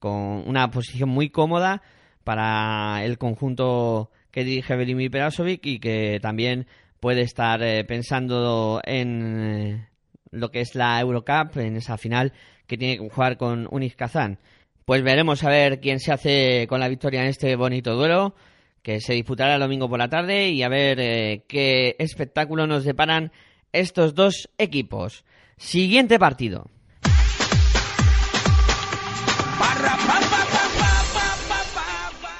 con 0.00 0.42
una 0.48 0.68
posición 0.72 1.08
muy 1.08 1.30
cómoda 1.30 1.80
para 2.24 3.04
el 3.04 3.16
conjunto 3.16 4.10
que 4.32 4.42
dirige 4.42 4.74
Velimir 4.74 5.12
Perasovic 5.12 5.64
y 5.66 5.78
que 5.78 6.18
también 6.20 6.66
puede 6.98 7.20
estar 7.20 7.62
eh, 7.62 7.84
pensando 7.84 8.80
en 8.82 9.40
eh, 9.40 9.88
lo 10.32 10.50
que 10.50 10.62
es 10.62 10.74
la 10.74 10.98
Eurocup, 11.00 11.58
en 11.58 11.76
esa 11.76 11.96
final 11.96 12.32
que 12.66 12.76
tiene 12.76 12.98
que 12.98 13.08
jugar 13.08 13.36
con 13.36 13.68
Unis 13.70 13.94
Kazán. 13.94 14.40
Pues 14.84 15.02
veremos 15.02 15.42
a 15.44 15.48
ver 15.48 15.80
quién 15.80 15.98
se 15.98 16.12
hace 16.12 16.66
con 16.68 16.80
la 16.80 16.88
victoria 16.88 17.22
en 17.22 17.28
este 17.28 17.56
bonito 17.56 17.94
duelo 17.94 18.34
que 18.82 19.00
se 19.00 19.14
disputará 19.14 19.54
el 19.54 19.60
domingo 19.60 19.88
por 19.88 19.98
la 19.98 20.10
tarde 20.10 20.50
y 20.50 20.62
a 20.62 20.68
ver 20.68 21.00
eh, 21.00 21.44
qué 21.48 21.96
espectáculo 21.98 22.66
nos 22.66 22.84
deparan 22.84 23.32
estos 23.72 24.14
dos 24.14 24.50
equipos. 24.58 25.24
Siguiente 25.56 26.18
partido. 26.18 26.70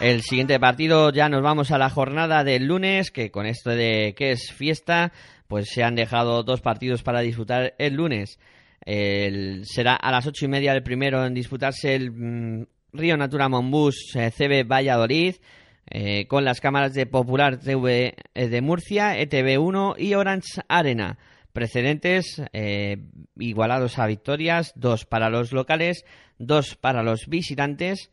El 0.01 0.21
siguiente 0.21 0.61
partido 0.61 1.11
ya 1.13 1.31
nos 1.31 1.41
vamos 1.41 1.71
a 1.71 1.79
la 1.79 1.89
jornada 1.89 2.45
del 2.45 2.67
lunes, 2.67 3.11
que 3.11 3.31
con 3.31 3.47
esto 3.47 3.71
de 3.71 4.15
que 4.15 4.33
es 4.33 4.53
fiesta, 4.53 5.13
pues 5.49 5.71
se 5.71 5.83
han 5.83 5.95
dejado 5.95 6.43
dos 6.43 6.61
partidos 6.61 7.03
para 7.03 7.21
disputar 7.21 7.75
el 7.79 7.95
lunes 7.95 8.39
será 8.85 9.95
a 9.95 10.11
las 10.11 10.27
ocho 10.27 10.45
y 10.45 10.49
media 10.49 10.73
el 10.73 10.83
primero 10.83 11.25
en 11.25 11.35
disputarse 11.35 11.95
el 11.95 12.11
mm, 12.13 12.67
Río 12.93 13.17
Natura 13.17 13.49
Monbus 13.49 14.15
eh, 14.15 14.31
CB 14.31 14.67
Valladolid. 14.67 15.37
Eh, 15.91 16.27
con 16.29 16.47
las 16.47 16.63
cámaras 16.63 16.95
de 16.95 17.05
Popular 17.05 17.59
TV 17.59 18.15
eh, 18.33 18.49
de 18.49 18.61
Murcia, 18.63 19.19
ETV1 19.19 19.97
y 19.99 20.15
Orange 20.15 20.63
Arena. 20.67 21.19
Precedentes 21.53 22.43
igualados 23.37 24.01
a 24.01 24.07
victorias, 24.07 24.73
dos 24.75 25.05
para 25.05 25.31
los 25.31 25.53
locales, 25.53 26.05
dos 26.39 26.75
para 26.75 27.05
los 27.05 27.29
visitantes. 27.29 28.11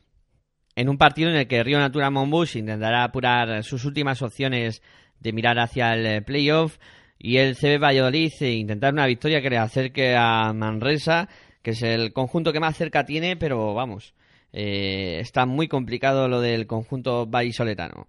En 0.75 0.89
un 0.89 0.99
partido 0.99 1.29
en 1.29 1.37
el 1.37 1.47
que 1.47 1.63
Río 1.63 1.79
Natura 1.79 2.11
Monbus 2.11 2.55
intentará 2.55 3.03
apurar 3.03 3.63
sus 3.63 3.83
últimas 3.85 4.21
opciones 4.21 4.83
de 5.19 5.33
mirar 5.33 5.57
hacia 5.57 5.93
el 5.93 6.23
playoff 6.23 6.77
y 7.23 7.37
el 7.37 7.55
CB 7.55 7.79
Valladolid 7.79 8.31
e 8.39 8.53
intentar 8.53 8.93
una 8.93 9.05
victoria 9.05 9.41
que 9.41 9.49
le 9.49 9.57
acerque 9.57 10.15
a 10.17 10.53
Manresa, 10.53 11.29
que 11.61 11.71
es 11.71 11.83
el 11.83 12.13
conjunto 12.13 12.51
que 12.51 12.59
más 12.59 12.75
cerca 12.75 13.05
tiene, 13.05 13.35
pero 13.35 13.75
vamos, 13.75 14.15
eh, 14.53 15.19
está 15.21 15.45
muy 15.45 15.67
complicado 15.67 16.27
lo 16.27 16.41
del 16.41 16.65
conjunto 16.65 17.27
vallisoletano. 17.27 18.07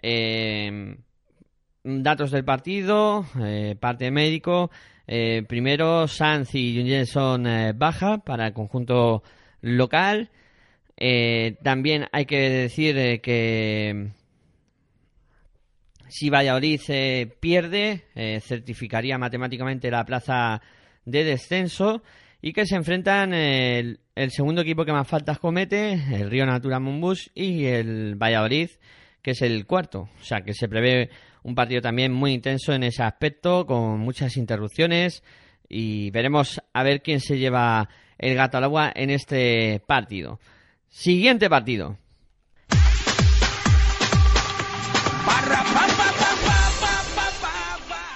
Eh, 0.00 0.96
datos 1.82 2.30
del 2.30 2.44
partido, 2.44 3.26
eh, 3.42 3.76
parte 3.78 4.10
médico. 4.10 4.70
primero, 5.48 6.08
Sanz 6.08 6.54
y 6.54 6.78
Jungelson 6.78 7.46
baja 7.76 8.18
para 8.18 8.46
el 8.46 8.52
conjunto 8.54 9.22
local. 9.60 10.30
también 11.62 12.06
hay 12.12 12.24
que 12.26 12.48
decir 12.48 13.20
que 13.20 14.12
si 16.14 16.30
Valladolid 16.30 16.80
eh, 16.90 17.28
pierde, 17.40 18.04
eh, 18.14 18.38
certificaría 18.40 19.18
matemáticamente 19.18 19.90
la 19.90 20.04
plaza 20.04 20.62
de 21.04 21.24
descenso 21.24 22.04
y 22.40 22.52
que 22.52 22.66
se 22.66 22.76
enfrentan 22.76 23.34
el, 23.34 23.98
segundo 24.28 24.62
equipo 24.62 24.84
que 24.84 24.92
más 24.92 25.08
faltas 25.08 25.40
comete, 25.40 25.94
el 26.14 26.30
Río 26.30 26.46
Natura 26.46 26.78
Monbus 26.78 27.32
y 27.34 27.64
el 27.64 28.14
Valladolid, 28.14 28.70
que 29.22 29.32
es 29.32 29.42
el 29.42 29.66
cuarto. 29.66 30.08
O 30.20 30.24
sea 30.24 30.42
que 30.42 30.54
se 30.54 30.68
prevé 30.68 31.10
un 31.42 31.56
partido 31.56 31.80
también 31.80 32.12
muy 32.12 32.32
intenso 32.32 32.72
en 32.72 32.84
ese 32.84 33.02
aspecto, 33.02 33.66
con 33.66 33.98
muchas 33.98 34.36
interrupciones 34.36 35.24
y 35.68 36.12
veremos 36.12 36.60
a 36.72 36.84
ver 36.84 37.02
quién 37.02 37.18
se 37.18 37.38
lleva 37.38 37.88
el 38.18 38.36
gato 38.36 38.58
al 38.58 38.64
agua 38.64 38.92
en 38.94 39.10
este 39.10 39.82
partido. 39.84 40.38
Siguiente 40.86 41.50
partido. 41.50 41.98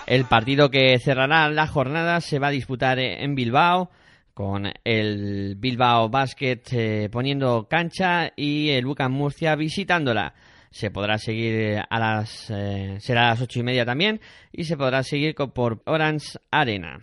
El 0.09 0.24
partido 0.24 0.70
que 0.70 0.98
cerrará 0.98 1.50
la 1.50 1.66
jornada 1.66 2.22
se 2.22 2.38
va 2.38 2.46
a 2.46 2.50
disputar 2.50 2.98
en 2.98 3.34
Bilbao 3.34 3.90
con 4.32 4.72
el 4.82 5.54
Bilbao 5.59 6.09
Basket 6.09 6.62
eh, 6.72 7.11
poniendo 7.12 7.68
cancha 7.68 8.32
y 8.34 8.70
el 8.70 8.86
Bucan 8.86 9.12
Murcia 9.12 9.54
visitándola. 9.54 10.32
Se 10.70 10.90
podrá 10.90 11.18
seguir 11.18 11.82
a 11.86 11.98
las 11.98 12.48
eh, 12.48 12.96
será 13.00 13.26
a 13.26 13.30
las 13.32 13.42
ocho 13.42 13.61
y 13.61 13.62
media 13.62 13.84
también 13.84 14.18
y 14.50 14.64
se 14.64 14.78
podrá 14.78 15.02
seguir 15.02 15.34
por 15.34 15.82
Orange 15.84 16.38
Arena. 16.50 17.00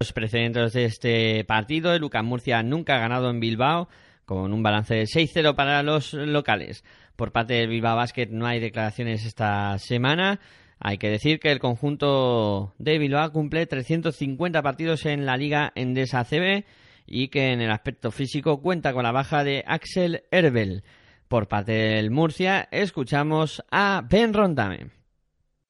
Los 0.00 0.14
precedentes 0.14 0.72
de 0.72 0.86
este 0.86 1.44
partido, 1.44 1.92
el 1.92 2.00
Bucan 2.00 2.24
Murcia 2.24 2.62
nunca 2.62 2.96
ha 2.96 3.00
ganado 3.00 3.28
en 3.28 3.40
Bilbao 3.40 3.90
con 4.24 4.54
un 4.54 4.62
balance 4.62 4.94
de 4.94 5.02
6-0 5.04 5.54
para 5.54 5.82
los 5.82 6.14
locales. 6.14 6.82
Por 7.14 7.30
parte 7.30 7.52
del 7.52 7.68
Bilbao 7.68 7.96
Basket 7.96 8.28
no 8.30 8.46
hay 8.46 8.58
declaraciones 8.58 9.26
esta 9.26 9.78
semana. 9.78 10.40
Hay 10.80 10.98
que 10.98 11.10
decir 11.10 11.40
que 11.40 11.50
el 11.50 11.58
conjunto 11.58 12.74
de 12.78 12.98
Bilbao 12.98 13.32
cumple 13.32 13.66
350 13.66 14.62
partidos 14.62 15.06
en 15.06 15.26
la 15.26 15.36
Liga 15.36 15.72
Endesa 15.74 16.24
CB 16.24 16.64
y 17.06 17.28
que 17.28 17.52
en 17.52 17.60
el 17.60 17.70
aspecto 17.70 18.10
físico 18.10 18.60
cuenta 18.60 18.92
con 18.92 19.02
la 19.02 19.12
baja 19.12 19.42
de 19.42 19.64
Axel 19.66 20.22
Herbel. 20.30 20.84
Por 21.26 21.48
parte 21.48 21.72
del 21.72 22.10
Murcia, 22.10 22.68
escuchamos 22.70 23.62
a 23.70 24.02
Ben 24.08 24.32
Rondame. 24.32 24.90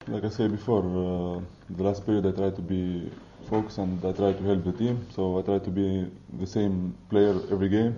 Like 0.06 0.26
I 0.26 0.30
said 0.30 0.50
before, 0.50 0.86
uh, 0.86 1.40
the 1.76 1.82
last 1.82 2.06
period 2.06 2.26
I 2.26 2.32
tried 2.32 2.54
to 2.56 2.62
be 2.62 3.10
focused 3.48 3.78
and 3.78 4.02
I 4.04 4.12
tried 4.12 4.38
to 4.38 4.44
help 4.44 4.64
the 4.64 4.72
team. 4.72 5.06
So 5.14 5.38
I 5.38 5.42
tried 5.42 5.64
to 5.64 5.70
be 5.70 6.10
the 6.38 6.46
same 6.46 6.94
player 7.10 7.34
every 7.50 7.68
game. 7.68 7.96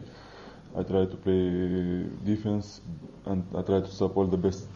I 0.77 0.83
tried 0.83 1.11
to 1.11 1.17
play 1.17 2.07
defense 2.25 2.81
and 3.27 3.45
I 3.57 3.63
tried 3.63 3.85
to 3.85 3.91
support 3.91 4.31
the 4.31 4.39
best 4.39 4.67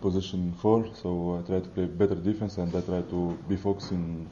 position 0.00 0.52
four, 0.52 0.86
so 0.94 1.38
I 1.38 1.46
try 1.46 1.60
to 1.60 1.68
play 1.68 1.86
better 1.86 2.14
defense 2.14 2.58
and 2.58 2.74
I 2.74 2.80
try 2.80 3.02
to 3.02 3.38
be 3.48 3.56
focusing 3.56 4.28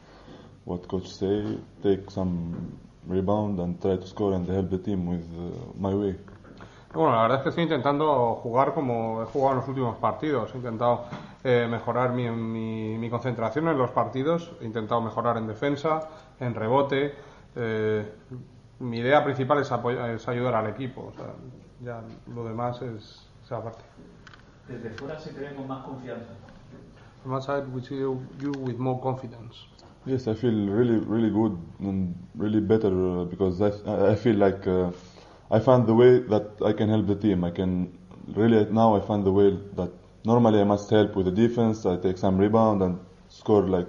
what 0.64 0.88
coach 0.88 1.08
say, 1.08 1.58
take 1.82 2.10
some 2.10 2.78
rebound 3.06 3.60
and 3.60 3.80
try 3.80 3.96
to 3.96 4.06
score 4.06 4.34
and 4.34 4.48
help 4.48 4.70
the 4.70 4.78
team 4.78 5.06
with 5.06 5.24
uh, 5.38 5.78
my 5.78 5.94
way. 5.94 6.16
Bueno, 6.92 7.14
la 7.14 7.22
verdad 7.22 7.38
es 7.38 7.42
que 7.42 7.48
estoy 7.50 7.64
intentando 7.64 8.36
jugar 8.36 8.72
como 8.72 9.22
he 9.22 9.26
jugado 9.26 9.52
en 9.52 9.58
los 9.58 9.68
últimos 9.68 9.96
partidos. 9.98 10.54
He 10.54 10.56
intentado 10.56 11.04
eh, 11.44 11.66
mejorar 11.70 12.12
mi, 12.12 12.30
mi, 12.30 12.96
mi, 12.96 13.10
concentración 13.10 13.68
en 13.68 13.76
los 13.76 13.90
partidos, 13.90 14.52
he 14.62 14.64
intentado 14.64 15.02
mejorar 15.02 15.36
en 15.36 15.46
defensa, 15.46 16.08
en 16.40 16.54
rebote. 16.54 17.14
Eh, 17.54 18.12
mi 18.78 18.98
idea 18.98 19.22
principal 19.22 19.58
es, 19.58 19.70
es 19.70 20.28
ayudar 20.28 20.54
al 20.54 20.68
equipo. 20.68 21.08
O 21.08 21.12
sea, 21.12 21.34
ya 21.84 22.00
lo 22.34 22.44
demás 22.44 22.80
es 22.80 23.28
esa 23.44 23.62
parte. 23.62 23.84
Desde 24.68 24.90
fuera 24.90 25.18
se 25.18 25.30
creen 25.30 25.54
con 25.54 25.66
más 25.68 25.84
confianza. 25.84 26.32
From 27.22 27.34
outside, 27.34 27.66
we 27.74 27.82
see 27.82 27.96
you, 27.96 28.20
you 28.40 28.52
with 28.52 28.78
more 28.78 29.00
confidence. 29.00 29.66
Yes, 30.04 30.28
I 30.28 30.34
feel 30.34 30.68
really, 30.68 30.98
really 30.98 31.30
good 31.30 31.58
and 31.80 32.14
really 32.36 32.60
better 32.60 32.88
uh, 32.88 33.24
because 33.24 33.60
I, 33.60 34.12
I 34.12 34.14
feel 34.14 34.36
like 34.36 34.66
uh, 34.66 34.92
I 35.50 35.58
found 35.58 35.86
the 35.88 35.94
way 35.94 36.20
that 36.20 36.62
I 36.64 36.72
can 36.72 36.88
help 36.88 37.06
the 37.08 37.16
team. 37.16 37.42
I 37.42 37.50
can 37.50 37.92
really 38.34 38.64
now 38.70 38.94
I 38.94 39.00
find 39.00 39.24
the 39.24 39.32
way 39.32 39.58
that 39.74 39.90
normally 40.24 40.60
I 40.60 40.64
must 40.64 40.88
help 40.90 41.16
with 41.16 41.26
the 41.26 41.32
defense. 41.32 41.84
I 41.86 41.96
take 41.96 42.18
some 42.18 42.38
rebound 42.38 42.82
and 42.82 43.00
score 43.28 43.62
like 43.62 43.88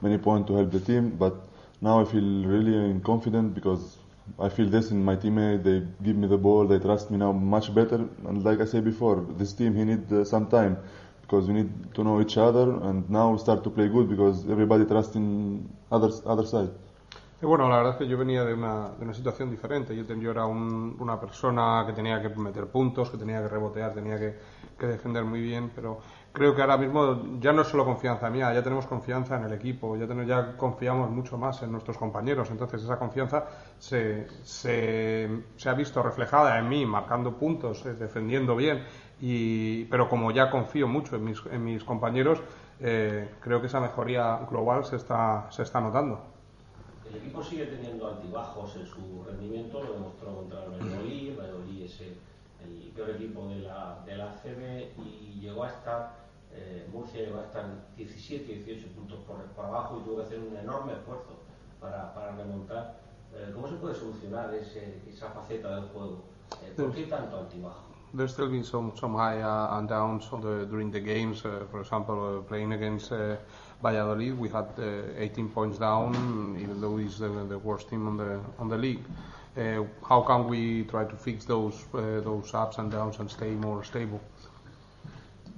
many 0.00 0.16
points 0.16 0.48
to 0.48 0.56
help 0.56 0.70
the 0.70 0.80
team, 0.80 1.10
but 1.18 1.34
now 1.82 2.00
I 2.00 2.04
feel 2.04 2.44
really 2.46 2.98
confident 3.00 3.54
because 3.54 3.98
I 4.38 4.48
feel 4.48 4.66
this 4.68 4.90
in 4.90 5.04
my 5.04 5.16
teammate. 5.16 5.62
They 5.64 5.82
give 6.02 6.16
me 6.16 6.26
the 6.28 6.38
ball. 6.38 6.66
They 6.66 6.78
trust 6.78 7.10
me 7.10 7.18
now 7.18 7.32
much 7.32 7.74
better. 7.74 8.00
And 8.26 8.44
like 8.44 8.60
I 8.60 8.64
said 8.66 8.84
before, 8.84 9.24
this 9.38 9.52
team 9.52 9.74
he 9.74 9.84
need 9.84 10.12
uh, 10.12 10.24
some 10.24 10.46
time 10.46 10.76
because 11.22 11.48
we 11.48 11.54
need 11.54 11.70
to 11.94 12.04
know 12.04 12.20
each 12.20 12.36
other. 12.38 12.70
And 12.82 13.08
now 13.10 13.32
we 13.32 13.38
start 13.38 13.62
to 13.64 13.70
play 13.70 13.88
good 13.88 14.08
because 14.08 14.48
everybody 14.48 14.84
trusts 14.84 15.16
in 15.16 15.68
other 15.90 16.10
other 16.26 16.46
side. 16.46 16.70
Bueno, 17.42 17.70
la 17.70 17.76
verdad 17.78 17.92
es 17.92 17.98
que 17.98 18.06
yo 18.06 18.18
venía 18.18 18.44
de 18.44 18.52
una, 18.52 18.90
de 18.98 19.02
una 19.04 19.14
situación 19.14 19.50
diferente. 19.50 19.96
Yo, 19.96 20.30
era 20.30 20.44
un- 20.44 20.94
una 21.00 21.18
persona 21.18 21.84
que 21.86 21.94
tenía 21.94 22.20
que 22.20 22.28
meter 22.28 22.66
puntos, 22.66 23.08
que 23.10 23.16
tenía 23.16 23.40
que 23.40 23.48
rebotear, 23.48 23.94
tenía 23.94 24.18
que 24.18 24.86
defender 24.86 25.24
muy 25.24 25.40
bien, 25.40 25.70
pero 25.74 26.00
creo 26.32 26.54
que 26.54 26.60
ahora 26.62 26.76
mismo 26.76 27.38
ya 27.40 27.52
no 27.52 27.62
es 27.62 27.68
solo 27.68 27.84
confianza 27.84 28.30
mía, 28.30 28.52
ya 28.54 28.62
tenemos 28.62 28.86
confianza 28.86 29.36
en 29.36 29.44
el 29.44 29.52
equipo, 29.52 29.96
ya, 29.96 30.06
tenemos, 30.06 30.28
ya 30.28 30.56
confiamos 30.56 31.10
mucho 31.10 31.36
más 31.36 31.62
en 31.62 31.72
nuestros 31.72 31.98
compañeros. 31.98 32.50
Entonces 32.50 32.82
esa 32.82 32.98
confianza 32.98 33.46
se, 33.78 34.26
se, 34.42 35.28
ha 35.66 35.74
visto 35.74 36.02
reflejada 36.02 36.58
en 36.58 36.68
mí, 36.68 36.86
marcando 36.86 37.36
puntos, 37.36 37.84
eh, 37.86 37.94
defendiendo 37.94 38.54
bien, 38.56 38.84
y, 39.20 39.84
pero 39.86 40.08
como 40.08 40.30
ya 40.30 40.50
confío 40.50 40.86
mucho 40.86 41.16
en 41.16 41.24
mis, 41.24 41.42
en 41.50 41.64
mis 41.64 41.84
compañeros, 41.84 42.40
eh, 42.78 43.28
creo 43.40 43.60
que 43.60 43.66
esa 43.66 43.80
mejoría 43.80 44.38
global 44.48 44.84
se 44.84 44.96
está, 44.96 45.50
se 45.50 45.62
está 45.62 45.80
notando. 45.80 46.20
El 47.10 47.16
equipo 47.16 47.42
sigue 47.42 47.66
teniendo 47.66 48.06
altibajos 48.06 48.76
en 48.76 48.86
su 48.86 49.24
rendimiento, 49.24 49.82
lo 49.82 49.94
demostró 49.94 50.36
contra 50.36 50.64
el 50.64 50.70
Valladolid. 50.70 51.36
Valladolid 51.36 51.82
es 51.82 52.00
el, 52.64 52.90
peor 52.90 53.10
equipo 53.10 53.48
de 53.48 53.60
la, 53.60 54.02
de 54.04 54.16
la 54.16 54.32
ACB 54.32 54.98
y 54.98 55.40
llegó 55.40 55.64
a 55.64 55.68
estar, 55.68 56.16
eh, 56.52 56.88
Murcia 56.92 57.20
llegó 57.20 57.40
a 57.40 57.44
estar 57.44 57.64
17, 57.96 58.52
18 58.52 58.88
puntos 58.94 59.20
por, 59.20 59.36
por 59.52 59.64
abajo 59.64 60.00
y 60.00 60.04
tuvo 60.04 60.16
que 60.16 60.22
hacer 60.24 60.40
un 60.40 60.56
enorme 60.56 60.92
esfuerzo 60.92 61.38
para, 61.80 62.12
para 62.12 62.36
remontar. 62.36 63.00
Eh, 63.34 63.50
¿Cómo 63.54 63.68
se 63.68 63.76
puede 63.76 63.94
solucionar 63.94 64.52
ese, 64.54 65.00
esa 65.08 65.30
faceta 65.30 65.76
del 65.76 65.84
juego? 65.88 66.24
Eh, 66.62 66.72
¿Por 66.76 66.92
qué 66.92 67.04
tanto 67.04 67.38
altibajo? 67.38 67.90
There's 68.12 68.32
still 68.32 68.48
been 68.48 68.64
some 68.64 68.90
some 68.96 69.14
high 69.14 69.40
uh, 69.40 69.78
and 69.78 69.88
downs 69.88 70.26
on 70.32 70.40
the, 70.40 70.66
during 70.66 70.90
the 70.90 70.98
games. 70.98 71.44
Uh, 71.44 71.64
for 71.70 71.80
example, 71.80 72.38
uh, 72.38 72.42
playing 72.42 72.72
against 72.72 73.12
uh, 73.12 73.36
Valladolid, 73.80 74.36
we 74.36 74.48
had 74.48 74.66
uh, 74.78 75.14
18 75.16 75.48
points 75.50 75.78
down, 75.78 76.58
even 76.60 76.80
though 76.80 76.98
it's 76.98 77.18
the, 77.20 77.28
the 77.48 77.56
worst 77.58 77.88
team 77.88 78.08
on 78.08 78.16
the 78.16 78.40
on 78.58 78.68
the 78.68 78.76
league. 78.76 79.04
Uh, 79.60 79.84
how 80.08 80.22
can 80.22 80.48
we 80.48 80.84
try 80.84 81.04
to 81.04 81.16
fix 81.16 81.44
those 81.44 81.84
uh, 81.92 82.20
those 82.24 82.54
ups 82.54 82.78
and 82.78 82.90
downs 82.90 83.18
and 83.20 83.30
stay 83.30 83.50
more 83.50 83.84
stable? 83.84 84.20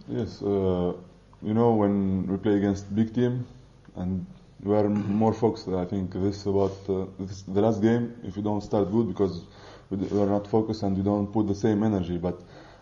Yes, 0.08 0.42
uh, 0.42 0.92
you 1.40 1.54
know 1.54 1.72
when 1.74 2.26
we 2.26 2.36
play 2.36 2.56
against 2.56 2.92
big 2.96 3.14
team 3.14 3.46
and 3.94 4.26
we 4.64 4.74
are 4.74 4.88
more 4.88 5.32
focused. 5.32 5.68
I 5.68 5.84
think 5.84 6.12
this 6.14 6.36
is 6.40 6.46
about 6.46 6.76
uh, 6.88 7.06
this, 7.20 7.42
the 7.42 7.60
last 7.60 7.80
game. 7.80 8.12
If 8.24 8.36
you 8.36 8.42
don't 8.42 8.60
start 8.60 8.90
good 8.90 9.06
because 9.06 9.42
we, 9.90 9.96
are 10.20 10.26
not 10.26 10.48
focused 10.48 10.82
and 10.82 10.96
you 10.96 11.04
don't 11.04 11.32
put 11.32 11.46
the 11.46 11.54
same 11.54 11.84
energy, 11.84 12.18
but 12.18 12.40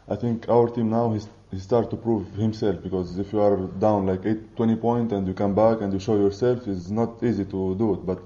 I 0.09 0.17
think 0.17 0.49
our 0.49 0.69
team 0.71 0.89
now 0.89 1.13
he's, 1.13 1.29
he 1.51 1.59
start 1.59 1.91
to 1.91 1.97
prove 1.97 2.33
himself 2.33 2.83
because 2.83 3.19
if 3.19 3.33
you 3.35 3.41
are 3.41 3.57
down 3.79 4.07
like 4.07 4.25
eight, 4.25 4.57
20 4.57 4.77
point 4.77 5.13
and 5.13 5.27
you 5.27 5.35
come 5.35 5.55
back 5.55 5.83
and 5.83 5.93
you 5.93 5.99
show 5.99 6.17
yourself, 6.17 6.67
it's 6.67 6.89
not 6.89 7.23
easy 7.23 7.45
to 7.45 7.75
do 7.77 7.95
it. 7.95 8.07
But 8.07 8.21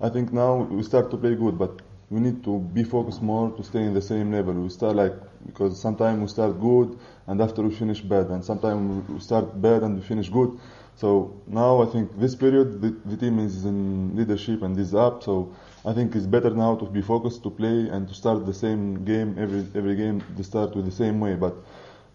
I 0.00 0.08
think 0.08 0.32
now 0.32 0.56
we 0.56 0.82
start 0.82 1.10
to 1.12 1.16
play 1.16 1.36
good, 1.36 1.56
but 1.56 1.80
we 2.10 2.18
need 2.18 2.42
to 2.42 2.58
be 2.58 2.82
focused 2.82 3.22
more 3.22 3.50
to 3.52 3.62
stay 3.62 3.82
in 3.84 3.94
the 3.94 4.02
same 4.02 4.32
level. 4.32 4.52
We 4.52 4.68
start 4.68 4.96
like 4.96 5.14
because 5.46 5.80
sometimes 5.80 6.20
we 6.20 6.26
start 6.26 6.60
good 6.60 6.98
and 7.28 7.40
after 7.40 7.62
we 7.62 7.72
finish 7.72 8.00
bad, 8.00 8.26
and 8.30 8.44
sometimes 8.44 9.08
we 9.08 9.20
start 9.20 9.60
bad 9.62 9.82
and 9.84 9.94
we 9.94 10.02
finish 10.02 10.28
good. 10.28 10.58
So 10.96 11.32
now 11.46 11.80
I 11.82 11.86
think 11.86 12.18
this 12.18 12.34
period 12.34 12.82
the, 12.82 12.90
the 13.06 13.16
team 13.16 13.38
is 13.38 13.64
in 13.64 14.16
leadership 14.16 14.62
and 14.62 14.76
is 14.78 14.94
up. 14.94 15.22
So 15.22 15.52
I 15.86 15.92
think 15.92 16.14
it's 16.16 16.26
better 16.26 16.50
now 16.50 16.74
to 16.76 16.84
be 16.84 17.00
focused 17.00 17.44
to 17.44 17.50
play 17.50 17.88
and 17.88 18.08
to 18.08 18.14
start 18.14 18.44
the 18.44 18.54
same 18.54 19.04
game 19.04 19.36
every 19.38 19.64
every 19.74 19.94
game. 19.94 20.20
To 20.36 20.42
start 20.42 20.74
with 20.74 20.86
the 20.86 20.96
same 21.04 21.20
way, 21.20 21.36
but 21.36 21.54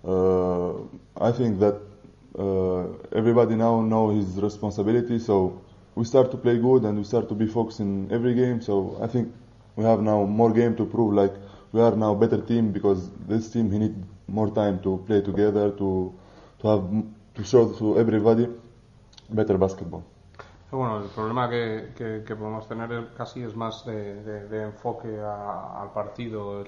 uh, 0.06 0.74
I 1.20 1.32
think 1.32 1.60
that 1.60 1.76
uh, 2.38 2.84
everybody 3.14 3.56
now 3.56 3.82
know 3.82 4.10
his 4.10 4.28
responsibility. 4.41 5.20
So 5.20 5.62
we 5.96 6.04
start 6.04 6.32
to 6.32 6.38
play 6.38 6.58
good 6.58 6.84
and 6.84 6.98
we 6.98 7.06
start 7.06 7.30
to 7.30 7.36
be 7.36 7.48
focused 7.48 7.80
in 7.80 8.12
every 8.12 8.34
game. 8.36 8.62
So 8.62 8.98
I 9.02 9.08
think 9.08 9.32
we 9.76 9.84
have 9.84 10.01
now 10.01 10.26
more 10.26 10.53
game 10.53 10.76
to 10.76 10.86
prove. 10.86 11.13
Like 11.13 11.34
we 11.71 11.82
are 11.82 11.95
now 11.95 12.13
better 12.15 12.41
team 12.45 12.71
because 12.71 13.09
this 13.28 13.49
team 13.51 13.71
he 13.71 13.80
need 13.80 13.95
more 14.28 14.49
time 14.51 14.80
to 14.84 15.03
play 15.05 15.21
together 15.21 15.71
to 15.78 16.13
to 16.59 16.67
have 16.67 16.84
to 17.36 17.43
show 17.43 17.67
to 17.80 17.99
everybody 17.99 18.47
better 19.30 19.57
basketball. 19.57 20.03
Bueno, 20.71 20.97
el 21.03 21.09
problema 21.09 21.49
que, 21.49 21.93
que- 21.95 22.23
que 22.26 22.36
podemos 22.36 22.67
tener 22.67 23.07
casi 23.17 23.43
es 23.43 23.55
más 23.55 23.86
de, 23.86 24.23
de- 24.23 24.47
de 24.49 24.63
enfoque 24.63 25.19
a- 25.21 25.82
al 25.82 25.91
partido. 25.93 26.61
El, 26.61 26.67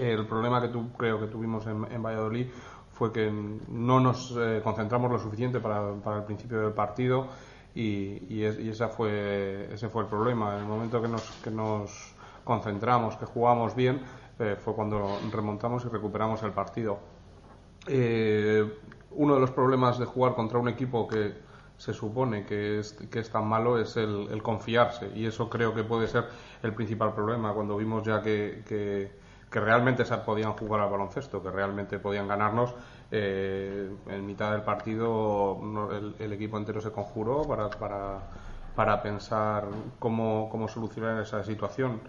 el 0.00 0.26
problema 0.26 0.60
que 0.60 0.68
tú, 0.68 0.90
creo 0.96 1.18
que 1.18 1.26
tuvimos 1.26 1.66
en, 1.66 1.86
en 1.90 2.02
Valladolid 2.02 2.46
fue 2.92 3.12
que 3.12 3.32
no 3.68 3.98
nos 4.00 4.32
eh, 4.38 4.60
concentramos 4.62 5.10
lo 5.10 5.18
suficiente 5.18 5.58
para, 5.60 5.92
para 6.04 6.18
el 6.18 6.24
principio 6.24 6.60
del 6.60 6.72
partido 6.72 7.26
y, 7.74 8.22
y 8.32 8.44
es- 8.44 8.60
y 8.60 8.68
esa 8.68 8.88
fue, 8.88 9.68
ese 9.72 9.88
fue 9.88 10.02
el 10.02 10.08
problema. 10.08 10.54
En 10.54 10.60
el 10.60 10.66
momento 10.68 11.02
que 11.02 11.08
nos, 11.08 11.22
que 11.42 11.50
nos 11.50 12.11
concentramos, 12.44 13.16
que 13.16 13.26
jugamos 13.26 13.74
bien, 13.74 14.02
eh, 14.38 14.56
fue 14.58 14.74
cuando 14.74 15.18
remontamos 15.32 15.84
y 15.84 15.88
recuperamos 15.88 16.42
el 16.42 16.52
partido. 16.52 16.98
Eh, 17.86 18.78
uno 19.12 19.34
de 19.34 19.40
los 19.40 19.50
problemas 19.50 19.98
de 19.98 20.06
jugar 20.06 20.34
contra 20.34 20.58
un 20.58 20.68
equipo 20.68 21.06
que 21.06 21.34
se 21.76 21.92
supone 21.92 22.44
que 22.44 22.78
es, 22.78 22.92
que 22.92 23.18
es 23.18 23.30
tan 23.30 23.46
malo 23.46 23.78
es 23.78 23.96
el, 23.96 24.40
confiarse 24.42 25.10
y 25.14 25.26
eso 25.26 25.50
creo 25.50 25.74
que 25.74 25.82
puede 25.82 26.06
ser 26.06 26.26
el 26.62 26.72
principal 26.74 27.12
problema 27.12 27.52
cuando 27.52 27.76
vimos 27.76 28.04
ya 28.04 28.22
que, 28.22 28.62
que, 28.66 29.60
realmente 29.60 30.04
se 30.06 30.16
podían 30.18 30.52
jugar 30.54 30.80
al 30.80 30.90
baloncesto, 30.90 31.42
que 31.42 31.50
realmente 31.50 31.98
podían 31.98 32.26
ganarnos. 32.26 32.74
eh, 33.10 33.90
en 34.08 34.26
mitad 34.26 34.52
del 34.52 34.62
partido 34.62 35.60
el, 35.92 36.14
el 36.18 36.32
equipo 36.32 36.56
entero 36.56 36.80
se 36.80 36.90
conjuró 36.90 37.42
para, 37.42 37.68
para, 37.68 38.20
para 38.74 39.02
pensar 39.02 39.66
cómo, 39.98 40.48
cómo 40.50 40.68
solucionar 40.68 41.20
esa 41.20 41.44
situación 41.44 42.00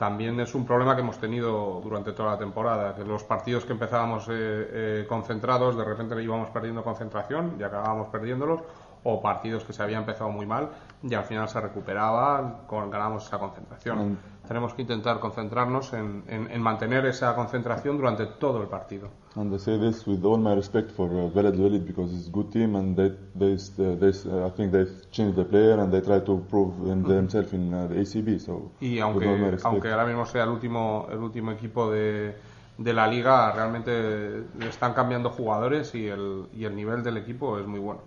también 0.00 0.40
es 0.40 0.54
un 0.54 0.64
problema 0.64 0.94
que 0.94 1.02
hemos 1.02 1.18
tenido 1.18 1.78
durante 1.84 2.12
toda 2.12 2.30
la 2.30 2.38
temporada, 2.38 2.94
que 2.94 3.04
los 3.04 3.22
partidos 3.22 3.66
que 3.66 3.72
empezábamos 3.72 4.28
eh, 4.28 4.32
eh, 4.32 5.06
concentrados, 5.06 5.76
de 5.76 5.84
repente 5.84 6.22
íbamos 6.22 6.48
perdiendo 6.48 6.82
concentración 6.82 7.56
y 7.60 7.62
acabábamos 7.62 8.08
perdiéndolos, 8.08 8.62
o 9.04 9.22
partidos 9.22 9.64
que 9.64 9.72
se 9.72 9.82
había 9.82 9.98
empezado 9.98 10.30
muy 10.30 10.46
mal 10.46 10.68
y 11.02 11.14
al 11.14 11.24
final 11.24 11.48
se 11.48 11.58
recuperaban, 11.60 12.58
con, 12.66 12.90
ganábamos 12.90 13.26
esa 13.26 13.38
concentración. 13.38 14.18
Tenemos 14.46 14.74
que 14.74 14.82
intentar 14.82 15.20
concentrarnos 15.20 15.92
en, 15.92 16.24
en- 16.28 16.50
en 16.50 16.60
mantener 16.60 17.06
esa 17.06 17.34
concentración 17.34 17.96
durante 17.96 18.26
todo 18.26 18.60
el 18.60 18.68
partido. 18.68 19.08
And 19.36 19.54
I 19.54 19.58
say 19.58 19.78
this 19.78 20.06
with 20.06 20.24
all 20.24 20.38
my 20.38 20.54
respect 20.54 20.90
for 20.90 21.08
uh, 21.08 21.28
Valladolid 21.30 21.82
because 21.86 22.12
it's 22.12 22.26
a 22.28 22.30
good 22.32 22.50
team 22.50 22.74
and 22.74 22.96
they, 22.96 23.12
they, 23.36 23.54
uh, 23.54 23.94
they, 23.96 24.08
uh, 24.28 24.46
I 24.46 24.50
think 24.50 24.72
they 24.72 24.84
changed 25.12 25.36
the 25.36 25.44
player 25.44 25.78
and 25.80 25.92
they 25.92 26.00
try 26.00 26.18
to 26.20 26.44
prove 26.50 26.74
them, 26.84 27.04
themselves 27.04 27.52
in 27.52 27.72
uh, 27.72 27.86
the 27.86 28.00
ACB. 28.00 28.40
So 28.40 28.72
Y 28.80 28.98
aunque, 28.98 29.26
aunque 29.62 29.90
ahora 29.92 30.04
mismo 30.04 30.26
sea 30.26 30.42
el 30.42 30.50
último, 30.50 31.06
el 31.12 31.18
último 31.18 31.52
equipo 31.52 31.90
de, 31.92 32.34
de 32.76 32.92
la 32.92 33.06
liga, 33.06 33.52
realmente 33.52 34.46
están 34.68 34.94
cambiando 34.94 35.30
jugadores 35.30 35.94
y 35.94 36.08
el, 36.08 36.48
y 36.52 36.64
el 36.64 36.74
nivel 36.74 37.04
del 37.04 37.16
equipo 37.16 37.58
es 37.58 37.66
muy 37.66 37.78
bueno. 37.78 38.00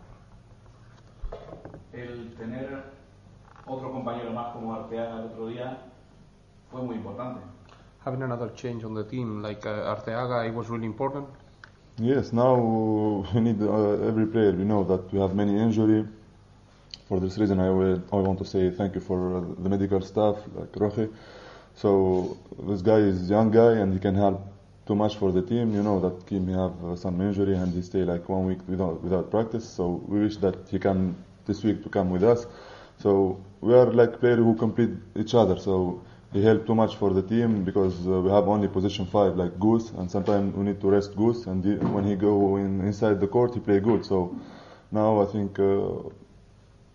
El 1.93 2.33
tener 2.35 2.83
otro 3.67 3.91
compañero 3.91 4.31
más 4.31 4.51
como 4.53 4.73
Arteaga 4.73 5.19
el 5.19 5.25
otro 5.25 5.47
día 5.47 5.77
fue 6.71 6.81
muy 6.81 6.95
importante. 6.95 7.39
Having 8.03 8.23
another 8.23 8.51
change 8.55 8.83
on 8.83 8.95
the 8.95 9.03
team 9.03 9.43
like 9.43 9.65
uh, 9.65 9.95
Arteaga, 9.95 10.47
it 10.47 10.53
was 10.53 10.69
really 10.69 10.87
important. 10.87 11.27
Yes, 11.97 12.33
now 12.33 12.55
we 13.33 13.41
need 13.41 13.61
uh, 13.61 14.07
every 14.07 14.25
player. 14.25 14.51
We 14.51 14.65
know 14.65 14.83
that 14.85 15.13
we 15.13 15.19
have 15.19 15.35
many 15.35 15.55
injury. 15.55 16.05
For 17.07 17.19
this 17.19 17.37
reason, 17.37 17.59
I, 17.59 17.69
will, 17.69 18.01
I 18.11 18.15
want 18.15 18.39
to 18.39 18.45
say 18.45 18.71
thank 18.71 18.95
you 18.95 19.01
for 19.01 19.37
uh, 19.37 19.41
the 19.59 19.69
medical 19.69 20.01
staff, 20.01 20.37
like 20.55 20.71
Roge. 20.71 21.09
So 21.75 22.37
this 22.67 22.81
guy 22.81 22.97
is 22.97 23.29
young 23.29 23.51
guy 23.51 23.73
and 23.73 23.93
he 23.93 23.99
can 23.99 24.15
help 24.15 24.41
too 24.87 24.95
much 24.95 25.17
for 25.17 25.31
the 25.31 25.43
team. 25.43 25.75
You 25.75 25.83
know 25.83 25.99
that 25.99 26.25
Kim 26.25 26.47
have 26.47 26.83
uh, 26.83 26.95
some 26.95 27.21
injury 27.21 27.55
and 27.55 27.71
he 27.71 27.83
stay 27.83 28.03
like 28.03 28.27
one 28.27 28.45
week 28.47 28.59
without 28.67 29.03
without 29.03 29.29
practice. 29.29 29.69
So 29.69 30.01
we 30.07 30.21
wish 30.21 30.37
that 30.37 30.55
he 30.69 30.79
can 30.79 31.15
this 31.45 31.63
week 31.63 31.83
to 31.83 31.89
come 31.89 32.09
with 32.09 32.23
us. 32.23 32.45
So 32.99 33.37
we 33.61 33.73
are 33.73 33.91
like 33.91 34.19
players 34.19 34.37
who 34.39 34.55
complete 34.55 34.91
each 35.15 35.33
other. 35.35 35.57
So 35.59 36.01
he 36.31 36.43
helped 36.43 36.65
too 36.67 36.75
much 36.75 36.95
for 36.95 37.11
the 37.13 37.21
team 37.21 37.63
because 37.63 38.07
uh, 38.07 38.21
we 38.21 38.29
have 38.31 38.47
only 38.47 38.67
position 38.67 39.05
five 39.05 39.35
like 39.35 39.59
Goose, 39.59 39.91
and 39.97 40.09
sometimes 40.09 40.55
we 40.55 40.63
need 40.63 40.79
to 40.81 40.89
rest 40.89 41.15
Goose. 41.15 41.45
And 41.47 41.63
he, 41.63 41.73
when 41.93 42.03
he 42.05 42.15
go 42.15 42.57
in 42.57 42.81
inside 42.81 43.19
the 43.19 43.27
court, 43.27 43.53
he 43.53 43.59
play 43.59 43.79
good. 43.79 44.05
So 44.05 44.35
now 44.91 45.21
I 45.21 45.25
think 45.25 45.59
uh, 45.59 46.09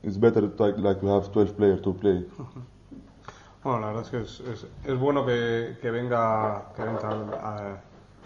it's 0.03 0.17
better 0.17 0.43
like, 0.59 0.79
like 0.79 1.03
we 1.03 1.09
have 1.11 1.33
12 1.33 1.57
players 1.57 1.81
to 1.83 1.93
play. 1.93 2.25
Bueno, 3.65 3.81
la 3.81 3.87
verdad 3.89 4.03
es 4.05 4.11
que 4.11 4.21
es, 4.21 4.41
es, 4.41 4.67
es 4.85 4.99
bueno 4.99 5.27
que, 5.27 5.77
que 5.83 5.91
venga, 5.91 6.67
que 6.77 6.83
venga 6.85 7.09
a- 7.43 7.81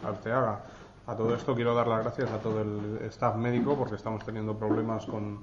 Arteaga. 0.07 0.61
A 1.07 1.17
todo 1.17 1.35
esto 1.35 1.55
quiero 1.55 1.75
dar 1.75 1.89
las 1.89 2.03
gracias 2.03 2.31
a 2.31 2.39
todo 2.39 2.61
el 2.61 2.99
staff 3.09 3.35
médico 3.37 3.75
porque 3.75 3.95
estamos 3.97 4.25
teniendo 4.25 4.55
problemas 4.57 5.07
con, 5.07 5.39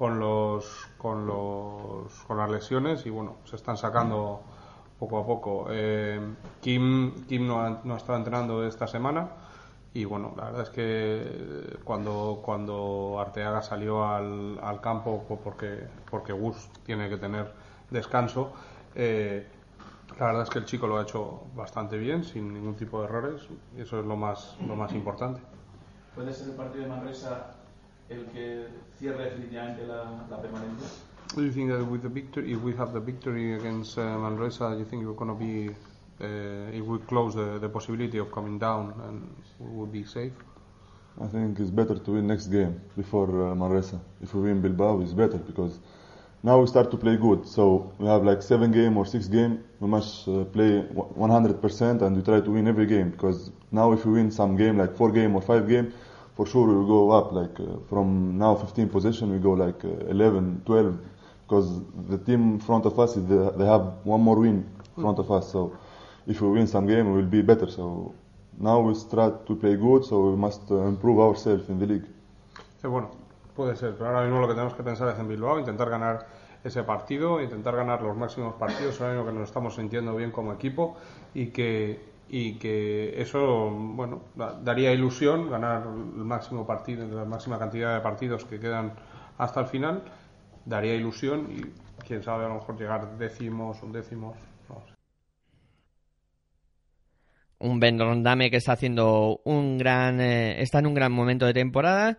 con, 0.00 0.18
los, 0.18 0.88
con, 0.96 1.26
los, 1.26 2.10
con 2.26 2.38
las 2.38 2.50
lesiones 2.50 3.04
y 3.04 3.10
bueno, 3.10 3.36
se 3.44 3.56
están 3.56 3.76
sacando 3.76 4.40
poco 4.98 5.18
a 5.18 5.26
poco. 5.26 5.66
Eh, 5.68 6.18
Kim, 6.62 7.26
Kim 7.26 7.46
no, 7.46 7.60
ha, 7.60 7.82
no 7.84 7.92
ha 7.92 7.96
estado 7.98 8.16
entrenando 8.16 8.66
esta 8.66 8.86
semana 8.86 9.28
y 9.92 10.06
bueno, 10.06 10.32
la 10.38 10.46
verdad 10.46 10.62
es 10.62 10.70
que 10.70 11.76
cuando, 11.84 12.40
cuando 12.42 13.18
Arteaga 13.20 13.60
salió 13.60 14.08
al, 14.08 14.58
al 14.62 14.80
campo 14.80 15.22
porque, 15.44 15.86
porque 16.10 16.32
Gus 16.32 16.70
tiene 16.86 17.10
que 17.10 17.18
tener 17.18 17.52
descanso. 17.90 18.54
Eh, 18.94 19.46
la 20.18 20.26
verdad 20.28 20.44
es 20.44 20.48
que 20.48 20.60
el 20.60 20.64
chico 20.64 20.86
lo 20.86 20.96
ha 20.96 21.02
hecho 21.02 21.42
bastante 21.54 21.98
bien, 21.98 22.24
sin 22.24 22.54
ningún 22.54 22.74
tipo 22.74 23.00
de 23.00 23.04
errores, 23.04 23.46
y 23.76 23.82
eso 23.82 24.00
es 24.00 24.06
lo 24.06 24.16
más, 24.16 24.56
lo 24.66 24.76
más 24.76 24.94
importante. 24.94 25.42
¿Puede 26.14 26.32
ser 26.32 26.48
el 26.48 26.54
partido 26.54 26.84
de 26.84 26.88
Manresa 26.88 27.59
el 28.10 28.26
que 28.26 28.66
cierre 28.98 29.24
definitivamente 29.24 29.86
la, 29.86 30.26
la 30.28 30.42
permanencia? 30.42 30.88
Do 31.34 31.42
you 31.44 31.52
think 31.52 31.70
that 31.70 31.84
with 31.84 32.02
the 32.02 32.08
victory, 32.08 32.52
if 32.52 32.60
we 32.60 32.74
have 32.74 32.92
the 32.92 33.00
victory 33.00 33.54
against 33.54 33.96
uh, 33.98 34.18
Manresa, 34.18 34.72
do 34.72 34.78
you 34.78 34.84
think 34.84 35.06
we're 35.06 35.14
going 35.14 35.30
to 35.30 35.36
be, 35.36 35.68
uh, 36.20 36.76
it 36.76 36.84
will 36.84 36.98
close 36.98 37.34
the, 37.36 37.58
the 37.60 37.68
possibility 37.68 38.18
of 38.18 38.32
coming 38.32 38.58
down 38.58 38.92
and 39.06 39.30
we 39.60 39.76
will 39.76 39.86
be 39.86 40.04
safe? 40.04 40.32
I 41.20 41.26
think 41.28 41.60
it's 41.60 41.70
better 41.70 41.96
to 41.98 42.10
win 42.12 42.26
next 42.26 42.46
game 42.48 42.80
before 42.96 43.28
uh, 43.28 43.54
Manresa. 43.54 44.00
If 44.20 44.34
we 44.34 44.42
win 44.42 44.60
Bilbao, 44.60 45.02
it's 45.02 45.12
better 45.12 45.38
because 45.38 45.78
now 46.42 46.58
we 46.60 46.66
start 46.66 46.90
to 46.90 46.96
play 46.96 47.16
good. 47.16 47.46
So 47.46 47.92
we 47.98 48.06
have 48.08 48.24
like 48.24 48.42
seven 48.42 48.72
game 48.72 48.96
or 48.96 49.06
six 49.06 49.28
game. 49.28 49.62
We 49.78 49.86
must 49.86 50.26
uh, 50.26 50.44
play 50.46 50.82
100% 50.92 52.02
and 52.02 52.16
we 52.16 52.22
try 52.22 52.40
to 52.40 52.50
win 52.50 52.66
every 52.66 52.86
game 52.86 53.10
because 53.10 53.52
now 53.70 53.92
if 53.92 54.04
we 54.04 54.14
win 54.14 54.32
some 54.32 54.56
game 54.56 54.78
like 54.78 54.96
four 54.96 55.12
game 55.12 55.36
or 55.36 55.42
five 55.42 55.68
game, 55.68 55.92
for 56.40 56.46
sure 56.46 56.66
we 56.68 56.74
will 56.74 56.86
go 56.86 57.10
up. 57.10 57.32
Like 57.32 57.60
uh, 57.60 57.76
from 57.90 58.38
now 58.38 58.54
15 58.54 58.88
position, 58.88 59.30
we 59.30 59.38
go 59.38 59.52
like 59.52 59.84
uh, 59.84 60.08
11, 60.08 60.62
12 60.64 60.98
because 61.42 61.82
the 62.08 62.16
team 62.16 62.54
in 62.54 62.60
front 62.60 62.86
of 62.86 62.98
us 62.98 63.12
the, 63.14 63.52
they 63.58 63.66
have 63.66 63.84
one 64.04 64.22
more 64.22 64.38
win 64.38 64.64
in 64.96 65.02
front 65.02 65.18
of 65.18 65.30
us. 65.30 65.52
So 65.52 65.76
if 66.26 66.40
we 66.40 66.48
win 66.48 66.66
some 66.66 66.86
game, 66.86 67.12
we 67.12 67.16
will 67.20 67.32
be 67.38 67.42
better. 67.42 67.68
So 67.68 68.14
now 68.58 68.80
we 68.80 68.94
start 68.94 69.46
to 69.48 69.54
play 69.54 69.76
good, 69.76 70.06
so 70.06 70.30
we 70.30 70.36
must 70.36 70.62
uh, 70.70 70.86
improve 70.86 71.18
ourselves 71.18 71.68
in 71.68 71.78
the 71.78 71.86
league. 71.86 72.06
Sí, 72.80 72.88
bueno, 72.88 73.10
puede 73.54 73.76
ser, 73.76 73.94
pero 73.98 74.06
ahora 74.06 74.22
mismo 74.22 74.40
lo 74.40 74.48
que 74.48 74.54
tenemos 74.54 74.72
que 74.72 74.82
pensar 74.82 75.08
es 75.08 75.18
en 75.18 75.28
Bilbao, 75.28 75.58
intentar 75.58 75.90
ganar 75.90 76.26
ese 76.64 76.82
partido, 76.84 77.42
intentar 77.42 77.76
ganar 77.76 78.00
los 78.00 78.16
máximos 78.16 78.54
partidos, 78.54 78.98
ahora 79.02 79.12
mismo 79.12 79.26
que 79.26 79.38
nos 79.38 79.48
estamos 79.48 79.74
sintiendo 79.74 80.16
bien 80.16 80.30
como 80.30 80.54
equipo 80.54 80.96
y 81.34 81.48
que, 81.48 82.00
y 82.30 82.54
que 82.58 83.20
eso, 83.20 83.70
bueno, 83.70 84.22
da- 84.36 84.54
daría 84.62 84.92
ilusión 84.92 85.50
ganar 85.50 85.82
el 85.86 86.24
máximo 86.24 86.66
partido, 86.66 87.06
la 87.08 87.24
máxima 87.24 87.58
cantidad 87.58 87.94
de 87.94 88.00
partidos 88.00 88.44
que 88.44 88.60
quedan 88.60 88.92
hasta 89.38 89.60
el 89.60 89.66
final, 89.66 90.02
daría 90.64 90.94
ilusión 90.94 91.48
y 91.52 91.60
quién 92.06 92.22
sabe 92.22 92.44
a 92.46 92.48
lo 92.48 92.54
mejor 92.56 92.78
llegar 92.78 93.18
décimos, 93.18 93.82
undécimos, 93.82 94.36
no 94.68 94.80
sé. 94.86 94.94
un 97.58 97.80
Ben 97.80 97.98
Rondame 97.98 98.50
que 98.50 98.56
está 98.56 98.72
haciendo 98.72 99.40
un 99.44 99.78
gran 99.78 100.20
eh, 100.20 100.62
está 100.62 100.78
en 100.78 100.86
un 100.86 100.94
gran 100.94 101.12
momento 101.12 101.46
de 101.46 101.54
temporada 101.54 102.18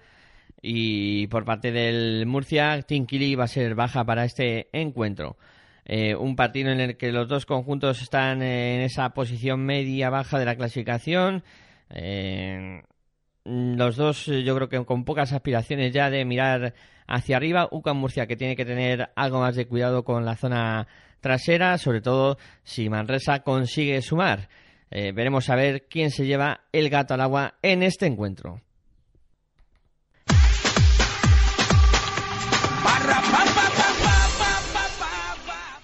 y 0.61 1.27
por 1.27 1.45
parte 1.45 1.71
del 1.71 2.25
Murcia 2.27 2.81
Tinkili 2.83 3.35
va 3.35 3.45
a 3.45 3.47
ser 3.47 3.75
baja 3.75 4.05
para 4.05 4.25
este 4.25 4.69
encuentro 4.73 5.37
Eh, 5.85 6.15
un 6.15 6.35
partido 6.35 6.71
en 6.71 6.79
el 6.79 6.97
que 6.97 7.11
los 7.11 7.27
dos 7.27 7.45
conjuntos 7.45 8.01
están 8.01 8.41
eh, 8.41 8.75
en 8.75 8.81
esa 8.81 9.09
posición 9.09 9.65
media 9.65 10.09
baja 10.09 10.39
de 10.39 10.45
la 10.45 10.55
clasificación. 10.55 11.43
Eh, 11.89 12.81
los 13.43 13.95
dos 13.95 14.25
yo 14.25 14.55
creo 14.55 14.69
que 14.69 14.85
con 14.85 15.03
pocas 15.03 15.33
aspiraciones 15.33 15.91
ya 15.93 16.09
de 16.09 16.25
mirar 16.25 16.73
hacia 17.07 17.37
arriba. 17.37 17.67
UCAM 17.71 17.97
Murcia 17.97 18.27
que 18.27 18.35
tiene 18.35 18.55
que 18.55 18.65
tener 18.65 19.09
algo 19.15 19.39
más 19.39 19.55
de 19.55 19.67
cuidado 19.67 20.03
con 20.03 20.25
la 20.25 20.35
zona 20.35 20.87
trasera 21.19 21.77
sobre 21.77 22.01
todo 22.01 22.37
si 22.63 22.89
Manresa 22.89 23.39
consigue 23.39 24.01
sumar. 24.01 24.49
Veremos 24.91 25.49
a 25.49 25.55
ver 25.55 25.87
quién 25.87 26.11
se 26.11 26.25
lleva 26.25 26.65
el 26.73 26.89
gato 26.89 27.13
al 27.13 27.21
agua 27.21 27.55
en 27.61 27.81
este 27.81 28.07
encuentro. 28.07 28.61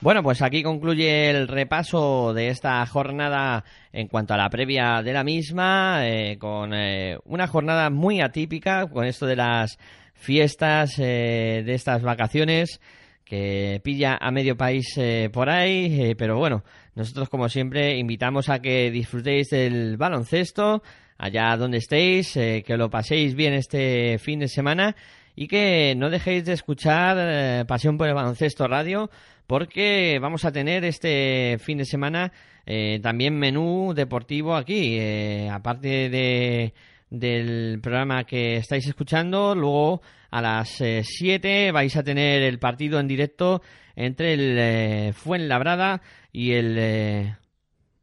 Bueno, 0.07 0.23
pues 0.23 0.41
aquí 0.41 0.63
concluye 0.63 1.29
el 1.29 1.49
repaso 1.49 2.33
de 2.33 2.47
esta 2.47 2.85
jornada 2.85 3.65
en 3.91 4.07
cuanto 4.07 4.33
a 4.33 4.37
la 4.37 4.49
previa 4.49 5.01
de 5.03 5.11
la 5.11 5.25
misma, 5.25 6.07
eh, 6.07 6.37
con 6.39 6.73
eh, 6.73 7.17
una 7.25 7.45
jornada 7.45 7.89
muy 7.89 8.21
atípica, 8.21 8.87
con 8.87 9.03
esto 9.03 9.25
de 9.25 9.35
las 9.35 9.77
fiestas, 10.13 10.97
eh, 10.97 11.61
de 11.65 11.73
estas 11.73 12.03
vacaciones, 12.03 12.79
que 13.25 13.81
pilla 13.83 14.17
a 14.19 14.31
medio 14.31 14.55
país 14.55 14.97
eh, 14.97 15.29
por 15.31 15.49
ahí, 15.49 15.99
eh, 15.99 16.15
pero 16.15 16.37
bueno, 16.37 16.63
nosotros 16.95 17.27
como 17.27 17.49
siempre 17.49 17.97
invitamos 17.97 18.47
a 18.47 18.59
que 18.59 18.89
disfrutéis 18.89 19.49
del 19.49 19.97
baloncesto, 19.97 20.83
allá 21.17 21.57
donde 21.57 21.79
estéis, 21.79 22.37
eh, 22.37 22.63
que 22.65 22.77
lo 22.77 22.89
paséis 22.89 23.35
bien 23.35 23.53
este 23.53 24.17
fin 24.19 24.39
de 24.39 24.47
semana 24.47 24.95
y 25.35 25.47
que 25.47 25.95
no 25.97 26.09
dejéis 26.09 26.45
de 26.45 26.53
escuchar 26.53 27.65
Pasión 27.67 27.97
por 27.97 28.07
el 28.07 28.15
Baloncesto 28.15 28.67
Radio 28.67 29.11
porque 29.47 30.19
vamos 30.21 30.45
a 30.45 30.51
tener 30.51 30.85
este 30.85 31.57
fin 31.59 31.79
de 31.79 31.85
semana 31.85 32.31
eh, 32.65 32.99
también 33.01 33.39
menú 33.39 33.93
deportivo 33.95 34.55
aquí, 34.55 34.97
eh, 34.99 35.49
aparte 35.51 36.09
de 36.09 36.73
del 37.09 37.79
programa 37.81 38.25
que 38.25 38.57
estáis 38.57 38.85
escuchando. 38.85 39.55
Luego 39.55 40.01
a 40.29 40.41
las 40.41 40.83
7 41.01 41.71
vais 41.71 41.95
a 41.95 42.03
tener 42.03 42.43
el 42.43 42.59
partido 42.59 42.99
en 42.99 43.07
directo 43.07 43.61
entre 43.97 44.33
el 44.33 44.57
eh, 44.59 45.13
Fuenlabrada 45.13 46.01
y 46.31 46.51
el 46.53 46.75
eh, 46.77 47.35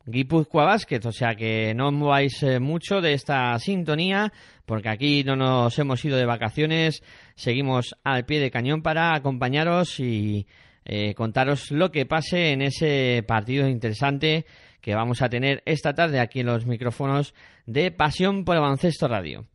Guipúzcoa 0.05 0.65
Basket. 0.65 1.01
O 1.07 1.13
sea 1.13 1.35
que 1.37 1.73
no 1.75 1.89
os 1.89 1.95
mováis 1.95 2.43
eh, 2.43 2.59
mucho 2.59 3.01
de 3.01 3.15
esta 3.15 3.59
sintonía 3.59 4.33
porque 4.67 4.89
aquí 4.89 5.25
no 5.25 5.37
nos 5.37 5.79
hemos 5.79 6.05
ido 6.05 6.19
de 6.19 6.27
vacaciones. 6.27 7.03
Seguimos 7.37 7.95
al 8.03 8.27
pie 8.27 8.41
de 8.41 8.51
cañón 8.51 8.83
para 8.83 9.15
acompañaros 9.15 10.01
y 10.01 10.47
eh, 10.85 11.15
contaros 11.15 11.71
lo 11.71 11.91
que 11.91 12.07
pase 12.07 12.53
en 12.53 12.63
ese 12.63 13.25
partido 13.27 13.69
interesante 13.69 14.47
que 14.81 14.95
vamos 14.95 15.23
a 15.23 15.29
tener 15.29 15.63
esta 15.65 15.95
tarde 15.95 16.21
aquí 16.21 16.41
en 16.41 16.47
los 16.47 16.67
micrófonos 16.67 17.35
de 17.67 17.91
Pasión 17.91 18.45
por 18.45 18.57
el 18.57 18.63
Baloncesto 18.63 19.09
Radio. 19.09 19.47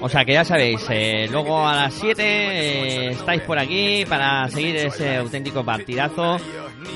O 0.00 0.08
sea 0.08 0.24
que 0.24 0.32
ya 0.32 0.44
sabéis, 0.44 0.86
eh, 0.90 1.26
luego 1.30 1.66
a 1.66 1.74
las 1.74 1.94
7 1.94 2.22
eh, 2.22 3.10
estáis 3.12 3.42
por 3.42 3.58
aquí 3.58 4.04
para 4.08 4.48
seguir 4.48 4.76
ese 4.76 5.16
auténtico 5.16 5.64
partidazo 5.64 6.36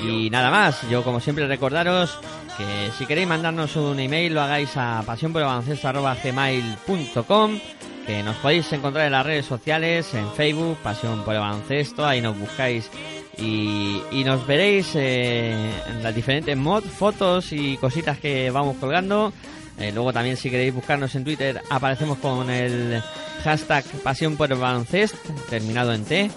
y 0.03 0.29
nada 0.29 0.51
más. 0.51 0.87
Yo 0.89 1.03
como 1.03 1.19
siempre 1.19 1.47
recordaros 1.47 2.17
que 2.57 2.91
si 2.97 3.05
queréis 3.05 3.27
mandarnos 3.27 3.75
un 3.75 3.99
email 3.99 4.33
lo 4.33 4.41
hagáis 4.41 4.75
a 4.77 5.03
pasionporelbaloncesto.gmail.com 5.05 7.59
que 8.07 8.23
nos 8.23 8.37
podéis 8.37 8.71
encontrar 8.71 9.05
en 9.05 9.11
las 9.11 9.25
redes 9.25 9.45
sociales, 9.45 10.13
en 10.13 10.31
Facebook, 10.31 10.77
Pasión 10.77 11.23
por 11.25 11.35
el 11.35 11.41
Baloncesto, 11.41 12.05
ahí 12.05 12.21
nos 12.21 12.39
buscáis 12.39 12.89
y, 13.37 14.01
y 14.11 14.23
nos 14.23 14.47
veréis 14.47 14.95
eh, 14.95 15.53
en 15.89 16.01
las 16.01 16.15
diferentes 16.15 16.55
mod, 16.55 16.83
fotos 16.85 17.51
y 17.51 17.75
cositas 17.77 18.17
que 18.17 18.49
vamos 18.49 18.77
colgando. 18.77 19.33
Eh, 19.77 19.91
luego 19.93 20.13
también 20.13 20.37
si 20.37 20.49
queréis 20.49 20.73
buscarnos 20.73 21.13
en 21.15 21.23
Twitter 21.25 21.61
aparecemos 21.69 22.17
con 22.17 22.49
el 22.49 23.03
hashtag 23.43 23.83
Pasión 24.03 24.37
por 24.37 24.51
el 24.51 24.57
Baloncesto, 24.57 25.19
terminado 25.49 25.93
en 25.93 26.05
T. 26.05 26.31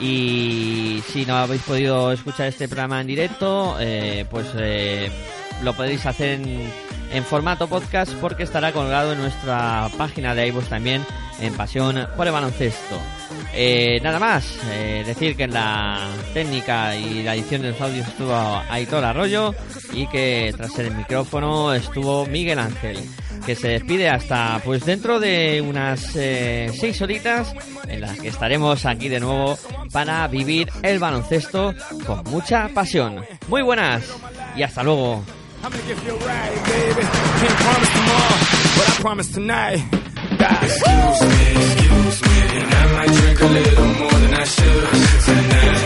Y 0.00 1.02
si 1.12 1.26
no 1.26 1.36
habéis 1.36 1.62
podido 1.62 2.10
escuchar 2.10 2.48
este 2.48 2.66
programa 2.66 3.02
en 3.02 3.06
directo, 3.06 3.76
eh, 3.78 4.24
pues 4.30 4.46
lo 5.62 5.74
podéis 5.74 6.06
hacer 6.06 6.40
en, 6.40 6.72
en 7.12 7.24
formato 7.24 7.68
podcast 7.68 8.12
porque 8.14 8.42
estará 8.42 8.72
colgado 8.72 9.12
en 9.12 9.18
nuestra 9.18 9.88
página 9.96 10.34
de 10.34 10.46
iVoox 10.48 10.68
también 10.68 11.04
en 11.40 11.54
Pasión 11.54 12.06
por 12.16 12.26
el 12.26 12.32
Baloncesto. 12.32 12.98
Eh, 13.54 14.00
nada 14.02 14.18
más, 14.18 14.58
eh, 14.70 15.02
decir 15.06 15.36
que 15.36 15.44
en 15.44 15.52
la 15.52 16.08
técnica 16.32 16.96
y 16.96 17.22
la 17.22 17.34
edición 17.34 17.62
de 17.62 17.70
los 17.70 17.80
audios 17.80 18.08
estuvo 18.08 18.34
Aitor 18.70 19.04
Arroyo 19.04 19.54
y 19.92 20.06
que 20.06 20.54
tras 20.56 20.78
el 20.78 20.94
micrófono 20.94 21.74
estuvo 21.74 22.24
Miguel 22.26 22.58
Ángel, 22.58 22.98
que 23.44 23.54
se 23.54 23.68
despide 23.68 24.08
hasta 24.08 24.60
pues 24.64 24.84
dentro 24.84 25.20
de 25.20 25.60
unas 25.60 26.16
eh, 26.16 26.70
seis 26.78 27.00
horitas 27.02 27.52
en 27.88 28.00
las 28.00 28.18
que 28.18 28.28
estaremos 28.28 28.86
aquí 28.86 29.08
de 29.08 29.20
nuevo 29.20 29.58
para 29.92 30.26
vivir 30.28 30.70
el 30.82 30.98
baloncesto 30.98 31.74
con 32.06 32.24
mucha 32.24 32.68
pasión. 32.68 33.22
Muy 33.48 33.62
buenas 33.62 34.02
y 34.56 34.62
hasta 34.62 34.82
luego. 34.82 35.22
I'm 35.64 35.70
gonna 35.70 35.84
give 35.86 36.04
you 36.04 36.12
a 36.12 36.18
ride, 36.18 36.64
baby. 36.66 37.02
Can't 37.02 37.58
promise 37.62 37.92
tomorrow, 37.94 38.38
but 38.76 38.88
I 38.88 38.94
promise 39.00 39.28
tonight. 39.32 39.78
Die. 40.38 40.58
Excuse 40.66 41.20
me, 41.30 41.44
excuse 41.54 42.22
me, 42.26 42.36
and 42.58 42.74
I 42.74 42.84
might 42.96 43.12
drink 43.20 43.40
a 43.40 43.46
little 43.46 43.86
more 44.00 44.18
than 44.22 44.34
I 44.34 44.44
should 44.44 44.88
tonight. 45.22 45.82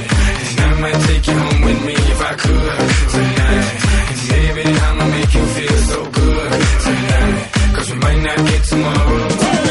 And 0.49 0.61
I 0.61 0.81
might 0.81 1.01
take 1.09 1.27
you 1.27 1.39
home 1.39 1.61
with 1.61 1.81
me 1.85 1.93
if 1.93 2.20
I 2.22 2.35
could 2.43 2.79
tonight. 3.16 3.66
And 4.09 4.18
maybe 4.31 4.79
I'ma 4.81 5.05
make 5.11 5.35
you 5.35 5.45
feel 5.45 5.79
so 5.93 6.11
good 6.11 6.53
tonight. 6.87 7.51
Cause 7.77 7.91
we 7.91 7.99
might 7.99 8.20
not 8.22 8.37
get 8.49 8.64
tomorrow. 8.64 9.66